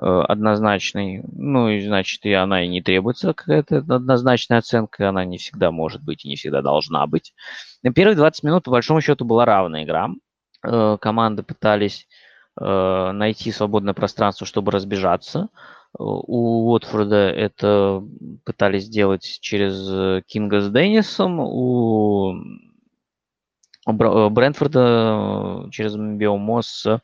э, 0.01 0.05
однозначной. 0.05 1.21
Ну 1.33 1.69
и 1.69 1.85
значит 1.85 2.25
и 2.25 2.31
она 2.33 2.63
и 2.63 2.67
не 2.67 2.81
требуется 2.81 3.33
какая-то 3.33 3.77
однозначная 3.77 4.59
оценка, 4.59 5.09
она 5.09 5.25
не 5.25 5.37
всегда 5.37 5.71
может 5.71 6.01
быть 6.01 6.23
и 6.23 6.29
не 6.29 6.35
всегда 6.35 6.61
должна 6.61 7.05
быть. 7.07 7.33
На 7.83 7.91
первые 7.91 8.15
20 8.15 8.43
минут 8.43 8.63
по 8.63 8.71
большому 8.71 9.01
счету 9.01 9.25
была 9.25 9.45
равная 9.45 9.83
игра. 9.83 10.09
Э, 10.63 10.97
команды 11.01 11.43
пытались 11.43 12.07
найти 12.57 13.51
свободное 13.51 13.93
пространство, 13.93 14.45
чтобы 14.45 14.71
разбежаться. 14.71 15.49
У 15.97 16.71
Уотфорда 16.71 17.29
это 17.29 18.03
пытались 18.45 18.85
сделать 18.85 19.23
через 19.41 20.23
Кинга 20.25 20.61
с 20.61 20.69
Деннисом, 20.69 21.39
у 21.39 22.35
Брентфорда 23.85 25.67
через 25.71 25.95
Биомо 25.95 26.61
с 26.61 27.01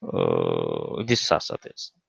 Виса, 0.00 1.40
соответственно. 1.40 2.02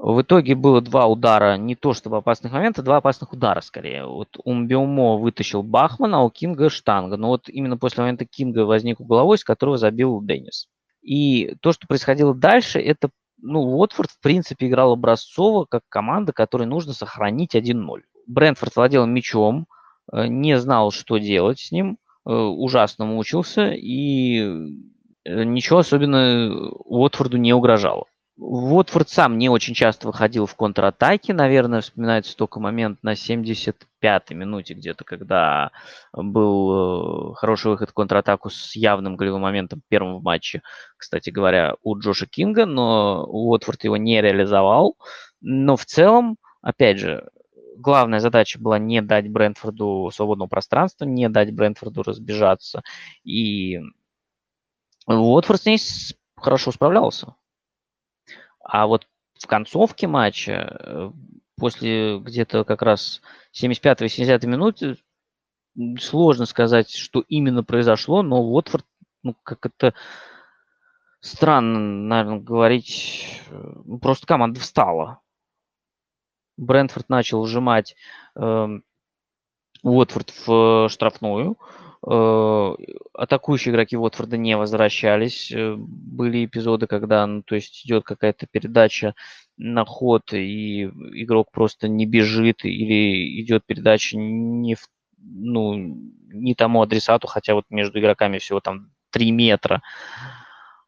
В 0.00 0.22
итоге 0.22 0.54
было 0.54 0.80
два 0.80 1.06
удара, 1.06 1.56
не 1.56 1.74
то 1.74 1.92
чтобы 1.92 2.18
опасных 2.18 2.52
момента, 2.52 2.82
два 2.82 2.98
опасных 2.98 3.32
удара 3.32 3.60
скорее. 3.60 4.06
Вот 4.06 4.28
Умбиомо 4.44 5.16
вытащил 5.16 5.64
Бахмана, 5.64 6.18
а 6.18 6.22
у 6.22 6.30
Кинга 6.30 6.70
штанга. 6.70 7.16
Но 7.16 7.28
вот 7.28 7.48
именно 7.48 7.76
после 7.76 8.02
момента 8.02 8.24
Кинга 8.24 8.64
возник 8.64 9.00
угловой, 9.00 9.38
с 9.38 9.44
которого 9.44 9.76
забил 9.76 10.22
Деннис. 10.22 10.68
И 11.08 11.54
то, 11.62 11.72
что 11.72 11.86
происходило 11.86 12.34
дальше, 12.34 12.78
это 12.78 13.08
ну, 13.40 13.60
Уотфорд, 13.60 14.10
в 14.10 14.20
принципе, 14.20 14.66
играл 14.66 14.92
образцово, 14.92 15.64
как 15.64 15.80
команда, 15.88 16.34
которой 16.34 16.66
нужно 16.66 16.92
сохранить 16.92 17.54
1-0. 17.54 18.02
Брентфорд 18.26 18.76
владел 18.76 19.06
мячом, 19.06 19.66
э, 20.12 20.26
не 20.26 20.58
знал, 20.58 20.90
что 20.90 21.16
делать 21.16 21.60
с 21.60 21.72
ним, 21.72 21.96
э, 22.26 22.30
ужасно 22.30 23.06
мучился, 23.06 23.70
и 23.70 24.42
э, 25.24 25.44
ничего 25.44 25.78
особенно 25.78 26.68
Уотфорду 26.84 27.38
не 27.38 27.54
угрожало. 27.54 28.04
Уотфорд 28.40 29.08
сам 29.08 29.36
не 29.36 29.48
очень 29.48 29.74
часто 29.74 30.06
выходил 30.06 30.46
в 30.46 30.54
контратаке, 30.54 31.34
наверное, 31.34 31.80
вспоминается 31.80 32.36
только 32.36 32.60
момент 32.60 33.02
на 33.02 33.14
75-й 33.14 34.34
минуте 34.34 34.74
где-то, 34.74 35.02
когда 35.02 35.72
был 36.12 37.32
э, 37.32 37.34
хороший 37.34 37.72
выход 37.72 37.90
в 37.90 37.94
контратаку 37.94 38.48
с 38.48 38.76
явным 38.76 39.16
голевым 39.16 39.42
моментом 39.42 39.82
первым 39.88 40.18
в 40.18 40.22
матче, 40.22 40.62
кстати 40.96 41.30
говоря, 41.30 41.74
у 41.82 41.98
Джоша 41.98 42.26
Кинга, 42.26 42.64
но 42.64 43.24
Уотфорд 43.24 43.82
его 43.82 43.96
не 43.96 44.22
реализовал. 44.22 44.96
Но 45.40 45.76
в 45.76 45.84
целом, 45.84 46.36
опять 46.62 46.98
же, 46.98 47.28
главная 47.76 48.20
задача 48.20 48.60
была 48.60 48.78
не 48.78 49.02
дать 49.02 49.28
Брентфорду 49.28 50.12
свободного 50.14 50.48
пространства, 50.48 51.04
не 51.06 51.28
дать 51.28 51.52
Брентфорду 51.52 52.04
разбежаться. 52.04 52.82
И 53.24 53.80
Уотфорд 55.08 55.60
с 55.60 55.66
ней 55.66 55.80
хорошо 56.36 56.70
справлялся. 56.70 57.34
А 58.68 58.86
вот 58.86 59.06
в 59.40 59.46
концовке 59.46 60.06
матча, 60.06 60.52
э, 60.52 61.10
после 61.56 62.18
где-то 62.18 62.64
как 62.64 62.82
раз 62.82 63.22
75-80 63.52 64.46
минуты, 64.46 64.98
сложно 65.98 66.44
сказать, 66.44 66.90
что 66.90 67.24
именно 67.28 67.64
произошло, 67.64 68.22
но 68.22 68.42
Уотфорд, 68.42 68.84
ну, 69.22 69.34
как 69.42 69.64
это 69.64 69.94
странно, 71.20 71.78
наверное, 71.78 72.40
говорить, 72.40 73.40
э, 73.48 73.74
просто 74.02 74.26
команда 74.26 74.60
встала. 74.60 75.20
Брентфорд 76.58 77.08
начал 77.08 77.40
вжимать 77.42 77.96
э, 78.36 78.68
Уотфорд 79.82 80.34
в 80.46 80.88
штрафную, 80.90 81.56
Э, 81.56 81.87
атакующие 82.02 83.72
игроки 83.72 83.96
Уотфорда 83.96 84.36
не 84.36 84.56
возвращались. 84.56 85.50
Э, 85.52 85.74
были 85.76 86.44
эпизоды, 86.44 86.86
когда, 86.86 87.26
ну, 87.26 87.42
то 87.42 87.54
есть 87.54 87.84
идет 87.84 88.04
какая-то 88.04 88.46
передача 88.46 89.14
на 89.56 89.84
ход, 89.84 90.32
и 90.32 90.84
игрок 90.84 91.50
просто 91.50 91.88
не 91.88 92.06
бежит, 92.06 92.64
или 92.64 93.42
идет 93.42 93.64
передача 93.66 94.16
не, 94.16 94.76
в, 94.76 94.88
ну, 95.18 95.74
не 96.32 96.54
тому 96.54 96.82
адресату, 96.82 97.26
хотя 97.26 97.54
вот 97.54 97.64
между 97.70 97.98
игроками 97.98 98.38
всего 98.38 98.60
там 98.60 98.90
3 99.10 99.32
метра. 99.32 99.82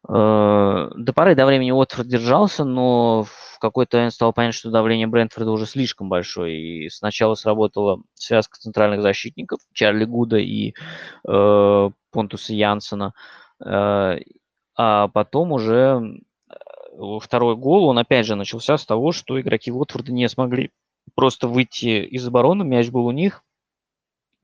Э, 0.07 0.89
до 0.95 1.13
поры 1.13 1.35
до 1.35 1.45
времени 1.45 1.71
Уотфорд 1.71 2.07
держался, 2.07 2.63
но 2.63 3.23
в 3.23 3.50
какой-то 3.61 3.97
момент 3.97 4.13
стало 4.13 4.31
понятно, 4.31 4.57
что 4.57 4.71
давление 4.71 5.07
Брентфорда 5.07 5.51
уже 5.51 5.65
слишком 5.65 6.09
большое. 6.09 6.85
И 6.85 6.89
сначала 6.89 7.35
сработала 7.35 8.01
связка 8.15 8.59
центральных 8.59 9.01
защитников 9.01 9.59
Чарли 9.73 10.05
Гуда 10.05 10.37
и 10.37 10.73
э, 11.27 11.89
Понтуса 12.11 12.53
Янсена. 12.53 13.13
Э, 13.63 14.17
а 14.75 15.07
потом 15.09 15.51
уже 15.51 16.21
э, 16.49 16.53
второй 17.21 17.55
гол, 17.55 17.85
он 17.85 17.99
опять 17.99 18.25
же 18.25 18.35
начался 18.35 18.77
с 18.77 18.85
того, 18.85 19.11
что 19.11 19.39
игроки 19.39 19.71
Уотфорда 19.71 20.11
не 20.11 20.27
смогли 20.27 20.71
просто 21.15 21.47
выйти 21.47 22.03
из 22.03 22.27
обороны, 22.27 22.63
мяч 22.63 22.89
был 22.89 23.05
у 23.05 23.11
них, 23.11 23.43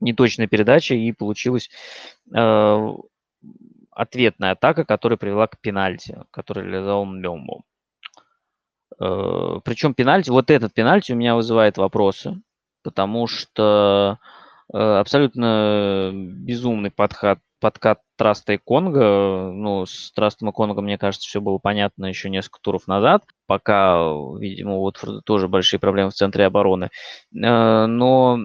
неточная 0.00 0.46
передача, 0.46 0.94
и 0.94 1.12
получилось 1.12 1.70
э, 2.34 2.94
ответная 3.90 4.52
атака, 4.52 4.84
которая 4.84 5.16
привела 5.16 5.46
к 5.46 5.58
пенальти, 5.58 6.18
который 6.30 6.64
реализовал 6.64 7.04
Мбембо. 7.04 7.62
Э, 9.00 9.60
Причем 9.64 9.94
пенальти, 9.94 10.30
вот 10.30 10.50
этот 10.50 10.74
пенальти 10.74 11.12
у 11.12 11.16
меня 11.16 11.34
вызывает 11.34 11.78
вопросы, 11.78 12.40
потому 12.82 13.26
что 13.26 14.18
э, 14.72 14.78
абсолютно 14.78 16.10
безумный 16.14 16.90
подход, 16.90 17.38
подкат 17.60 18.00
Траста 18.16 18.54
и 18.54 18.58
Конга. 18.58 19.50
Ну, 19.52 19.86
с 19.86 20.12
Трастом 20.12 20.50
и 20.50 20.52
Конгом, 20.52 20.84
мне 20.84 20.98
кажется, 20.98 21.28
все 21.28 21.40
было 21.40 21.58
понятно 21.58 22.06
еще 22.06 22.30
несколько 22.30 22.60
туров 22.60 22.86
назад, 22.86 23.24
пока, 23.46 24.12
видимо, 24.38 24.76
вот 24.76 25.02
тоже 25.24 25.48
большие 25.48 25.80
проблемы 25.80 26.10
в 26.10 26.14
центре 26.14 26.46
обороны. 26.46 26.90
Э, 27.34 27.86
но 27.86 28.38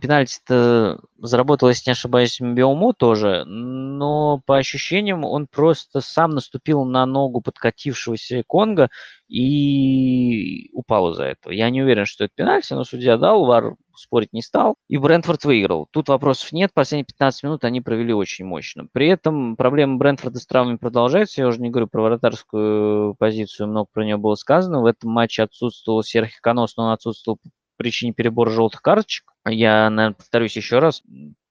пенальти-то 0.00 1.00
заработал, 1.18 1.68
если 1.68 1.90
не 1.90 1.92
ошибаюсь, 1.92 2.40
Биомо 2.40 2.92
тоже, 2.92 3.44
но 3.44 4.40
по 4.46 4.56
ощущениям 4.56 5.24
он 5.24 5.46
просто 5.46 6.00
сам 6.00 6.30
наступил 6.30 6.84
на 6.84 7.06
ногу 7.06 7.40
подкатившегося 7.40 8.44
Конга 8.46 8.90
и 9.28 10.70
упал 10.72 11.12
из-за 11.12 11.24
этого. 11.24 11.52
Я 11.52 11.70
не 11.70 11.82
уверен, 11.82 12.04
что 12.04 12.24
это 12.24 12.34
пенальти, 12.34 12.72
но 12.72 12.84
судья 12.84 13.16
дал, 13.16 13.44
Вар 13.46 13.74
спорить 13.96 14.32
не 14.32 14.42
стал, 14.42 14.76
и 14.88 14.96
Брентфорд 14.96 15.44
выиграл. 15.44 15.86
Тут 15.90 16.08
вопросов 16.08 16.52
нет, 16.52 16.72
последние 16.74 17.06
15 17.06 17.42
минут 17.44 17.64
они 17.64 17.80
провели 17.80 18.12
очень 18.12 18.44
мощно. 18.44 18.86
При 18.92 19.08
этом 19.08 19.56
проблема 19.56 19.96
Брентфорда 19.96 20.38
с 20.38 20.46
травмами 20.46 20.76
продолжается, 20.76 21.42
я 21.42 21.48
уже 21.48 21.60
не 21.60 21.70
говорю 21.70 21.88
про 21.88 22.02
вратарскую 22.02 23.14
позицию, 23.14 23.68
много 23.68 23.88
про 23.92 24.04
нее 24.04 24.16
было 24.16 24.34
сказано. 24.34 24.82
В 24.82 24.86
этом 24.86 25.10
матче 25.10 25.42
отсутствовал 25.42 26.02
Серхи 26.02 26.38
Конос, 26.40 26.76
но 26.76 26.84
он 26.84 26.92
отсутствовал 26.92 27.38
по 27.38 27.50
причине 27.76 28.12
перебора 28.12 28.50
желтых 28.50 28.82
карточек. 28.82 29.33
Я, 29.46 29.90
наверное, 29.90 30.14
повторюсь 30.14 30.56
еще 30.56 30.78
раз. 30.78 31.02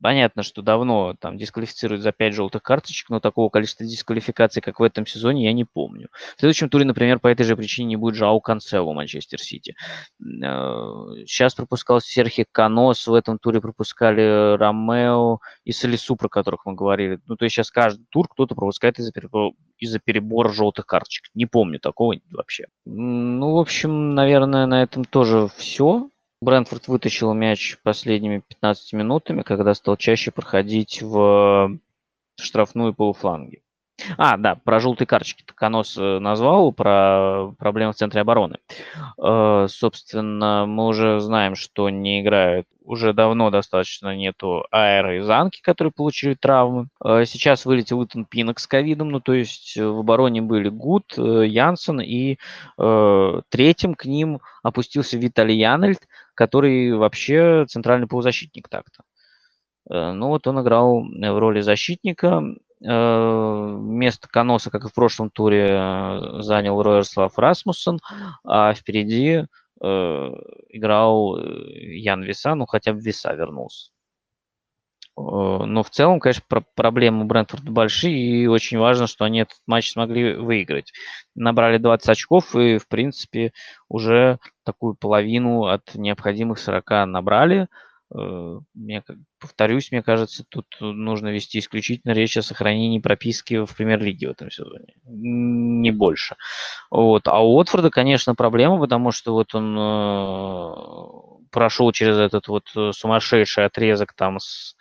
Понятно, 0.02 0.44
что 0.44 0.62
давно 0.62 1.16
там 1.18 1.38
дисквалифицируют 1.38 2.02
за 2.02 2.12
5 2.12 2.34
желтых 2.34 2.62
карточек, 2.62 3.10
но 3.10 3.22
такого 3.22 3.50
количества 3.50 3.86
дисквалификаций, 3.86 4.62
как 4.62 4.80
в 4.80 4.84
этом 4.84 5.06
сезоне, 5.06 5.46
я 5.46 5.54
не 5.54 5.64
помню. 5.64 6.10
В 6.36 6.39
следующем 6.41 6.70
туре, 6.70 6.84
например, 6.84 7.20
по 7.20 7.28
этой 7.28 7.44
же 7.44 7.56
причине 7.56 7.89
не 7.89 7.96
будет 7.96 8.16
Жау 8.16 8.41
Канцело 8.41 8.91
Манчестер 8.91 9.39
Сити. 9.39 9.76
Сейчас 10.20 11.56
пропускал 11.56 12.02
Серхи 12.02 12.46
Канос, 12.52 13.08
в 13.08 13.14
этом 13.14 13.39
туре 13.39 13.62
пропускали 13.62 14.58
Ромео 14.58 15.39
и 15.64 15.72
Солису, 15.72 16.18
про 16.18 16.28
которых 16.28 16.66
мы 16.66 16.74
говорили. 16.74 17.20
Ну, 17.28 17.38
то 17.38 17.46
есть 17.46 17.56
сейчас 17.56 17.72
каждый 17.72 18.06
тур 18.10 18.28
кто-то 18.28 18.56
пропускает 18.56 19.00
из-за 19.00 19.14
перебора, 19.14 19.54
из 19.78 19.98
перебора 20.04 20.52
желтых 20.52 20.86
карточек. 20.86 21.28
Не 21.34 21.46
помню 21.46 21.80
такого 21.80 22.16
вообще. 22.32 22.66
Ну, 22.86 23.54
в 23.54 23.58
общем, 23.58 24.16
наверное, 24.16 24.66
на 24.66 24.84
этом 24.84 25.06
тоже 25.06 25.48
все. 25.56 26.10
Брэнфорд 26.44 26.88
вытащил 26.88 27.34
мяч 27.34 27.78
последними 27.84 28.39
15 28.39 28.94
минутами, 28.94 29.41
когда 29.44 29.74
стал 29.74 29.96
чаще 29.98 30.32
проходить 30.32 31.02
в 31.02 31.80
штрафную 32.36 32.94
полуфланги. 32.94 33.62
А, 34.18 34.38
да, 34.38 34.56
про 34.56 34.80
желтые 34.80 35.08
карточки 35.08 35.43
Конос 35.45 35.97
э, 35.97 36.20
назвал, 36.20 36.72
про 36.72 37.54
проблемы 37.58 37.93
в 37.93 37.95
центре 37.95 38.22
обороны. 38.22 38.58
Э, 39.22 39.68
собственно, 39.70 40.66
мы 40.68 40.88
уже 40.88 41.20
знаем, 41.20 41.56
что 41.56 41.89
не 41.89 42.22
играют 42.22 42.68
уже 42.84 43.14
давно 43.14 43.49
достаточно 43.49 44.14
нету 44.16 44.66
Аэра 44.70 45.18
и 45.18 45.22
Занки, 45.22 45.62
которые 45.62 45.93
получили 45.93 46.34
травмы. 46.34 46.88
Э, 47.04 47.24
сейчас 47.26 47.66
вылетел 47.66 48.04
Итан 48.04 48.26
Пинок 48.26 48.60
с 48.60 48.68
ковидом, 48.68 49.10
ну 49.10 49.20
то 49.20 49.34
есть 49.34 49.78
в 49.78 49.99
обороне 49.99 50.41
были 50.41 50.70
Гуд, 50.70 51.14
Янсен 51.18 52.01
и 52.01 52.38
третьим 53.49 53.95
к 53.95 54.06
ним 54.06 54.39
опустился 54.64 55.18
Виталий 55.18 55.58
Янельд, 55.58 55.99
который 56.36 56.93
вообще 56.93 57.66
центральный 57.68 58.08
полузащитник 58.08 58.68
так-то. 58.68 59.04
Ну 59.89 60.30
вот 60.30 60.47
он 60.47 60.62
играл 60.62 61.04
в 61.04 61.39
роли 61.39 61.62
защитника, 61.62 62.41
место 62.86 64.28
Коноса, 64.30 64.70
как 64.70 64.86
и 64.86 64.90
в 64.90 64.94
прошлом 64.94 65.30
туре, 65.30 65.68
э, 65.70 66.42
занял 66.42 66.82
Ройерслав 66.82 67.38
Расмуссен, 67.38 68.00
а 68.44 68.74
впереди 68.74 69.46
э, 69.82 70.30
играл 70.70 71.38
Ян 71.40 72.24
Виса, 72.24 72.56
ну 72.56 72.66
хотя 72.66 72.94
бы 72.94 73.00
Виса 73.00 73.34
вернулся. 73.34 73.92
Но 75.16 75.84
в 75.84 75.92
целом, 75.92 76.20
конечно, 76.20 76.64
проблемы 76.74 77.24
у 77.24 77.28
Брентфорда 77.28 77.72
большие, 77.72 78.18
и 78.18 78.48
очень 78.48 78.80
важно, 78.80 79.06
что 79.06 79.26
они 79.26 79.42
этот 79.42 79.58
матч 79.68 79.92
смогли 79.92 80.34
выиграть. 80.34 80.92
Набрали 81.36 81.78
20 81.78 82.10
очков, 82.10 82.56
и, 82.56 82.80
в 82.80 82.88
принципе, 82.88 83.54
уже 83.90 84.40
такую 84.64 84.96
половину 84.96 85.66
от 85.66 85.94
необходимых 85.94 86.58
40 86.58 86.90
набрали. 87.06 87.68
Э, 88.16 88.59
мне, 88.74 89.03
повторюсь, 89.39 89.91
мне 89.91 90.03
кажется, 90.03 90.43
тут 90.47 90.68
нужно 90.80 91.30
вести 91.30 91.59
исключительно 91.59 92.11
речь 92.11 92.38
о 92.38 92.41
сохранении 92.41 92.99
прописки 92.99 93.66
в 93.66 93.76
премьер-лиге 93.76 94.28
в 94.28 94.32
этом 94.32 94.51
сезоне. 94.51 94.93
Не 95.05 95.91
больше. 95.91 96.36
Вот. 96.91 97.28
А 97.28 97.39
у 97.39 97.55
Уотфорда, 97.55 97.89
конечно, 97.89 98.36
проблема, 98.36 98.80
потому 98.80 99.11
что 99.11 99.34
вот 99.34 99.55
он 99.55 99.78
э, 99.78 101.47
прошел 101.51 101.91
через 101.91 102.18
этот 102.18 102.47
вот 102.47 102.66
э, 102.76 102.91
сумасшедший 102.93 103.66
отрезок 103.66 104.14
там 104.14 104.39
с 104.39 104.76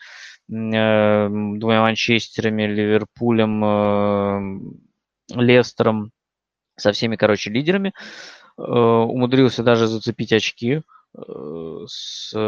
э, 0.51 1.29
двумя 1.29 1.81
Манчестерами, 1.81 2.65
Ливерпулем, 2.65 3.65
э, 3.65 5.41
Лестером, 5.41 6.11
со 6.77 6.93
всеми, 6.93 7.17
короче, 7.17 7.51
лидерами. 7.51 7.93
Э, 8.59 8.63
умудрился 8.63 9.63
даже 9.63 9.87
зацепить 9.87 10.33
очки 10.33 10.83
с, 11.15 12.33
э, 12.35 12.39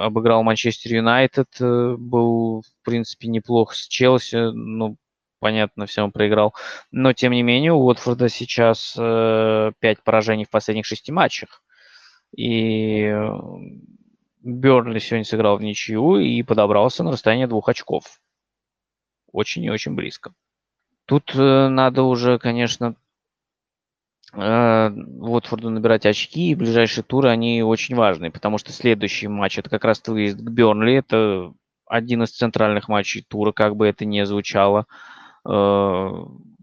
обыграл 0.00 0.42
Манчестер 0.42 0.94
Юнайтед, 0.94 1.48
э, 1.60 1.96
был, 1.98 2.62
в 2.62 2.84
принципе, 2.84 3.28
неплох 3.28 3.74
с 3.74 3.86
Челси, 3.86 4.52
ну, 4.52 4.96
понятно, 5.38 5.86
всем 5.86 6.10
проиграл. 6.10 6.54
Но, 6.90 7.12
тем 7.12 7.32
не 7.32 7.42
менее, 7.42 7.72
у 7.72 7.84
Уотфорда 7.84 8.28
сейчас 8.28 8.94
э, 8.98 9.72
5 9.78 10.02
поражений 10.02 10.44
в 10.44 10.50
последних 10.50 10.86
шести 10.86 11.12
матчах. 11.12 11.62
И 12.34 13.02
э, 13.02 13.30
Бернли 14.40 14.98
сегодня 14.98 15.24
сыграл 15.24 15.58
в 15.58 15.62
ничью 15.62 16.16
и 16.16 16.42
подобрался 16.42 17.04
на 17.04 17.12
расстояние 17.12 17.46
двух 17.46 17.68
очков. 17.68 18.04
Очень 19.30 19.64
и 19.64 19.70
очень 19.70 19.94
близко. 19.94 20.32
Тут 21.04 21.34
э, 21.34 21.68
надо 21.68 22.04
уже, 22.04 22.38
конечно, 22.38 22.94
Э, 22.94 23.01
Уотфорду 24.34 25.68
набирать 25.68 26.06
очки, 26.06 26.50
и 26.50 26.54
ближайшие 26.54 27.04
туры, 27.04 27.28
они 27.28 27.62
очень 27.62 27.94
важны, 27.94 28.30
потому 28.30 28.56
что 28.56 28.72
следующий 28.72 29.28
матч, 29.28 29.58
это 29.58 29.68
как 29.68 29.84
раз 29.84 30.02
выезд 30.06 30.38
к 30.38 30.50
Бернли, 30.50 30.94
это 30.94 31.52
один 31.86 32.22
из 32.22 32.30
центральных 32.30 32.88
матчей 32.88 33.22
тура, 33.28 33.52
как 33.52 33.76
бы 33.76 33.86
это 33.86 34.06
ни 34.06 34.22
звучало. 34.22 34.86
Э, 35.46 36.08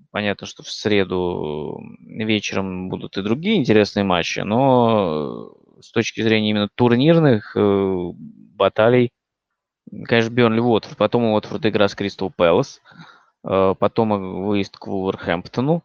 понятно, 0.10 0.48
что 0.48 0.64
в 0.64 0.70
среду 0.70 1.80
вечером 2.00 2.90
будут 2.90 3.18
и 3.18 3.22
другие 3.22 3.58
интересные 3.58 4.04
матчи, 4.04 4.40
но 4.40 5.54
с 5.80 5.92
точки 5.92 6.22
зрения 6.22 6.50
именно 6.50 6.70
турнирных 6.74 7.56
э, 7.56 8.12
баталий, 8.16 9.12
конечно, 10.06 10.32
Бернли 10.32 10.60
Уотфорд, 10.60 10.98
потом 10.98 11.26
у 11.26 11.34
Уотфорда 11.36 11.70
игра 11.70 11.88
с 11.88 11.94
Кристал 11.94 12.32
Пэлас, 12.32 12.82
потом 13.42 14.44
выезд 14.44 14.78
к 14.78 14.88
Вулверхэмптону, 14.88 15.84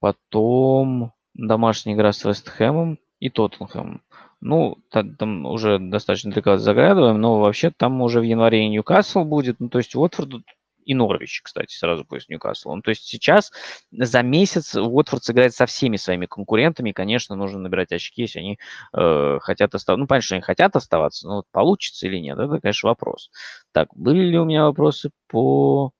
Потом 0.00 1.12
домашняя 1.34 1.94
игра 1.94 2.12
с 2.12 2.24
Вест 2.24 2.48
Хэмом 2.48 2.98
и 3.18 3.30
Тоттенхэмом. 3.30 4.02
Ну, 4.40 4.76
там, 4.90 5.46
уже 5.46 5.78
достаточно 5.78 6.30
далеко 6.30 6.58
заглядываем, 6.58 7.20
но 7.20 7.40
вообще 7.40 7.70
там 7.70 8.00
уже 8.02 8.20
в 8.20 8.24
январе 8.24 8.64
и 8.64 8.68
Ньюкасл 8.68 9.24
будет. 9.24 9.60
Ну, 9.60 9.68
то 9.68 9.78
есть 9.78 9.94
Уотфорд 9.94 10.42
и 10.84 10.94
Норвич, 10.94 11.42
кстати, 11.42 11.74
сразу 11.74 12.04
после 12.04 12.34
Ньюкасла. 12.34 12.74
Ну, 12.76 12.82
то 12.82 12.90
есть 12.90 13.04
сейчас 13.04 13.50
за 13.90 14.22
месяц 14.22 14.74
Уотфорд 14.76 15.24
сыграет 15.24 15.54
со 15.54 15.66
всеми 15.66 15.96
своими 15.96 16.26
конкурентами. 16.26 16.92
Конечно, 16.92 17.34
нужно 17.34 17.58
набирать 17.58 17.92
очки, 17.92 18.22
если 18.22 18.38
они 18.38 18.58
э, 18.92 19.38
хотят 19.40 19.74
оставаться. 19.74 20.00
Ну, 20.00 20.06
понятно, 20.06 20.26
что 20.26 20.34
они 20.36 20.42
хотят 20.42 20.76
оставаться, 20.76 21.26
но 21.26 21.36
вот 21.36 21.46
получится 21.50 22.06
или 22.06 22.18
нет, 22.18 22.38
это, 22.38 22.60
конечно, 22.60 22.88
вопрос. 22.88 23.30
Так, 23.72 23.88
были 23.96 24.24
ли 24.24 24.38
у 24.38 24.44
меня 24.44 24.64
вопросы 24.64 25.10
по 25.28 25.92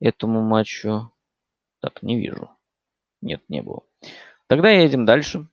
этому 0.00 0.42
матчу? 0.42 1.12
Так, 1.80 2.02
не 2.02 2.20
вижу. 2.20 2.50
Нет, 3.20 3.42
не 3.48 3.62
было. 3.62 3.82
Тогда 4.46 4.70
едем 4.70 5.04
дальше. 5.04 5.46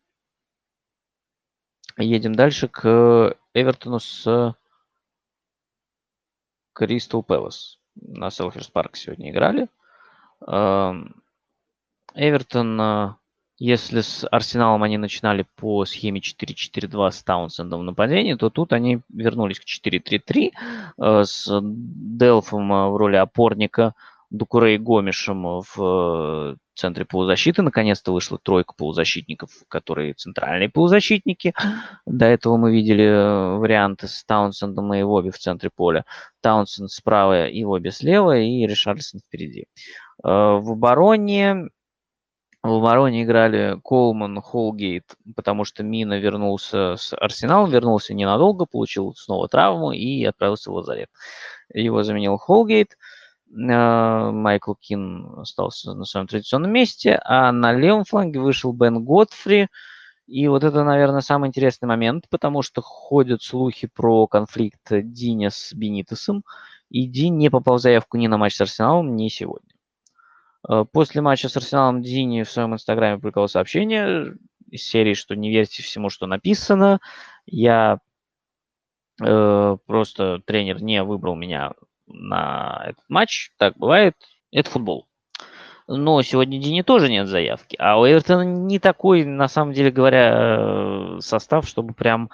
Едем 1.97 2.36
дальше 2.36 2.68
к 2.68 3.36
Эвертону 3.53 3.99
с 3.99 4.55
Кристал 6.74 7.24
Пэлас. 7.24 7.80
На 7.95 8.30
Селхерс 8.30 8.68
Парк 8.68 8.95
сегодня 8.95 9.32
играли. 9.32 9.68
Эм, 10.45 11.24
Эвертон, 12.13 12.80
э, 12.80 13.15
если 13.57 14.01
с 14.01 14.28
Арсеналом 14.30 14.84
они 14.84 14.97
начинали 14.97 15.45
по 15.55 15.86
схеме 15.86 16.22
4-4-2 16.22 17.11
с 17.11 17.24
Таунсендом 17.24 17.82
в 17.82 17.84
нападении, 17.84 18.36
то 18.36 18.51
тут 18.51 18.74
они 18.74 19.01
вернулись 19.09 19.59
к 19.59 19.65
4-3-3 19.65 20.51
э, 20.97 21.24
с 21.24 21.59
Делфом 21.61 22.72
э, 22.72 22.89
в 22.89 22.97
роли 22.97 23.15
опорника, 23.15 23.95
Дукуре 24.30 24.75
и 24.75 24.78
Гомишем 24.78 25.61
в 25.75 26.57
центре 26.78 27.05
полузащиты. 27.05 27.61
Наконец-то 27.61 28.13
вышла 28.13 28.38
тройка 28.38 28.73
полузащитников, 28.78 29.49
которые 29.67 30.13
центральные 30.13 30.69
полузащитники. 30.69 31.53
До 32.05 32.25
этого 32.25 32.57
мы 32.57 32.71
видели 32.71 33.05
э, 33.05 33.57
варианты 33.57 34.07
с 34.07 34.23
Таунсендом 34.23 34.93
и 34.93 35.03
Воби 35.03 35.32
в 35.32 35.38
центре 35.38 35.69
поля. 35.73 36.05
Таунсенд 36.41 36.91
справа 36.91 37.47
и 37.47 37.63
Воби 37.63 37.89
слева, 37.89 38.38
и 38.38 38.65
Ришарльсон 38.67 39.21
впереди. 39.21 39.65
Э, 40.23 40.28
в 40.28 40.71
обороне 40.71 41.69
в 42.63 42.73
обороне 42.73 43.23
играли 43.23 43.80
Колман, 43.84 44.41
Холгейт, 44.41 45.05
потому 45.36 45.63
что 45.63 45.84
Мина 45.84 46.19
вернулся 46.19 46.95
с 46.97 47.15
Арсеналом, 47.15 47.69
вернулся 47.69 48.13
ненадолго, 48.13 48.65
получил 48.65 49.13
снова 49.15 49.47
травму 49.47 49.91
и 49.91 50.25
отправился 50.25 50.71
в 50.71 50.73
лазарет. 50.73 51.09
Его 51.73 52.03
заменил 52.03 52.38
Холгейт. 52.38 52.93
А, 52.93 53.16
Майкл 53.50 54.74
Кин 54.74 55.39
остался 55.39 55.93
на 55.93 56.06
своем 56.06 56.28
традиционном 56.28 56.72
месте, 56.72 57.20
а 57.24 57.52
на 57.52 57.74
левом 57.74 58.04
фланге 58.04 58.39
вышел 58.39 58.74
Бен 58.74 59.04
Готфри. 59.04 59.68
И 60.28 60.48
вот 60.48 60.64
это, 60.64 60.84
наверное, 60.84 61.22
самый 61.22 61.48
интересный 61.48 61.88
момент, 61.88 62.26
потому 62.30 62.62
что 62.62 62.82
ходят 62.82 63.41
слухи 63.41 63.88
про 63.88 64.28
конфликт 64.28 64.82
Диня 64.89 65.50
с 65.50 65.74
Бенитесом, 65.74 66.43
и 66.89 67.08
Дин 67.08 67.38
не 67.38 67.50
попал 67.50 67.78
в 67.78 67.82
заявку 67.82 68.18
ни 68.18 68.28
на 68.28 68.38
матч 68.38 68.56
с 68.56 68.62
Арсеналом, 68.62 69.16
ни 69.16 69.30
сегодня. 69.30 69.70
А, 70.68 70.86
после 70.86 71.22
матча 71.22 71.50
с 71.50 71.56
Арсеналом 71.56 72.02
Дини 72.02 72.43
в 72.43 72.52
своем 72.52 72.74
инстаграме 72.74 73.18
публиковал 73.18 73.48
сообщение 73.48 74.34
из 74.70 74.84
серии, 74.84 75.14
что 75.14 75.36
не 75.36 75.50
верьте 75.50 75.82
всему, 75.82 76.10
что 76.10 76.28
написано. 76.28 77.00
Я 77.45 78.00
э, 79.24 79.78
просто 79.86 80.41
тренер 80.45 80.84
не 80.84 81.04
выбрал 81.04 81.36
меня 81.36 81.72
на 82.08 82.84
этот 82.86 83.03
матч. 83.10 83.51
Так 83.58 83.78
бывает. 83.78 84.16
Это 84.51 84.70
футбол. 84.70 85.08
Но 85.88 86.22
сегодня 86.22 86.60
Дини 86.60 86.82
тоже 86.82 87.10
нет 87.10 87.28
заявки. 87.28 87.78
А 87.80 87.99
у 87.99 88.05
Эвертона 88.05 88.41
не 88.43 88.78
такой, 88.78 89.24
на 89.24 89.47
самом 89.47 89.74
деле 89.74 89.89
говоря, 89.89 90.36
э, 90.38 91.20
состав, 91.22 91.66
чтобы 91.66 91.93
прям 91.93 92.30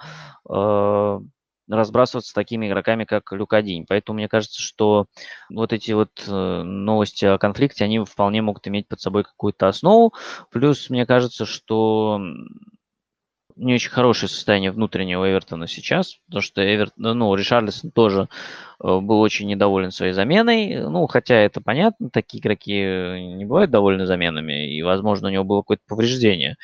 э, 0.50 1.20
разбрасываться 1.68 2.34
такими 2.34 2.66
игроками, 2.66 3.04
как 3.04 3.32
Люкадинь. 3.32 3.86
Поэтому 3.88 4.16
мне 4.16 4.28
кажется, 4.28 4.60
что 4.60 5.06
вот 5.50 5.72
эти 5.72 5.92
вот 5.92 6.10
э, 6.26 6.62
новости 6.62 7.24
о 7.26 7.38
конфликте, 7.38 7.84
они 7.84 8.00
вполне 8.00 8.42
могут 8.42 8.66
иметь 8.66 8.88
под 8.88 9.00
собой 9.00 9.22
какую-то 9.22 9.68
основу. 9.68 10.12
Плюс 10.50 10.90
мне 10.90 11.06
кажется, 11.06 11.46
что 11.46 12.20
не 13.56 13.74
очень 13.74 13.90
хорошее 13.90 14.28
состояние 14.28 14.72
внутреннего 14.72 15.30
Эвертона 15.30 15.66
сейчас, 15.66 16.18
потому 16.26 16.42
что 16.42 16.62
Эверт, 16.62 16.92
ну, 16.96 17.34
Ришарлисон 17.34 17.90
тоже 17.90 18.28
э, 18.82 18.98
был 19.00 19.20
очень 19.20 19.46
недоволен 19.46 19.90
своей 19.90 20.12
заменой. 20.12 20.80
Ну, 20.80 21.06
хотя 21.06 21.36
это 21.36 21.60
понятно, 21.60 22.10
такие 22.10 22.40
игроки 22.40 22.72
не 23.36 23.44
бывают 23.44 23.70
довольны 23.70 24.06
заменами, 24.06 24.74
и, 24.74 24.82
возможно, 24.82 25.28
у 25.28 25.30
него 25.30 25.44
было 25.44 25.62
какое-то 25.62 25.82
повреждение 25.86 26.56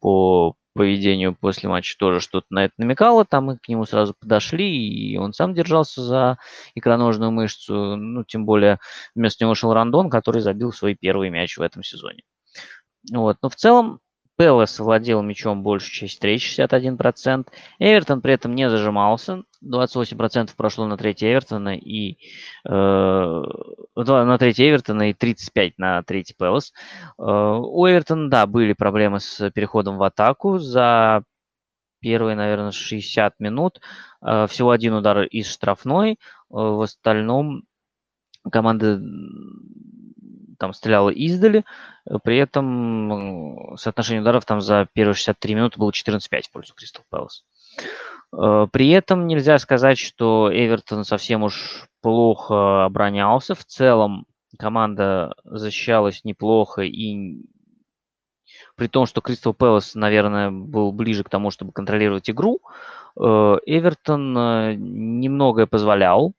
по 0.00 0.54
поведению 0.74 1.34
после 1.34 1.68
матча 1.68 1.96
тоже 1.98 2.20
что-то 2.20 2.46
на 2.50 2.64
это 2.64 2.74
намекало, 2.78 3.24
там 3.24 3.44
мы 3.46 3.58
к 3.58 3.68
нему 3.68 3.86
сразу 3.86 4.14
подошли, 4.18 4.68
и 4.68 5.16
он 5.16 5.32
сам 5.32 5.54
держался 5.54 6.02
за 6.02 6.38
икроножную 6.74 7.30
мышцу, 7.30 7.96
ну, 7.96 8.24
тем 8.24 8.44
более 8.44 8.80
вместо 9.14 9.44
него 9.44 9.50
вышел 9.50 9.72
Рандон, 9.72 10.10
который 10.10 10.42
забил 10.42 10.72
свой 10.72 10.94
первый 10.94 11.30
мяч 11.30 11.56
в 11.56 11.62
этом 11.62 11.82
сезоне. 11.84 12.22
Вот, 13.12 13.38
но 13.42 13.48
в 13.48 13.56
целом 13.56 14.00
Пелес 14.36 14.78
владел 14.80 15.22
мячом 15.22 15.62
большую 15.62 15.92
часть 15.92 16.14
встречи, 16.14 16.60
61%. 16.60 17.46
Эвертон 17.78 18.20
при 18.20 18.34
этом 18.34 18.54
не 18.54 18.68
зажимался. 18.68 19.44
28% 19.64 20.50
прошло 20.56 20.86
на 20.86 20.96
третий 20.96 21.26
Эвертона 21.32 21.76
и 21.76 22.18
э, 22.68 23.42
на 23.96 24.38
третий 24.38 24.68
Эвертона 24.68 25.10
и 25.10 25.14
35 25.14 25.78
на 25.78 26.02
третий 26.02 26.34
Пелес. 26.36 26.72
Э, 27.18 27.22
у 27.22 27.86
Эвертона, 27.86 28.28
да, 28.28 28.46
были 28.46 28.72
проблемы 28.72 29.20
с 29.20 29.50
переходом 29.50 29.98
в 29.98 30.02
атаку. 30.02 30.58
За 30.58 31.22
первые, 32.00 32.36
наверное, 32.36 32.72
60 32.72 33.38
минут 33.38 33.80
э, 34.20 34.46
всего 34.48 34.70
один 34.70 34.94
удар 34.94 35.22
из 35.22 35.50
штрафной. 35.50 36.12
Э, 36.12 36.16
в 36.50 36.82
остальном 36.82 37.62
команда 38.50 39.00
там 40.58 40.72
стреляла 40.72 41.10
издали, 41.10 41.64
э, 42.08 42.18
при 42.22 42.38
этом 42.38 43.76
соотношение 43.76 44.22
ударов 44.22 44.44
там 44.44 44.60
за 44.60 44.86
первые 44.92 45.14
63 45.14 45.54
минуты 45.54 45.78
было 45.78 45.90
14-5 45.90 46.42
в 46.42 46.50
пользу 46.50 46.74
Кристал 46.74 47.04
Пэлас. 47.10 47.44
Э, 48.32 48.66
при 48.70 48.90
этом 48.90 49.26
нельзя 49.26 49.58
сказать, 49.58 49.98
что 49.98 50.50
Эвертон 50.52 51.04
совсем 51.04 51.42
уж 51.42 51.86
плохо 52.00 52.84
оборонялся. 52.84 53.54
В 53.54 53.64
целом 53.64 54.26
команда 54.58 55.34
защищалась 55.44 56.24
неплохо 56.24 56.82
и 56.82 57.42
при 58.76 58.88
том, 58.88 59.06
что 59.06 59.20
Кристал 59.20 59.54
Пэлас, 59.54 59.94
наверное, 59.94 60.50
был 60.50 60.92
ближе 60.92 61.22
к 61.22 61.30
тому, 61.30 61.50
чтобы 61.50 61.72
контролировать 61.72 62.28
игру, 62.28 62.60
э, 63.16 63.20
Эвертон 63.66 64.32
немногое 65.20 65.66
позволял. 65.66 66.34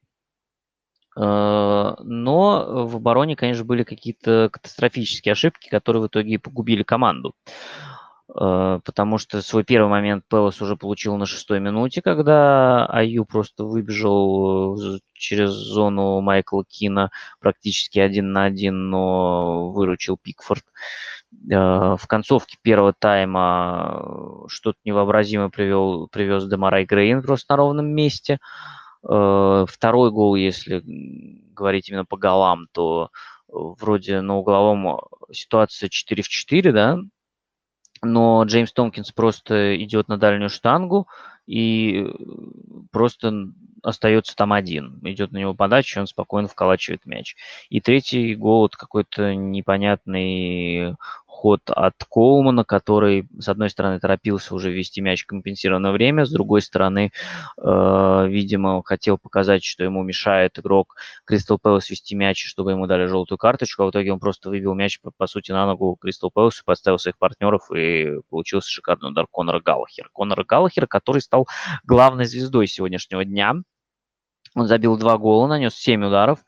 Э, 1.18 1.96
но 2.00 2.86
в 2.88 2.96
обороне, 2.98 3.36
конечно, 3.36 3.64
были 3.64 3.84
какие-то 3.84 4.50
катастрофические 4.52 5.34
ошибки, 5.34 5.70
которые 5.70 6.04
в 6.04 6.08
итоге 6.08 6.40
погубили 6.40 6.84
команду. 6.84 7.34
Э, 8.38 8.80
потому 8.84 9.18
что 9.18 9.42
свой 9.42 9.64
первый 9.64 9.90
момент 9.90 10.26
Пелос 10.30 10.62
уже 10.62 10.76
получил 10.76 11.16
на 11.18 11.26
шестой 11.26 11.60
минуте, 11.60 12.02
когда 12.02 12.86
Аю 12.88 13.26
просто 13.26 13.64
выбежал 13.64 14.78
э, 14.96 15.00
через 15.14 15.52
зону 15.52 16.20
Майкла 16.22 16.66
Кина 16.66 17.12
практически 17.40 18.00
один 18.00 18.34
на 18.34 18.46
один, 18.46 18.90
но 18.90 19.72
выручил 19.72 20.18
Пикфорд. 20.22 20.64
В 21.32 22.00
концовке 22.08 22.58
первого 22.62 22.94
тайма 22.94 24.46
что-то 24.48 24.78
невообразимое 24.86 25.50
привел, 25.50 26.08
привез 26.08 26.46
Демарай 26.46 26.86
Грейн 26.86 27.22
просто 27.22 27.54
на 27.54 27.58
ровном 27.58 27.88
месте. 27.88 28.36
Э, 28.36 28.38
второй 29.06 30.12
гол, 30.12 30.36
если 30.36 30.82
говорить 31.56 31.90
именно 31.90 32.06
по 32.06 32.18
голам, 32.18 32.68
то 32.72 33.10
э, 33.48 33.52
вроде 33.54 34.22
на 34.22 34.38
угловом 34.38 35.02
ситуация 35.32 35.90
4 35.90 36.24
в 36.24 36.28
4, 36.28 36.72
да, 36.72 37.00
но 38.02 38.44
Джеймс 38.44 38.72
Томпкинс 38.74 39.12
просто 39.12 39.82
идет 39.84 40.08
на 40.08 40.18
дальнюю 40.18 40.50
штангу 40.50 41.08
и 41.48 42.06
просто 42.92 43.50
остается 43.84 44.36
там 44.36 44.54
один. 44.54 45.00
Идет 45.04 45.32
на 45.32 45.38
него 45.38 45.54
подача, 45.54 46.00
он 46.00 46.08
спокойно 46.08 46.48
вколачивает 46.48 47.06
мяч. 47.06 47.36
И 47.70 47.82
третий 47.82 48.36
гол 48.36 48.68
это 48.68 48.78
какой-то 48.78 49.36
непонятный 49.36 50.96
ход 51.46 51.62
от 51.68 51.94
Коумана, 52.10 52.64
который, 52.64 53.28
с 53.38 53.48
одной 53.48 53.70
стороны, 53.70 54.00
торопился 54.00 54.56
уже 54.56 54.72
ввести 54.72 55.00
мяч 55.00 55.26
в 55.26 55.28
компенсированное 55.28 55.92
время, 55.92 56.26
с 56.26 56.32
другой 56.32 56.64
стороны, 56.64 57.12
э, 57.62 58.26
видимо, 58.28 58.82
хотел 58.84 59.20
показать, 59.20 59.64
что 59.64 59.84
ему 59.84 60.02
мешает 60.02 60.58
игрок 60.58 60.96
Кристал 61.24 61.60
Пэлас 61.60 61.88
вести 61.92 62.16
мяч, 62.16 62.44
чтобы 62.44 62.72
ему 62.72 62.88
дали 62.88 63.06
желтую 63.06 63.38
карточку, 63.38 63.84
а 63.84 63.86
в 63.86 63.92
итоге 63.92 64.12
он 64.12 64.20
просто 64.20 64.50
выбил 64.50 64.74
мяч, 64.74 65.00
по, 65.00 65.12
по 65.16 65.28
сути, 65.28 65.52
на 65.52 65.68
ногу 65.68 65.96
Кристал 66.02 66.32
Пэлас, 66.32 66.64
поставил 66.66 66.98
своих 66.98 67.20
партнеров, 67.20 67.70
и 67.72 68.22
получился 68.32 68.72
шикарный 68.72 69.10
удар 69.10 69.28
Конора 69.32 69.60
Галлахера. 69.60 70.10
Конора 70.16 70.44
Галлахера, 70.46 70.88
который 70.88 71.22
стал 71.22 71.48
главной 71.84 72.26
звездой 72.26 72.66
сегодняшнего 72.66 73.24
дня, 73.24 73.54
он 74.56 74.68
забил 74.68 74.98
два 74.98 75.18
гола, 75.18 75.48
нанес 75.48 75.76
7 75.76 76.06
ударов 76.06 76.40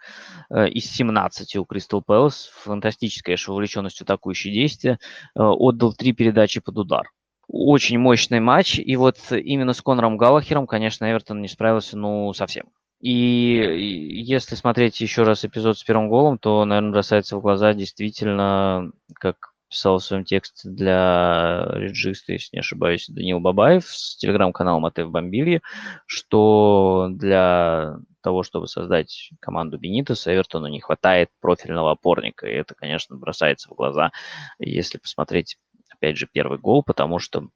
э, 0.50 0.70
из 0.70 0.86
17 0.86 1.58
у 1.58 1.66
Кристал 1.66 2.02
Пэлас. 2.02 2.50
Фантастическая 2.64 3.36
конечно, 3.36 3.52
вовлеченность 3.52 4.00
в 4.00 4.02
атакующие 4.02 4.54
действия. 4.54 5.00
Э, 5.36 5.44
отдал 5.44 5.94
три 5.94 6.14
передачи 6.14 6.62
под 6.62 6.78
удар. 6.78 7.12
Очень 7.50 8.00
мощный 8.00 8.40
матч. 8.40 8.80
И 8.80 8.96
вот 8.96 9.18
именно 9.32 9.74
с 9.74 9.82
Конором 9.82 10.18
Галлахером, 10.18 10.68
конечно, 10.68 11.10
Эвертон 11.10 11.42
не 11.42 11.50
справился, 11.50 11.98
ну, 11.98 12.34
совсем. 12.34 12.68
И 13.02 14.22
если 14.26 14.56
смотреть 14.56 15.00
еще 15.02 15.24
раз 15.24 15.46
эпизод 15.46 15.78
с 15.78 15.84
первым 15.84 16.10
голом, 16.10 16.40
то, 16.40 16.66
наверное, 16.66 16.92
бросается 16.92 17.38
в 17.38 17.42
глаза 17.42 17.74
действительно, 17.74 18.92
как 19.14 19.54
писал 19.70 20.00
в 20.00 20.04
своем 20.04 20.24
тексте 20.24 20.70
для 20.70 21.68
реджиста, 21.74 22.34
если 22.34 22.56
не 22.56 22.60
ошибаюсь, 22.60 23.08
Данил 23.08 23.40
Бабаев 23.40 23.86
с 23.86 24.18
телеграм-каналом 24.18 24.86
АТФ 24.86 25.10
Бомбилье, 25.10 25.62
что 26.06 27.10
для 27.12 27.98
того, 28.22 28.44
чтобы 28.44 28.68
создать 28.68 29.32
команду 29.40 29.78
Бенитеса, 29.78 30.34
Эвертону 30.34 30.68
не 30.68 30.80
хватает 30.80 31.30
профильного 31.40 31.92
опорника. 31.92 32.48
И 32.48 32.54
это, 32.54 32.76
конечно, 32.76 33.16
бросается 33.18 33.70
в 33.70 33.76
глаза, 33.76 34.12
если 34.60 34.98
посмотреть, 34.98 35.58
опять 35.90 36.18
же, 36.18 36.28
первый 36.32 36.60
гол, 36.60 36.84
потому 36.84 37.20
что, 37.20 37.50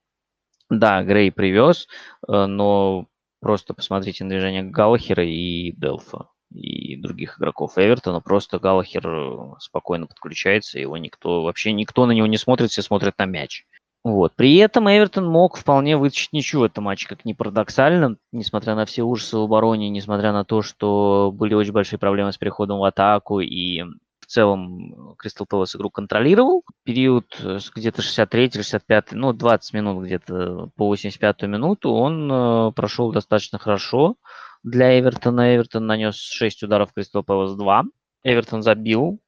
да, 0.70 1.04
Грей 1.04 1.32
привез, 1.32 1.88
э, 2.28 2.46
но 2.46 3.08
просто 3.40 3.74
посмотрите 3.74 4.24
на 4.24 4.30
движение 4.30 4.64
Галлахера 4.64 5.26
и 5.26 5.72
Делфа 5.72 6.31
и 6.54 6.96
других 6.96 7.40
игроков 7.40 7.78
Эвертона. 7.78 8.22
Просто 8.22 8.60
Галлахер 8.60 9.08
э, 9.08 9.54
спокойно 9.60 10.08
подключается, 10.08 10.80
его 10.80 10.98
никто, 10.98 11.44
вообще 11.44 11.74
никто 11.74 12.06
на 12.06 12.12
него 12.12 12.28
не 12.28 12.38
смотрит, 12.38 12.72
все 12.72 12.82
смотрят 12.82 13.18
на 13.18 13.26
мяч. 13.26 13.66
Вот. 14.04 14.34
При 14.36 14.56
этом 14.58 14.90
Эвертон 14.90 15.28
мог 15.28 15.58
вполне 15.58 15.96
вытащить 15.96 16.34
ничего 16.34 16.62
в 16.62 16.66
этом 16.66 16.86
матче, 16.86 17.08
как 17.08 17.24
ни 17.24 17.34
парадоксально, 17.34 18.18
несмотря 18.32 18.76
на 18.76 18.86
все 18.86 19.04
ужасы 19.04 19.38
в 19.38 19.42
обороне, 19.42 19.90
несмотря 19.90 20.34
на 20.34 20.44
то, 20.44 20.64
что 20.64 21.32
были 21.32 21.54
очень 21.54 21.72
большие 21.72 22.00
проблемы 22.00 22.32
с 22.32 22.38
переходом 22.38 22.80
в 22.80 22.84
атаку, 22.84 23.42
и 23.42 23.84
в 23.84 24.26
целом 24.26 25.16
Кристал 25.20 25.46
Пэлас 25.46 25.76
игру 25.76 25.92
контролировал. 25.92 26.64
Период 26.84 27.26
э, 27.44 27.60
где-то 27.76 28.02
63-65, 28.02 29.10
ну, 29.12 29.34
20 29.34 29.74
минут 29.74 30.06
где-то 30.06 30.70
по 30.76 30.88
85 30.88 31.44
минуту 31.44 31.92
он 31.92 32.32
э, 32.32 32.72
прошел 32.72 33.12
достаточно 33.12 33.60
хорошо 33.60 34.16
для 34.64 35.00
Эвертона. 35.00 35.56
Эвертон 35.56 35.86
нанес 35.86 36.16
6 36.16 36.64
ударов, 36.64 36.94
Кристал 36.94 37.24
Пэлас 37.24 37.56
2. 37.56 37.84
Эвертон 38.24 38.62
забил 38.62 39.20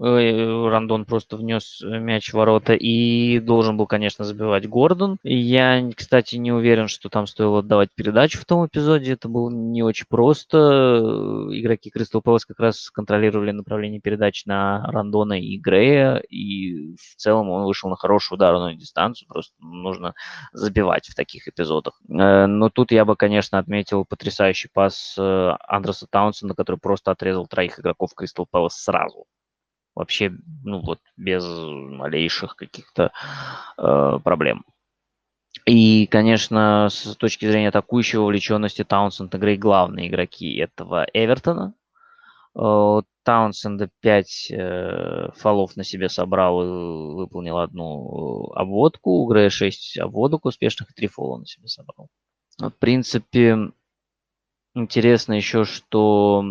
Рандон 0.00 1.04
просто 1.04 1.36
внес 1.36 1.82
э, 1.82 1.98
мяч 1.98 2.30
в 2.30 2.34
ворота 2.34 2.72
и 2.72 3.38
должен 3.38 3.76
был, 3.76 3.86
конечно, 3.86 4.24
забивать 4.24 4.66
Гордон. 4.66 5.18
Я, 5.22 5.90
кстати, 5.94 6.36
не 6.36 6.52
уверен, 6.52 6.88
что 6.88 7.10
там 7.10 7.26
стоило 7.26 7.58
отдавать 7.58 7.90
передачу 7.94 8.38
в 8.38 8.46
том 8.46 8.66
эпизоде. 8.66 9.12
Это 9.12 9.28
было 9.28 9.50
не 9.50 9.82
очень 9.82 10.06
просто. 10.08 10.56
Игроки 11.50 11.90
Кристал 11.90 12.22
Пэлас 12.22 12.46
как 12.46 12.58
раз 12.60 12.90
контролировали 12.90 13.50
направление 13.50 14.00
передач 14.00 14.46
на 14.46 14.86
Рандона 14.86 15.38
и 15.38 15.58
Грея, 15.58 16.16
и 16.16 16.94
в 16.96 17.16
целом 17.16 17.50
он 17.50 17.64
вышел 17.64 17.90
на 17.90 17.96
хорошую 17.96 18.36
ударную 18.36 18.76
дистанцию. 18.76 19.28
Просто 19.28 19.52
нужно 19.60 20.14
забивать 20.52 21.08
в 21.08 21.14
таких 21.14 21.46
эпизодах. 21.46 22.00
Э, 22.08 22.46
но 22.46 22.70
тут 22.70 22.90
я 22.92 23.04
бы, 23.04 23.16
конечно, 23.16 23.58
отметил 23.58 24.06
потрясающий 24.06 24.70
пас 24.72 25.16
Андреса 25.18 26.06
Таунсона, 26.08 26.54
который 26.54 26.76
просто 26.76 27.10
отрезал 27.10 27.46
троих 27.46 27.78
игроков 27.78 28.14
Кристал 28.14 28.46
Пэлас 28.50 28.82
сразу 28.82 29.26
вообще, 29.94 30.32
ну 30.64 30.80
вот, 30.80 31.00
без 31.16 31.44
малейших 31.44 32.56
каких-то 32.56 33.12
э, 33.78 34.18
проблем. 34.22 34.64
И, 35.66 36.06
конечно, 36.06 36.88
с 36.90 37.16
точки 37.16 37.46
зрения 37.46 37.68
атакующей 37.68 38.18
вовлеченности 38.18 38.84
Таунсенд 38.84 39.34
и 39.34 39.56
главные 39.56 40.08
игроки 40.08 40.56
этого 40.56 41.06
Эвертона. 41.12 41.74
Э, 42.56 43.02
Таунсенда 43.22 43.90
5 44.00 44.50
э, 44.50 45.30
фолов 45.36 45.76
на 45.76 45.84
себе 45.84 46.08
собрал 46.08 46.62
и 46.62 47.14
выполнил 47.14 47.58
одну 47.58 48.50
обводку. 48.54 49.22
У 49.22 49.26
Грея 49.28 49.50
6 49.50 49.98
обводок 49.98 50.46
успешных 50.46 50.90
и 50.90 50.94
3 50.94 51.08
фола 51.08 51.38
на 51.38 51.46
себе 51.46 51.68
собрал. 51.68 52.08
В 52.58 52.70
принципе, 52.70 53.72
интересно 54.74 55.34
еще, 55.34 55.64
что 55.64 56.44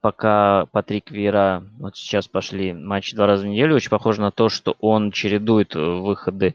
пока 0.00 0.66
Патрик 0.66 1.10
Вера, 1.10 1.64
вот 1.78 1.96
сейчас 1.96 2.28
пошли 2.28 2.72
матчи 2.72 3.16
два 3.16 3.26
раза 3.26 3.44
в 3.44 3.48
неделю, 3.48 3.74
очень 3.74 3.90
похоже 3.90 4.20
на 4.20 4.30
то, 4.30 4.48
что 4.48 4.76
он 4.80 5.10
чередует 5.10 5.74
э, 5.74 5.78
выходы 5.78 6.54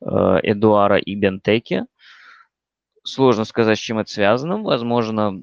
э, 0.00 0.06
Эдуара 0.42 0.98
и 0.98 1.14
Бентеки. 1.14 1.84
Сложно 3.02 3.44
сказать, 3.44 3.78
с 3.78 3.80
чем 3.80 3.98
это 3.98 4.10
связано. 4.10 4.62
Возможно, 4.62 5.42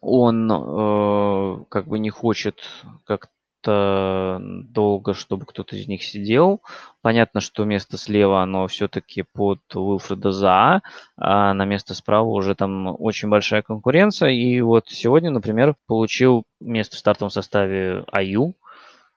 он 0.00 0.50
э, 0.50 1.64
как 1.68 1.86
бы 1.86 1.98
не 1.98 2.10
хочет 2.10 2.62
как 3.04 3.28
как-то 3.66 4.38
долго, 4.40 5.14
чтобы 5.14 5.44
кто-то 5.46 5.76
из 5.76 5.88
них 5.88 6.02
сидел. 6.02 6.62
Понятно, 7.02 7.40
что 7.40 7.64
место 7.64 7.98
слева, 7.98 8.42
оно 8.42 8.66
все-таки 8.68 9.22
под 9.22 9.60
Уилфреда 9.74 10.32
За, 10.32 10.82
а 11.16 11.54
на 11.54 11.64
место 11.64 11.94
справа 11.94 12.28
уже 12.28 12.54
там 12.54 12.94
очень 12.98 13.28
большая 13.28 13.62
конкуренция. 13.62 14.30
И 14.30 14.60
вот 14.60 14.88
сегодня, 14.88 15.30
например, 15.30 15.74
получил 15.86 16.44
место 16.60 16.96
в 16.96 16.98
стартовом 17.00 17.30
составе 17.30 18.04
Аю 18.12 18.54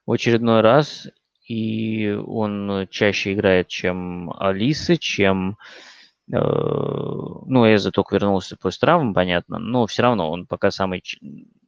в 0.05 0.11
очередной 0.11 0.61
раз. 0.61 1.07
И 1.47 2.11
он 2.27 2.87
чаще 2.91 3.33
играет, 3.33 3.67
чем 3.67 4.31
Алисы, 4.39 4.97
чем 4.97 5.57
ну, 6.31 7.65
Эза 7.73 7.91
только 7.91 8.15
вернулся 8.15 8.55
после 8.55 8.81
травмы, 8.81 9.13
понятно, 9.15 9.57
но 9.57 9.87
все 9.87 10.03
равно 10.03 10.29
он 10.29 10.45
пока 10.45 10.69
самый, 10.69 11.03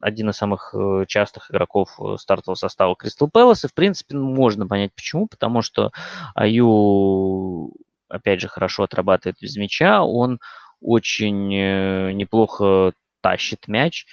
один 0.00 0.30
из 0.30 0.36
самых 0.36 0.72
э, 0.72 1.04
частых 1.08 1.50
игроков 1.50 1.98
э, 1.98 2.16
стартового 2.16 2.54
состава 2.54 2.94
Кристал 2.94 3.28
Пэлас, 3.28 3.64
и, 3.64 3.68
в 3.68 3.74
принципе, 3.74 4.16
можно 4.16 4.68
понять 4.68 4.94
почему, 4.94 5.26
потому 5.26 5.62
что 5.62 5.90
Аю, 6.36 7.72
опять 8.08 8.40
же, 8.40 8.46
хорошо 8.46 8.84
отрабатывает 8.84 9.38
без 9.40 9.56
мяча, 9.56 10.04
он 10.04 10.38
очень 10.80 11.48
неплохо 11.48 12.92
тащит 13.20 13.66
мяч, 13.66 14.06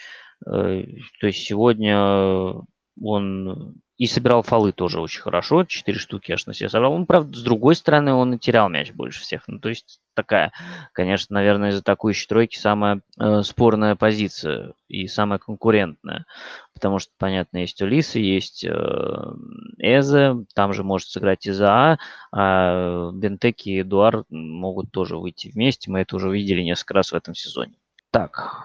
то 0.43 0.83
есть 1.21 1.45
сегодня 1.45 2.55
он 3.01 3.75
и 3.99 4.07
собирал 4.07 4.43
фолы 4.43 4.71
тоже 4.71 5.01
очень 5.01 5.19
хорошо, 5.19 5.65
четыре 5.65 5.99
штуки 5.99 6.31
аж 6.31 6.45
на 6.45 6.53
себе 6.53 6.69
собрал. 6.69 6.93
Он, 6.93 7.05
правда, 7.05 7.37
с 7.37 7.43
другой 7.43 7.75
стороны, 7.75 8.13
он 8.13 8.33
и 8.33 8.39
терял 8.39 8.69
мяч 8.69 8.93
больше 8.93 9.19
всех. 9.19 9.43
Ну, 9.47 9.59
то 9.59 9.67
есть 9.67 9.99
такая, 10.13 10.53
конечно, 10.93 11.33
наверное, 11.33 11.71
из 11.71 11.73
за 11.73 11.81
атакующей 11.81 12.25
тройки 12.25 12.57
самая 12.57 13.01
э, 13.19 13.41
спорная 13.43 13.95
позиция 13.95 14.71
и 14.87 15.07
самая 15.07 15.37
конкурентная. 15.37 16.25
Потому 16.73 16.99
что, 16.99 17.11
понятно, 17.17 17.57
есть 17.57 17.81
Улисы, 17.81 18.19
есть 18.19 18.63
э, 18.63 19.33
Эзе, 19.79 20.45
там 20.55 20.71
же 20.71 20.85
может 20.85 21.09
сыграть 21.09 21.45
Изаа, 21.45 21.99
а 22.31 23.11
Бентеки 23.11 23.67
и 23.69 23.81
Эдуар 23.81 24.23
могут 24.29 24.91
тоже 24.91 25.17
выйти 25.17 25.51
вместе. 25.53 25.91
Мы 25.91 25.99
это 25.99 26.15
уже 26.15 26.31
видели 26.31 26.61
несколько 26.61 26.93
раз 26.93 27.11
в 27.11 27.15
этом 27.15 27.35
сезоне. 27.35 27.73
Так, 28.11 28.63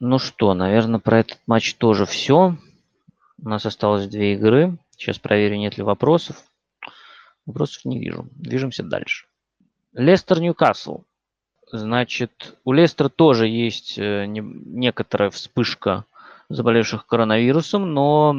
ну 0.00 0.18
что, 0.18 0.54
наверное, 0.54 0.98
про 0.98 1.20
этот 1.20 1.38
матч 1.46 1.76
тоже 1.76 2.04
все. 2.04 2.56
У 3.44 3.48
нас 3.48 3.66
осталось 3.66 4.06
две 4.06 4.34
игры. 4.34 4.78
Сейчас 4.96 5.18
проверю, 5.18 5.56
нет 5.56 5.76
ли 5.76 5.82
вопросов. 5.82 6.36
Вопросов 7.44 7.84
не 7.84 7.98
вижу. 7.98 8.28
Движемся 8.30 8.84
дальше. 8.84 9.26
Лестер 9.92 10.40
Ньюкасл. 10.40 11.00
Значит, 11.72 12.56
у 12.64 12.72
Лестера 12.72 13.08
тоже 13.08 13.48
есть 13.48 13.98
э, 13.98 14.26
не, 14.26 14.40
некоторая 14.40 15.30
вспышка 15.30 16.04
заболевших 16.50 17.06
коронавирусом, 17.06 17.92
но 17.92 18.36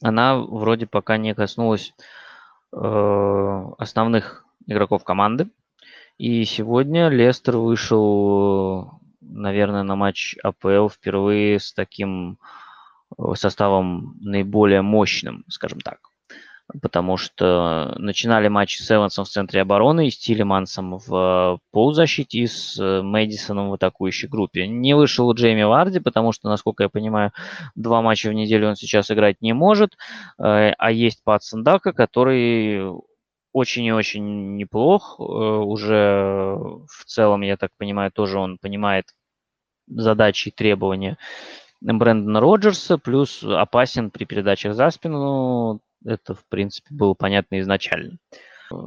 она 0.00 0.38
вроде 0.38 0.86
пока 0.86 1.16
не 1.16 1.34
коснулась 1.34 1.94
э, 2.72 3.64
основных 3.78 4.44
игроков 4.66 5.04
команды. 5.04 5.48
И 6.18 6.44
сегодня 6.46 7.10
Лестер 7.10 7.58
вышел, 7.58 8.98
наверное, 9.20 9.84
на 9.84 9.94
матч 9.94 10.36
АПЛ 10.42 10.88
впервые 10.88 11.60
с 11.60 11.72
таким 11.72 12.38
составом 13.34 14.16
наиболее 14.20 14.82
мощным, 14.82 15.44
скажем 15.48 15.80
так. 15.80 15.98
Потому 16.80 17.16
что 17.16 17.94
начинали 17.98 18.48
матчи 18.48 18.80
с 18.80 18.90
Эвансом 18.90 19.24
в 19.24 19.28
центре 19.28 19.60
обороны 19.60 20.06
и 20.06 20.10
с 20.10 20.16
Тилемансом 20.16 20.98
в 20.98 21.58
полузащите 21.70 22.38
и 22.38 22.46
с 22.46 22.78
э, 22.78 23.02
Мэдисоном 23.02 23.68
в 23.70 23.74
атакующей 23.74 24.28
группе. 24.28 24.66
Не 24.66 24.94
вышел 24.94 25.30
Джейми 25.34 25.64
Варди, 25.64 25.98
потому 25.98 26.32
что, 26.32 26.48
насколько 26.48 26.84
я 26.84 26.88
понимаю, 26.88 27.32
два 27.74 28.00
матча 28.00 28.30
в 28.30 28.32
неделю 28.32 28.68
он 28.68 28.76
сейчас 28.76 29.10
играть 29.10 29.42
не 29.42 29.52
может. 29.52 29.98
Э, 30.38 30.72
а 30.78 30.90
есть 30.92 31.22
Пат 31.24 31.42
Сандака, 31.42 31.92
который 31.92 32.90
очень 33.52 33.84
и 33.84 33.92
очень 33.92 34.56
неплох. 34.56 35.20
Уже 35.20 36.56
в 36.88 37.04
целом, 37.04 37.42
я 37.42 37.56
так 37.56 37.70
понимаю, 37.76 38.10
тоже 38.12 38.38
он 38.38 38.56
понимает 38.56 39.06
задачи 39.88 40.48
и 40.48 40.52
требования 40.52 41.18
Брэндона 41.82 42.40
Роджерса, 42.40 42.98
плюс 42.98 43.42
опасен 43.42 44.10
при 44.10 44.24
передачах 44.24 44.74
за 44.74 44.90
спину. 44.90 45.80
Это, 46.04 46.34
в 46.34 46.44
принципе, 46.48 46.94
было 46.94 47.14
понятно 47.14 47.60
изначально. 47.60 48.18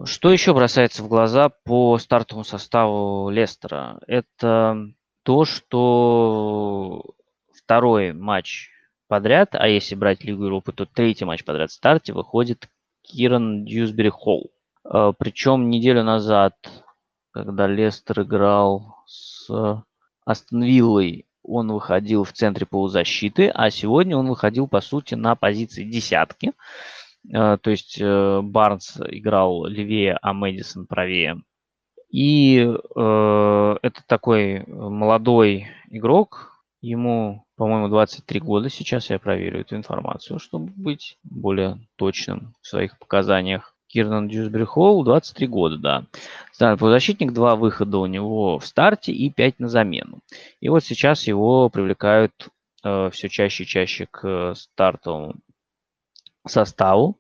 Что 0.06 0.32
еще 0.32 0.54
бросается 0.54 1.04
в 1.04 1.08
глаза 1.08 1.50
по 1.50 1.98
стартовому 1.98 2.44
составу 2.44 3.30
Лестера? 3.30 4.00
Это 4.08 4.88
то, 5.24 5.46
что 5.46 7.04
второй 7.54 8.14
матч 8.14 8.70
подряд, 9.08 9.50
а 9.54 9.68
если 9.68 9.96
брать 9.96 10.24
Лигу 10.24 10.46
Европы, 10.46 10.72
то 10.72 10.86
третий 10.86 11.26
матч 11.26 11.44
подряд 11.44 11.70
в 11.70 11.74
старте 11.74 12.14
выходит 12.14 12.68
Кирнан 13.04 13.66
Дьюсбери 13.66 14.10
Холл. 14.10 14.52
А, 14.84 15.14
Причем 15.14 15.70
неделю 15.70 16.04
назад, 16.04 16.56
когда 17.32 17.68
Лестер 17.68 18.22
играл 18.22 19.04
с 19.06 19.50
Астон 20.26 20.64
Виллой, 20.64 21.26
он 21.48 21.72
выходил 21.72 22.24
в 22.24 22.34
центре 22.34 22.66
полузащиты, 22.66 23.50
а 23.54 23.70
сегодня 23.70 24.18
он 24.18 24.28
выходил, 24.28 24.68
по 24.68 24.82
сути, 24.82 25.16
на 25.16 25.36
позиции 25.36 25.84
десятки. 25.84 26.54
Э, 27.34 27.58
то 27.62 27.70
есть 27.70 27.98
э, 28.00 28.42
Барнс 28.42 28.98
играл 29.08 29.66
левее, 29.66 30.18
а 30.22 30.34
Мэдисон 30.34 30.88
правее. 30.88 31.42
И 32.10 32.60
э, 32.60 33.76
это 33.82 34.02
такой 34.08 34.64
молодой 34.68 35.68
игрок, 35.90 36.52
ему, 36.82 37.46
по-моему, 37.58 37.90
23 37.90 38.40
года 38.40 38.70
сейчас, 38.70 39.10
я 39.10 39.20
проверю 39.20 39.62
эту 39.62 39.76
информацию, 39.76 40.40
чтобы 40.40 40.72
быть 40.76 41.18
более 41.24 41.80
точным 41.96 42.54
в 42.62 42.68
своих 42.68 42.98
показаниях. 43.00 43.75
Кирнан 43.96 44.28
Дьюсбери 44.28 44.66
Холл, 44.66 45.06
23 45.06 45.48
года, 45.48 45.78
да. 45.78 46.04
Старый 46.52 46.78
полузащитник, 46.78 47.32
два 47.32 47.56
выхода 47.56 47.98
у 48.00 48.06
него 48.08 48.60
в 48.60 48.66
старте 48.66 49.14
и 49.14 49.30
пять 49.30 49.58
на 49.58 49.70
замену. 49.70 50.20
И 50.60 50.68
вот 50.68 50.84
сейчас 50.84 51.28
его 51.28 51.70
привлекают 51.70 52.34
э, 52.84 53.10
все 53.14 53.30
чаще 53.30 53.64
и 53.64 53.66
чаще 53.66 54.06
к 54.12 54.54
стартовому 54.56 55.36
составу. 56.46 57.18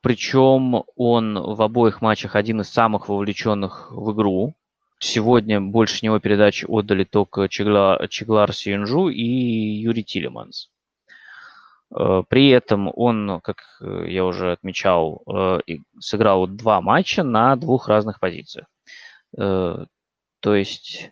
Причем 0.00 0.82
он 0.96 1.38
в 1.38 1.62
обоих 1.62 2.02
матчах 2.02 2.34
один 2.34 2.62
из 2.62 2.70
самых 2.70 3.08
вовлеченных 3.08 3.92
в 3.92 4.12
игру. 4.12 4.54
Сегодня 4.98 5.60
больше 5.60 6.04
него 6.04 6.18
передачи 6.18 6.64
отдали 6.64 7.04
только 7.04 7.48
Чегла, 7.48 8.04
Чеглар 8.08 8.52
Сиюнжу 8.52 9.10
и 9.10 9.22
Юрий 9.22 10.02
Тилеманс. 10.02 10.70
Э, 11.94 12.22
при 12.28 12.48
этом 12.48 12.90
он, 12.94 13.40
как 13.42 13.56
э, 13.80 14.06
я 14.08 14.24
уже 14.24 14.52
отмечал, 14.52 15.22
э, 15.26 15.58
сыграл 15.98 16.46
два 16.46 16.80
матча 16.80 17.22
на 17.22 17.56
двух 17.56 17.88
разных 17.88 18.20
позициях. 18.20 18.66
То 19.36 20.54
есть 20.54 21.10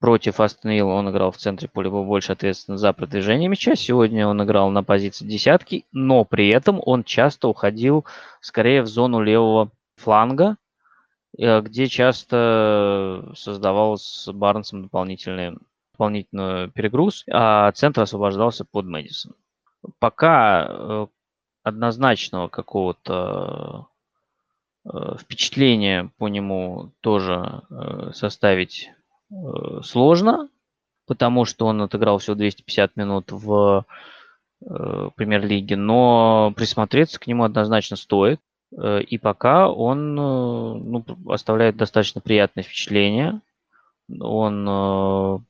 против 0.00 0.40
Астон 0.40 0.80
он 0.80 1.10
играл 1.10 1.30
в 1.30 1.36
центре 1.36 1.68
поля, 1.68 1.90
был 1.90 2.04
больше 2.04 2.32
ответственен 2.32 2.78
за 2.78 2.92
продвижение 2.92 3.48
мяча. 3.48 3.76
Сегодня 3.76 4.26
он 4.26 4.42
играл 4.42 4.70
на 4.70 4.82
позиции 4.82 5.26
десятки, 5.26 5.84
но 5.92 6.24
при 6.24 6.48
этом 6.48 6.80
он 6.84 7.04
часто 7.04 7.48
уходил 7.48 8.06
скорее 8.40 8.82
в 8.82 8.86
зону 8.86 9.20
левого 9.20 9.70
фланга, 9.96 10.56
где 11.36 11.86
часто 11.86 13.32
создавал 13.36 13.98
с 13.98 14.32
Барнсом 14.32 14.82
дополнительный, 14.82 15.58
дополнительный 15.92 16.70
перегруз, 16.70 17.24
а 17.30 17.70
центр 17.72 18.02
освобождался 18.02 18.64
под 18.64 18.86
Мэдисон 18.86 19.34
пока 19.98 20.66
э, 20.68 21.06
однозначного 21.62 22.48
какого-то 22.48 23.88
э, 24.84 25.16
впечатления 25.20 26.10
по 26.18 26.28
нему 26.28 26.92
тоже 27.00 27.62
э, 27.70 28.10
составить 28.12 28.90
сложно, 29.82 30.48
потому 31.06 31.44
что 31.44 31.66
он 31.66 31.82
отыграл 31.82 32.16
всего 32.16 32.34
250 32.34 32.96
минут 32.96 33.30
в 33.30 33.84
премьер-лиге, 34.58 35.76
но 35.76 36.50
присмотреться 36.56 37.20
к 37.20 37.26
нему 37.26 37.44
однозначно 37.44 37.98
стоит. 37.98 38.40
И 38.72 39.18
пока 39.18 39.70
он 39.70 40.14
ну, 40.14 41.04
оставляет 41.28 41.76
достаточно 41.76 42.22
приятное 42.22 42.64
впечатление. 42.64 43.42
Он 44.18 45.44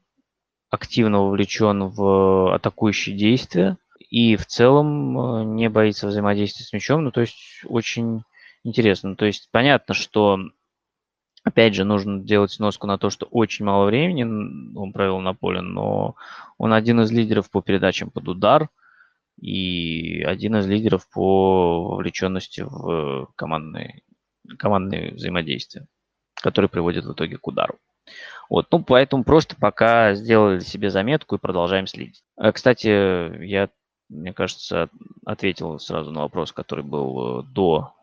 активно 0.71 1.21
вовлечен 1.21 1.85
в 1.85 2.57
атакующие 2.57 3.17
действия 3.17 3.77
и 4.09 4.37
в 4.37 4.47
целом 4.47 5.19
э, 5.19 5.45
не 5.45 5.69
боится 5.69 6.07
взаимодействия 6.07 6.65
с 6.65 6.73
мячом. 6.73 7.05
Ну, 7.05 7.11
то 7.11 7.21
есть 7.21 7.63
очень 7.65 8.23
интересно. 8.65 9.17
То 9.17 9.27
есть 9.27 9.49
понятно, 9.51 9.95
что 9.95 10.39
опять 11.45 11.75
же 11.75 11.85
нужно 11.85 12.21
делать 12.21 12.53
сноску 12.53 12.87
на 12.87 12.99
то, 12.99 13.11
что 13.11 13.27
очень 13.27 13.65
мало 13.65 13.87
времени 13.87 14.23
он 14.23 14.93
провел 14.93 15.21
на 15.21 15.35
поле, 15.35 15.61
но 15.61 16.17
он 16.57 16.73
один 16.73 17.01
из 17.01 17.13
лидеров 17.13 17.51
по 17.51 17.61
передачам 17.61 18.11
под 18.11 18.29
удар 18.29 18.69
и 19.41 20.23
один 20.23 20.57
из 20.57 20.67
лидеров 20.67 21.09
по 21.11 21.91
вовлеченности 21.91 22.63
в 22.63 23.29
командные, 23.37 24.03
командные 24.59 25.13
взаимодействия, 25.13 25.87
которые 26.35 26.69
приводят 26.69 27.05
в 27.05 27.13
итоге 27.13 27.37
к 27.37 27.47
удару. 27.47 27.79
Вот, 28.49 28.67
ну, 28.73 28.83
поэтому 28.83 29.23
просто 29.23 29.55
пока 29.57 30.15
сделали 30.15 30.61
себе 30.61 30.91
заметку 30.91 31.37
и 31.37 31.39
продолжаем 31.39 31.87
следить. 31.87 32.23
Э, 32.39 32.53
кстати, 32.53 33.45
я 33.45 33.69
мне 34.09 34.33
кажется, 34.33 34.89
ответил 35.25 35.79
сразу 35.79 36.11
на 36.11 36.23
вопрос, 36.23 36.53
который 36.53 36.85
был 36.85 37.43
до 37.43 37.95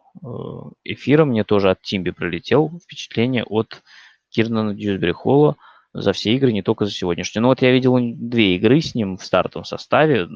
эфира. 0.84 1.26
Мне 1.26 1.44
тоже 1.44 1.72
от 1.72 1.82
Тимби 1.82 2.12
прилетел 2.12 2.80
впечатление 2.84 3.44
от 3.44 3.84
Кирнана 4.30 4.74
Дьюсбери 4.74 5.12
Холла– 5.12 5.56
за 5.96 6.12
все 6.12 6.34
игры, 6.34 6.52
не 6.52 6.62
только 6.62 6.86
за 6.86 6.92
сегодняшнюю. 6.92 7.44
Ну 7.44 7.48
вот 7.48 7.62
я 7.62 7.72
видел 7.72 7.98
две 7.98 8.56
игры 8.56 8.82
с 8.82 8.96
ним 8.96 9.18
в 9.18 9.24
стартовом 9.24 9.64
составе. 9.64 10.28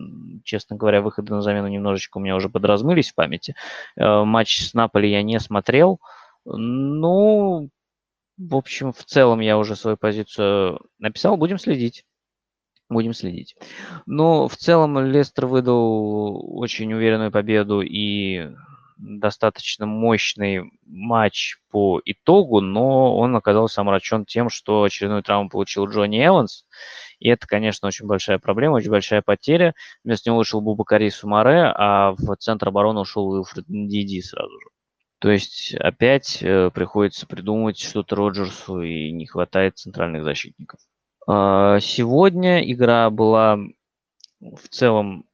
Честно 0.45 0.77
говоря, 0.77 1.01
выходы 1.01 1.33
на 1.33 1.41
замену 1.41 1.67
немножечко 1.67 2.17
у 2.17 2.21
меня 2.21 2.37
уже 2.37 2.47
подразмылись 2.49 3.11
в 3.11 3.15
памяти. 3.15 3.55
Э, 3.97 4.23
матч 4.23 4.61
с 4.61 4.73
Наполи 4.73 5.11
я 5.11 5.21
не 5.21 5.37
смотрел. 5.39 5.99
Ну, 6.45 7.69
в 8.37 8.55
общем, 8.55 8.93
в 8.93 9.03
целом 9.03 9.41
я 9.41 9.57
уже 9.57 9.75
свою 9.75 9.97
позицию 9.97 10.79
написал. 10.97 11.35
Будем 11.35 11.59
следить. 11.59 12.05
Будем 12.89 13.13
следить. 13.13 13.55
Но 14.07 14.47
в 14.47 14.55
целом 14.57 14.99
Лестер 14.99 15.45
выдал 15.45 16.59
очень 16.59 16.91
уверенную 16.91 17.31
победу 17.31 17.81
и 17.81 18.49
достаточно 18.97 19.85
мощный 19.85 20.71
матч 20.85 21.57
по 21.71 22.01
итогу, 22.03 22.61
но 22.61 23.15
он 23.15 23.35
оказался 23.35 23.81
омрачен 23.81 24.25
тем, 24.25 24.49
что 24.49 24.83
очередную 24.83 25.23
травму 25.23 25.49
получил 25.49 25.87
Джонни 25.87 26.25
Эванс. 26.25 26.65
И 27.19 27.29
это, 27.29 27.47
конечно, 27.47 27.87
очень 27.87 28.07
большая 28.07 28.39
проблема, 28.39 28.75
очень 28.75 28.89
большая 28.91 29.21
потеря. 29.21 29.73
Вместо 30.03 30.29
него 30.29 30.37
вышел 30.37 30.59
Бубакари 30.59 31.09
Сумаре, 31.09 31.71
а 31.75 32.11
в 32.17 32.35
центр 32.37 32.69
обороны 32.69 33.01
ушел 33.01 33.29
Уилфред 33.29 33.65
Диди 33.67 34.21
сразу 34.21 34.59
же. 34.59 34.67
То 35.19 35.29
есть 35.29 35.75
опять 35.75 36.41
э, 36.41 36.71
приходится 36.73 37.27
придумывать 37.27 37.79
что-то 37.79 38.15
Роджерсу, 38.15 38.81
и 38.81 39.11
не 39.11 39.25
хватает 39.25 39.77
центральных 39.77 40.23
защитников. 40.23 40.79
Э, 41.29 41.77
сегодня 41.81 42.59
игра 42.71 43.09
была 43.11 43.59
в 44.39 44.67
целом 44.69 45.25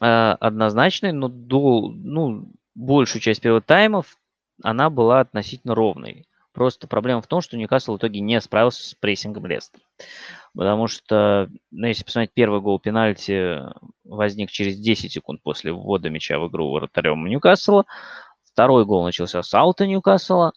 э, 0.00 0.06
однозначной, 0.06 1.12
но 1.12 1.28
до, 1.28 1.90
ну, 1.90 2.52
большую 2.74 3.20
часть 3.20 3.42
первого 3.42 3.60
таймов 3.60 4.16
она 4.62 4.88
была 4.88 5.20
относительно 5.20 5.74
ровной. 5.74 6.26
Просто 6.52 6.86
проблема 6.86 7.20
в 7.20 7.26
том, 7.26 7.40
что 7.40 7.56
Ньюкасл 7.56 7.94
в 7.94 7.98
итоге 7.98 8.20
не 8.20 8.40
справился 8.40 8.88
с 8.88 8.94
прессингом 8.94 9.44
Лестера. 9.46 9.82
Потому 10.54 10.86
что, 10.86 11.50
ну, 11.72 11.88
если 11.88 12.04
посмотреть, 12.04 12.32
первый 12.32 12.60
гол 12.60 12.78
пенальти 12.78 13.58
возник 14.04 14.50
через 14.50 14.78
10 14.78 15.12
секунд 15.12 15.42
после 15.42 15.72
ввода 15.72 16.10
мяча 16.10 16.38
в 16.38 16.48
игру 16.48 16.72
вратарем 16.72 17.26
Ньюкасла. 17.26 17.84
Второй 18.44 18.84
гол 18.84 19.04
начался 19.04 19.42
с 19.42 19.52
аута 19.52 19.84
Ньюкасла 19.84 20.52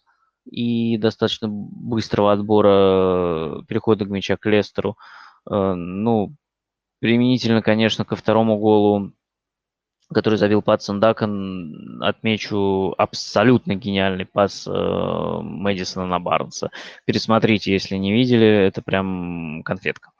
и 0.50 0.96
достаточно 0.98 1.48
быстрого 1.48 2.32
отбора 2.32 3.62
перехода 3.68 4.04
к 4.04 4.08
мяча 4.08 4.36
к 4.36 4.46
Лестеру. 4.46 4.96
Э, 5.50 5.74
ну, 5.74 6.34
применительно, 7.00 7.62
конечно, 7.62 8.04
ко 8.04 8.16
второму 8.16 8.58
голу 8.58 9.12
который 10.12 10.36
забил 10.36 10.62
Патсон 10.62 11.00
Дакон, 11.00 12.02
отмечу 12.02 12.94
абсолютно 12.96 13.74
гениальный 13.74 14.24
пас 14.24 14.66
э, 14.66 14.70
Мэдисона 14.70 16.06
на 16.06 16.18
Барнса. 16.18 16.70
Пересмотрите, 17.04 17.72
если 17.72 17.96
не 17.96 18.12
видели, 18.12 18.46
это 18.46 18.80
прям 18.80 19.62
конфетка. 19.64 20.10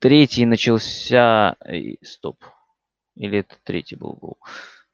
Третий 0.00 0.46
начался... 0.46 1.56
Стоп. 2.02 2.44
Или 3.14 3.38
это 3.40 3.56
третий 3.64 3.96
был 3.96 4.14
гол? 4.14 4.38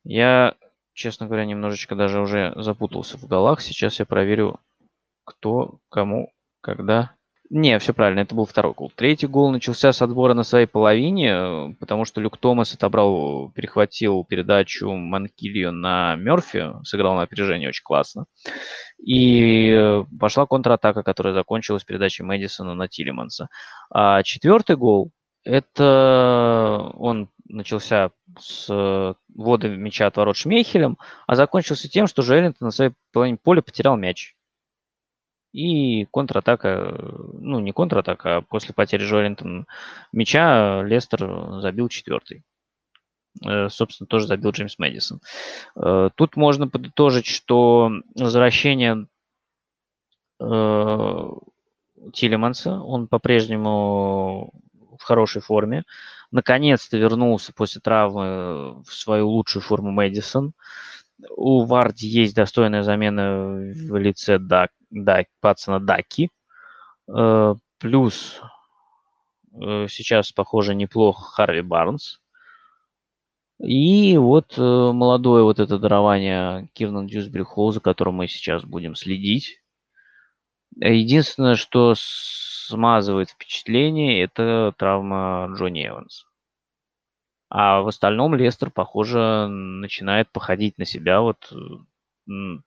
Я, 0.04 0.54
честно 0.94 1.26
говоря, 1.26 1.44
немножечко 1.44 1.94
даже 1.94 2.20
уже 2.20 2.52
запутался 2.56 3.18
в 3.18 3.26
голах. 3.26 3.60
Сейчас 3.60 3.98
я 3.98 4.06
проверю, 4.06 4.60
кто, 5.24 5.78
кому, 5.90 6.32
когда 6.60 7.14
не, 7.50 7.78
все 7.78 7.92
правильно, 7.92 8.20
это 8.20 8.34
был 8.34 8.46
второй 8.46 8.72
гол. 8.72 8.90
Третий 8.94 9.26
гол 9.26 9.50
начался 9.52 9.92
с 9.92 10.00
отбора 10.00 10.32
на 10.32 10.44
своей 10.44 10.66
половине, 10.66 11.76
потому 11.78 12.06
что 12.06 12.20
Люк 12.20 12.38
Томас 12.38 12.72
отобрал, 12.74 13.50
перехватил 13.50 14.24
передачу 14.24 14.90
Манкилью 14.90 15.70
на 15.70 16.16
Мерфи, 16.16 16.72
сыграл 16.84 17.16
на 17.16 17.22
опережение 17.22 17.68
очень 17.68 17.84
классно. 17.84 18.24
И 18.98 19.70
э, 19.70 20.04
пошла 20.18 20.46
контратака, 20.46 21.02
которая 21.02 21.34
закончилась 21.34 21.84
передачей 21.84 22.22
Мэдисона 22.22 22.74
на 22.74 22.88
Тилеманса. 22.88 23.48
А 23.90 24.22
четвертый 24.22 24.76
гол, 24.76 25.10
это 25.44 26.90
он 26.94 27.28
начался 27.46 28.10
с 28.38 28.66
э, 28.70 29.14
ввода 29.34 29.68
мяча 29.68 30.06
от 30.06 30.16
ворот 30.16 30.36
Шмейхелем, 30.36 30.98
а 31.26 31.34
закончился 31.36 31.88
тем, 31.88 32.06
что 32.06 32.22
Желлинтон 32.22 32.66
на 32.66 32.70
своей 32.70 32.92
половине 33.12 33.36
поля 33.36 33.62
потерял 33.62 33.96
мяч. 33.96 34.34
И 35.52 36.06
контратака, 36.06 36.96
ну 37.32 37.60
не 37.60 37.72
контратака, 37.72 38.38
а 38.38 38.40
после 38.42 38.74
потери 38.74 39.04
Жоринтон 39.04 39.66
мяча 40.12 40.82
Лестер 40.82 41.60
забил 41.60 41.88
четвертый. 41.88 42.42
Э, 43.44 43.68
собственно, 43.68 44.06
тоже 44.06 44.26
забил 44.26 44.50
Джеймс 44.50 44.78
Мэдисон. 44.78 45.20
Э, 45.76 46.10
тут 46.14 46.36
можно 46.36 46.68
подытожить, 46.68 47.26
что 47.26 47.90
возвращение 48.16 49.06
э, 50.40 51.30
Тилеманса, 52.12 52.80
он 52.80 53.08
по-прежнему 53.08 54.52
в 55.04 55.06
хорошей 55.06 55.42
форме. 55.42 55.84
Наконец-то 56.30 56.96
вернулся 56.96 57.52
после 57.52 57.80
травмы 57.82 58.82
в 58.82 58.92
свою 58.92 59.28
лучшую 59.28 59.62
форму 59.62 59.90
Мэдисон. 59.90 60.54
У 61.36 61.64
Варди 61.66 62.08
есть 62.08 62.34
достойная 62.34 62.82
замена 62.82 63.52
в 63.54 63.96
лице 63.98 64.38
Дак, 64.38 64.70
Дак, 64.90 65.26
Патсона 65.40 65.78
Даки. 65.78 66.30
Э, 67.06 67.54
плюс 67.78 68.40
э, 69.52 69.86
сейчас, 69.90 70.32
похоже, 70.32 70.74
неплохо 70.74 71.22
Харви 71.22 71.60
Барнс. 71.60 72.18
И 73.58 74.16
вот 74.16 74.54
э, 74.56 74.62
молодое 74.62 75.44
вот 75.44 75.60
это 75.60 75.78
дарование 75.78 76.68
Кирнан 76.72 77.06
Дьюсбери 77.06 77.44
Холл, 77.44 77.72
за 77.72 77.80
которым 77.80 78.14
мы 78.14 78.26
сейчас 78.26 78.64
будем 78.64 78.96
следить. 78.96 79.60
Единственное, 80.80 81.56
что 81.56 81.94
смазывает 82.66 83.30
впечатление, 83.30 84.22
это 84.22 84.74
травма 84.76 85.52
Джонни 85.56 85.86
Эванса. 85.86 86.26
А 87.48 87.82
в 87.82 87.88
остальном 87.88 88.34
Лестер, 88.34 88.70
похоже, 88.70 89.46
начинает 89.48 90.30
походить 90.32 90.78
на 90.78 90.84
себя 90.84 91.20
вот 91.20 91.52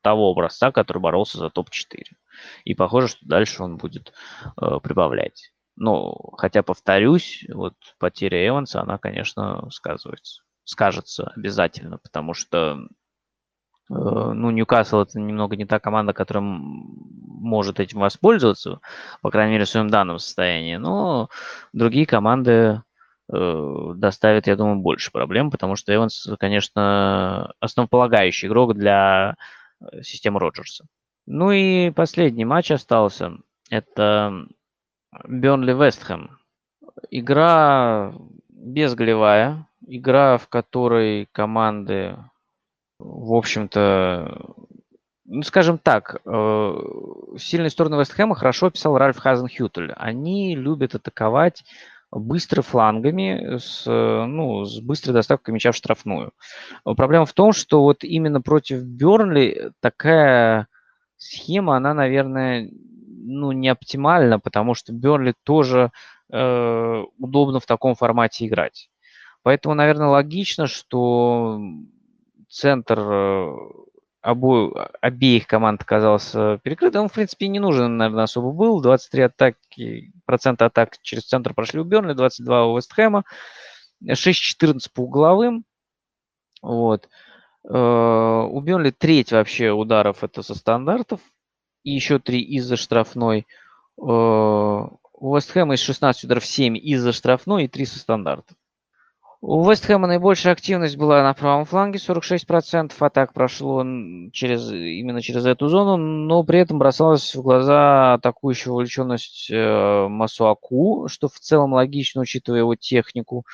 того 0.01 0.31
образца, 0.31 0.71
который 0.71 0.99
боролся 0.99 1.39
за 1.39 1.49
топ-4. 1.49 2.03
И 2.63 2.75
похоже, 2.75 3.07
что 3.07 3.25
дальше 3.25 3.63
он 3.63 3.77
будет 3.77 4.13
э, 4.61 4.79
прибавлять. 4.81 5.51
Ну, 5.75 6.15
хотя, 6.37 6.63
повторюсь, 6.63 7.43
вот 7.49 7.73
потеря 7.99 8.47
Эванса, 8.47 8.81
она, 8.81 8.97
конечно, 8.97 9.67
сказывается. 9.71 10.43
Скажется 10.63 11.31
обязательно, 11.35 11.97
потому 11.97 12.33
что 12.33 12.87
ну, 13.89 14.51
Ньюкасл 14.51 15.01
это 15.01 15.19
немного 15.19 15.55
не 15.55 15.65
та 15.65 15.79
команда, 15.79 16.13
которая 16.13 16.43
может 16.43 17.79
этим 17.79 17.99
воспользоваться, 17.99 18.79
по 19.21 19.31
крайней 19.31 19.53
мере, 19.53 19.65
в 19.65 19.69
своем 19.69 19.89
данном 19.89 20.19
состоянии. 20.19 20.75
Но 20.75 21.29
другие 21.73 22.05
команды 22.05 22.81
Э, 23.31 23.93
доставит, 23.95 24.47
я 24.47 24.55
думаю, 24.55 24.77
больше 24.77 25.11
проблем, 25.11 25.51
потому 25.51 25.75
что 25.75 25.93
Эванс, 25.93 26.27
конечно, 26.39 27.53
основополагающий 27.59 28.47
игрок 28.47 28.73
для 28.73 29.35
э, 29.81 30.01
системы 30.01 30.39
Роджерса. 30.39 30.85
Ну 31.25 31.51
и 31.51 31.91
последний 31.91 32.45
матч 32.45 32.71
остался. 32.71 33.33
Это 33.69 34.47
Бернли 35.27 35.73
Вестхэм. 35.73 36.37
Игра 37.11 38.13
безголевая. 38.49 39.67
Игра, 39.85 40.37
в 40.37 40.47
которой 40.47 41.27
команды, 41.33 42.17
в 42.99 43.33
общем-то, 43.33 44.55
ну, 45.25 45.43
скажем 45.43 45.77
так, 45.77 46.21
э, 46.25 46.73
сильные 47.37 47.69
стороны 47.69 47.95
Вестхэма 47.95 48.35
хорошо 48.35 48.67
описал 48.67 48.97
Ральф 48.97 49.17
Хазенхютель. 49.17 49.91
Они 49.93 50.55
любят 50.55 50.95
атаковать 50.95 51.63
быстро 52.11 52.61
флангами, 52.61 53.57
с, 53.57 53.85
ну, 53.85 54.63
с 54.63 54.79
быстрой 54.79 55.13
доставкой 55.13 55.53
мяча 55.53 55.71
в 55.71 55.75
штрафную. 55.75 56.31
Проблема 56.83 57.25
в 57.25 57.33
том, 57.33 57.51
что 57.51 57.81
вот 57.83 58.03
именно 58.03 58.41
против 58.41 58.83
Бернли 58.83 59.71
такая 59.81 60.67
схема, 61.17 61.75
она, 61.75 61.93
наверное, 61.93 62.71
ну, 62.71 63.51
не 63.51 63.67
оптимальна, 63.67 64.39
потому 64.39 64.73
что 64.73 64.93
Бернли 64.93 65.33
тоже 65.43 65.91
э, 66.31 67.03
удобно 67.17 67.59
в 67.59 67.65
таком 67.65 67.95
формате 67.95 68.47
играть. 68.47 68.89
Поэтому, 69.43 69.75
наверное, 69.75 70.07
логично, 70.07 70.67
что 70.67 71.59
центр 72.47 72.99
э, 72.99 73.55
обо... 74.21 74.89
обеих 75.01 75.47
команд 75.47 75.81
оказался 75.81 76.59
перекрытым. 76.63 77.03
Он, 77.03 77.09
в 77.09 77.13
принципе, 77.13 77.47
не 77.47 77.59
нужен, 77.59 77.97
наверное, 77.97 78.25
особо 78.25 78.51
был. 78.51 78.81
23 78.81 79.21
атаки, 79.23 80.11
процента 80.25 80.65
атак 80.65 80.97
через 81.01 81.25
центр 81.25 81.53
прошли 81.53 81.79
у 81.79 81.83
Бернли, 81.83 82.13
22 82.13 82.65
у 82.65 82.77
Вестхэма, 82.77 83.23
6-14 84.03 84.79
по 84.93 85.01
угловым. 85.01 85.65
Вот. 86.61 87.09
Э, 87.69 88.47
у 88.49 88.59
Бернли 88.61 88.91
треть 88.91 89.31
вообще 89.31 89.71
ударов 89.71 90.23
это 90.23 90.41
со 90.41 90.55
стандартов, 90.55 91.21
и 91.83 91.91
еще 91.91 92.19
три 92.19 92.41
из-за 92.41 92.75
штрафной. 92.75 93.47
Э, 93.97 94.01
у 94.01 95.35
Вестхэма 95.35 95.75
из 95.75 95.81
16 95.81 96.25
ударов 96.25 96.45
7 96.45 96.77
из-за 96.77 97.11
штрафной 97.11 97.65
и 97.65 97.67
3 97.67 97.85
со 97.85 97.99
стандартов. 97.99 98.55
У 99.49 99.63
Вестхэма 99.63 100.09
наибольшая 100.09 100.51
активность 100.51 100.97
была 100.97 101.23
на 101.23 101.33
правом 101.33 101.63
фланге, 101.63 101.99
46% 101.99 102.91
атак 102.99 103.31
прошло 103.31 103.81
через, 104.33 104.69
именно 104.69 105.21
через 105.21 105.45
эту 105.45 105.69
зону, 105.69 105.95
но 105.95 106.43
при 106.43 106.59
этом 106.59 106.79
бросалась 106.79 107.33
в 107.33 107.41
глаза 107.41 108.15
атакующая 108.15 108.73
увлеченность 108.73 109.49
э, 109.49 110.07
Масуаку, 110.09 111.07
что 111.07 111.29
в 111.29 111.39
целом 111.39 111.71
логично, 111.71 112.19
учитывая 112.19 112.59
его 112.59 112.75
технику. 112.75 113.45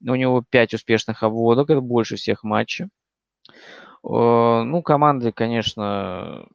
У 0.00 0.14
него 0.14 0.42
5 0.48 0.72
успешных 0.72 1.22
обводок, 1.22 1.68
это 1.68 1.82
больше 1.82 2.16
всех 2.16 2.44
матчей. 2.44 2.86
Э, 2.86 2.88
ну, 4.02 4.80
команды, 4.80 5.32
конечно, 5.32 6.46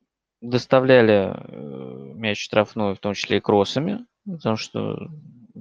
доставляли 0.42 1.36
э, 1.36 2.14
мяч 2.16 2.44
штрафной, 2.44 2.96
в 2.96 3.00
том 3.00 3.14
числе 3.14 3.38
и 3.38 3.42
кроссами, 3.42 4.08
потому 4.26 4.58
что 4.58 5.08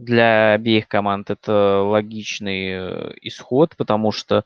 для 0.05 0.53
обеих 0.53 0.89
команд 0.89 1.31
это 1.31 1.83
логичный 1.83 2.69
э, 2.71 3.13
исход, 3.23 3.75
потому 3.77 4.13
что 4.13 4.45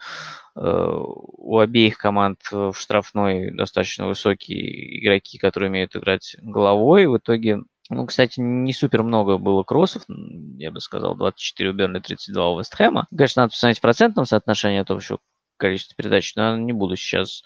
э, 0.55 0.61
у 0.61 1.59
обеих 1.59 1.99
команд 1.99 2.39
в 2.51 2.75
штрафной 2.75 3.51
достаточно 3.51 4.07
высокие 4.07 5.01
игроки, 5.01 5.39
которые 5.39 5.71
умеют 5.71 5.97
играть 5.97 6.37
головой. 6.41 7.07
В 7.07 7.19
итоге, 7.19 7.61
ну, 7.89 8.07
кстати, 8.07 8.41
не 8.41 8.73
супер 8.73 9.03
много 9.03 9.39
было 9.39 9.63
кроссов, 9.63 10.03
я 10.09 10.71
бы 10.71 10.81
сказал, 10.81 11.17
24 11.17 11.71
у 11.71 11.73
Бернли, 11.73 12.01
32 12.01 12.51
у 12.51 12.59
Вестхэма. 12.59 13.07
Конечно, 13.11 13.43
надо 13.43 13.51
посмотреть 13.51 13.79
в 13.79 13.83
процентном 13.83 14.27
соотношении 14.27 14.81
от 14.81 14.91
общего 14.91 15.19
количества 15.57 15.95
передач, 15.95 16.35
но 16.37 16.57
не 16.57 16.73
буду 16.73 16.97
сейчас 16.97 17.43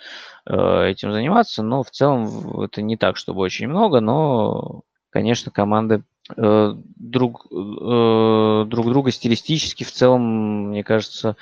э, 0.46 0.86
этим 0.90 1.12
заниматься, 1.12 1.62
но 1.62 1.82
в 1.82 1.90
целом 1.90 2.60
это 2.60 2.80
не 2.80 2.96
так, 2.96 3.16
чтобы 3.16 3.40
очень 3.40 3.66
много, 3.66 4.00
но, 4.00 4.82
конечно, 5.10 5.50
команды 5.50 5.96
Э, 5.96 6.13
друг, 6.28 7.46
э, 7.50 8.64
друг 8.66 8.88
друга 8.88 9.10
стилистически 9.10 9.84
в 9.84 9.92
целом, 9.92 10.68
мне 10.68 10.82
кажется, 10.82 11.36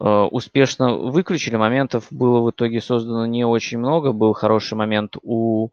э, 0.00 0.04
успешно 0.04 0.94
выключили. 0.94 1.56
Моментов 1.56 2.06
было 2.10 2.40
в 2.40 2.50
итоге 2.50 2.80
создано 2.80 3.26
не 3.26 3.44
очень 3.44 3.78
много. 3.78 4.12
Был 4.12 4.32
хороший 4.32 4.74
момент 4.74 5.16
у 5.22 5.68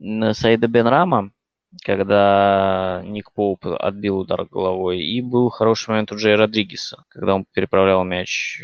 Саида 0.00 0.68
Бенрама, 0.68 1.30
когда 1.82 3.02
Ник 3.04 3.32
Поуп 3.32 3.66
отбил 3.66 4.18
удар 4.18 4.44
головой. 4.44 5.02
И 5.02 5.20
был 5.20 5.50
хороший 5.50 5.90
момент 5.90 6.12
у 6.12 6.16
Джей 6.16 6.34
Родригеса, 6.34 7.04
когда 7.08 7.34
он 7.34 7.44
переправлял 7.52 8.04
мяч 8.04 8.62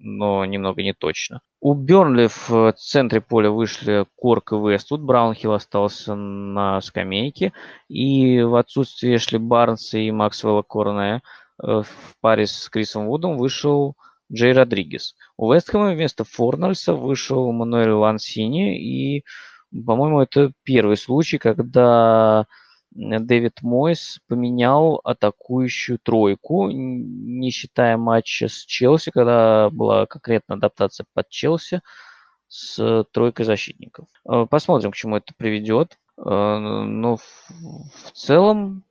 но 0.00 0.44
немного 0.44 0.82
не 0.82 0.94
точно. 0.94 1.40
У 1.60 1.74
Бернли 1.74 2.28
в 2.28 2.72
центре 2.72 3.20
поля 3.20 3.50
вышли 3.50 4.06
Корк 4.16 4.52
и 4.52 4.56
Вествуд. 4.56 5.00
Браунхилл 5.00 5.52
остался 5.52 6.14
на 6.14 6.80
скамейке. 6.80 7.52
И 7.88 8.40
в 8.42 8.54
отсутствие 8.54 9.16
Эшли 9.16 9.38
Барнса 9.38 9.98
и 9.98 10.10
Максвелла 10.10 10.62
Корнея 10.62 11.22
э, 11.62 11.82
в 11.82 12.16
паре 12.20 12.46
с 12.46 12.68
Крисом 12.68 13.08
Вудом 13.08 13.36
вышел 13.36 13.96
Джей 14.32 14.52
Родригес. 14.52 15.14
У 15.36 15.52
Вестхэма 15.52 15.92
вместо 15.92 16.24
Форнальса 16.24 16.94
вышел 16.94 17.50
Мануэль 17.52 17.90
Лансини. 17.90 18.78
И, 18.78 19.24
по-моему, 19.72 20.20
это 20.20 20.52
первый 20.64 20.96
случай, 20.96 21.38
когда 21.38 22.46
Дэвид 22.90 23.62
Мойс 23.62 24.18
поменял 24.28 25.00
атакующую 25.04 25.98
тройку, 25.98 26.70
не 26.70 27.50
считая 27.50 27.96
матча 27.96 28.48
с 28.48 28.64
Челси, 28.64 29.10
когда 29.10 29.68
была 29.70 30.06
конкретно 30.06 30.54
адаптация 30.54 31.06
под 31.12 31.28
Челси 31.28 31.82
с 32.48 33.04
тройкой 33.12 33.44
защитников. 33.44 34.06
Э, 34.28 34.46
посмотрим, 34.48 34.90
к 34.90 34.96
чему 34.96 35.16
это 35.16 35.34
приведет. 35.36 35.98
Э, 36.16 36.58
но 36.58 37.16
в 37.16 38.12
целом 38.14 38.84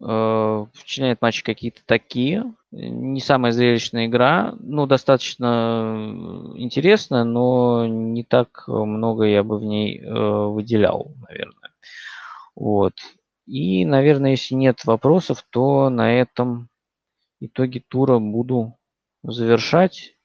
э, 0.00 0.66
впечатляет 0.74 1.20
матчи 1.20 1.44
какие-то 1.44 1.82
такие. 1.84 2.54
Не 2.72 3.20
самая 3.20 3.52
зрелищная 3.52 4.06
игра. 4.06 4.54
Ну, 4.58 4.86
достаточно 4.86 6.52
интересная, 6.56 7.24
но 7.24 7.86
не 7.86 8.24
так 8.24 8.64
много 8.66 9.24
я 9.24 9.42
бы 9.44 9.58
в 9.58 9.64
ней 9.64 10.02
выделял, 10.02 11.12
наверное. 11.28 11.70
Вот. 12.56 12.94
И, 13.46 13.84
наверное, 13.84 14.32
если 14.32 14.54
нет 14.54 14.84
вопросов, 14.84 15.44
то 15.50 15.90
на 15.90 16.14
этом 16.14 16.68
итоги 17.40 17.80
тура 17.86 18.18
буду 18.18 18.78
завершать. 19.22 20.16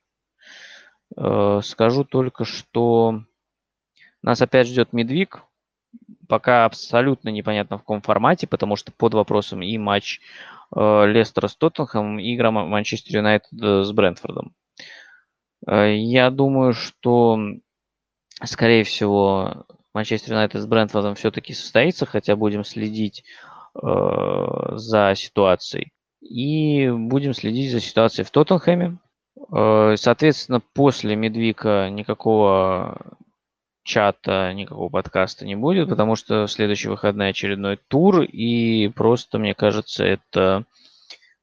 Э, 1.15 1.61
скажу 1.63 2.03
только, 2.03 2.45
что 2.45 3.23
нас 4.21 4.41
опять 4.41 4.67
ждет 4.67 4.93
Медвиг. 4.93 5.43
Пока 6.27 6.65
абсолютно 6.65 7.29
непонятно 7.29 7.77
в 7.77 7.81
каком 7.81 8.01
формате, 8.01 8.47
потому 8.47 8.75
что 8.75 8.91
под 8.91 9.13
вопросом 9.13 9.61
и 9.61 9.77
матч 9.77 10.19
э, 10.19 10.56
Лестера 10.75 11.47
с 11.47 11.55
Тоттенхэмом, 11.55 12.19
и 12.19 12.35
игра 12.35 12.51
Манчестер 12.51 13.17
Юнайтед 13.17 13.59
с 13.59 13.91
Брентфордом. 13.91 14.53
Э, 15.65 15.95
я 15.95 16.29
думаю, 16.29 16.73
что, 16.73 17.39
скорее 18.43 18.83
всего, 18.83 19.65
Манчестер 19.93 20.33
Юнайтед 20.33 20.61
с 20.61 20.65
Брентфордом 20.65 21.15
все-таки 21.15 21.53
состоится, 21.53 22.05
хотя 22.05 22.35
будем 22.35 22.63
следить 22.63 23.23
э, 23.81 23.85
за 24.75 25.13
ситуацией. 25.15 25.91
И 26.21 26.89
будем 26.89 27.33
следить 27.33 27.71
за 27.71 27.79
ситуацией 27.79 28.25
в 28.25 28.31
Тоттенхэме. 28.31 28.99
Э, 29.51 29.95
соответственно, 29.97 30.61
после 30.73 31.15
Медвика 31.15 31.89
никакого 31.89 33.17
чата, 33.87 34.53
никакого 34.53 34.89
подкаста 34.89 35.45
не 35.45 35.55
будет, 35.55 35.89
потому 35.89 36.15
что 36.15 36.45
в 36.45 36.51
следующий 36.51 36.89
выходный 36.89 37.29
очередной 37.29 37.79
тур, 37.87 38.21
и 38.21 38.89
просто, 38.89 39.39
мне 39.39 39.55
кажется, 39.55 40.03
это 40.03 40.65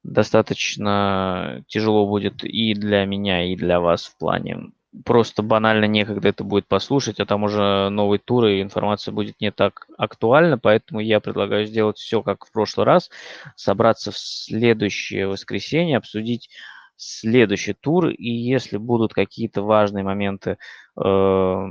достаточно 0.03 1.63
тяжело 1.67 2.07
будет 2.07 2.43
и 2.43 2.75
для 2.75 3.03
меня, 3.05 3.51
и 3.51 3.55
для 3.55 3.79
вас 3.79 4.05
в 4.05 4.17
плане. 4.17 4.69
Просто 5.03 5.41
банально 5.41 5.85
некогда 5.85 6.29
это 6.29 6.43
будет 6.43 6.67
послушать, 6.67 7.19
а 7.19 7.25
там 7.25 7.43
уже 7.43 7.89
новый 7.89 8.19
тур 8.19 8.45
и 8.45 8.61
информация 8.61 9.11
будет 9.11 9.41
не 9.41 9.51
так 9.51 9.87
актуальна, 9.97 10.59
поэтому 10.59 10.99
я 10.99 11.19
предлагаю 11.19 11.65
сделать 11.65 11.97
все 11.97 12.21
как 12.21 12.45
в 12.45 12.51
прошлый 12.51 12.85
раз, 12.85 13.09
собраться 13.55 14.11
в 14.11 14.17
следующее 14.19 15.27
воскресенье, 15.27 15.97
обсудить 15.97 16.49
следующий 16.95 17.73
тур, 17.73 18.09
и 18.09 18.29
если 18.29 18.77
будут 18.77 19.13
какие-то 19.13 19.63
важные 19.63 20.03
моменты 20.03 20.57
э, 20.95 21.67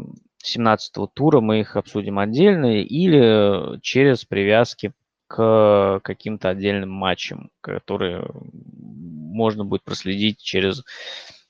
17 0.47 0.95
тура, 1.15 1.41
мы 1.41 1.61
их 1.61 1.77
обсудим 1.77 2.19
отдельно 2.19 2.81
или 2.81 3.79
через 3.81 4.25
привязки 4.25 4.93
к 5.27 6.01
каким-то 6.05 6.51
отдельным 6.51 6.91
матчам, 6.91 7.51
которые 7.61 8.29
можно 8.53 9.65
будет 9.65 9.83
проследить 9.83 10.41
через 10.41 10.85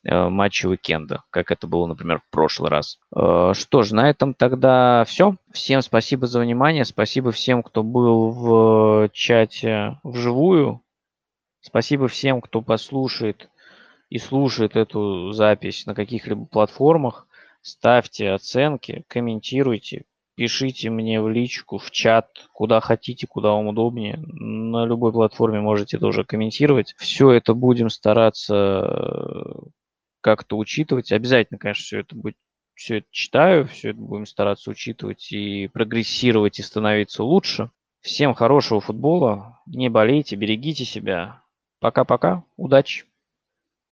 Э, 0.07 0.29
матчи 0.29 0.67
уикенда, 0.67 1.23
как 1.31 1.51
это 1.51 1.67
было, 1.67 1.87
например, 1.87 2.21
в 2.21 2.31
прошлый 2.31 2.71
раз. 2.71 2.99
Э, 3.17 3.53
что 3.55 3.83
ж, 3.83 3.93
на 3.93 4.11
этом 4.11 4.35
тогда 4.35 5.05
все. 5.07 5.37
Всем 5.51 5.81
спасибо 5.81 6.27
за 6.27 6.41
внимание, 6.41 6.85
спасибо 6.85 7.33
всем, 7.33 7.63
кто 7.63 7.83
был 7.83 8.31
в 8.31 9.09
чате 9.15 9.99
вживую, 10.03 10.83
спасибо 11.63 12.09
всем, 12.09 12.43
кто 12.43 12.61
послушает 12.61 13.49
и 14.11 14.19
слушает 14.19 14.77
эту 14.77 15.33
запись 15.33 15.87
на 15.87 15.95
каких-либо 15.95 16.45
платформах. 16.45 17.27
Ставьте 17.65 18.31
оценки, 18.31 19.05
комментируйте, 19.09 20.05
пишите 20.35 20.91
мне 20.91 21.23
в 21.23 21.31
личку, 21.31 21.79
в 21.79 21.91
чат, 21.91 22.47
куда 22.53 22.81
хотите, 22.81 23.27
куда 23.27 23.53
вам 23.53 23.69
удобнее. 23.69 24.19
На 24.19 24.85
любой 24.85 25.13
платформе 25.13 25.61
можете 25.61 25.99
тоже 25.99 26.25
комментировать. 26.25 26.95
Все 26.99 27.31
это 27.31 27.55
будем 27.55 27.89
стараться 27.89 29.55
как-то 30.21 30.59
учитывать. 30.59 31.11
Обязательно, 31.11 31.57
конечно, 31.57 31.83
все 31.83 32.01
это 32.01 32.15
будет 32.15 32.37
все 32.75 32.99
это 32.99 33.07
читаю, 33.11 33.67
все 33.67 33.91
это 33.91 33.99
будем 33.99 34.27
стараться 34.27 34.71
учитывать 34.71 35.33
и 35.33 35.69
прогрессировать 35.69 36.59
и 36.59 36.63
становиться 36.63 37.25
лучше. 37.25 37.71
Всем 38.03 38.35
хорошего 38.35 38.83
футбола, 38.83 39.63
не 39.65 39.89
болейте, 39.89 40.37
берегите 40.37 40.85
себя. 40.85 41.43
Пока-пока, 41.81 42.45
удачи! 42.59 43.07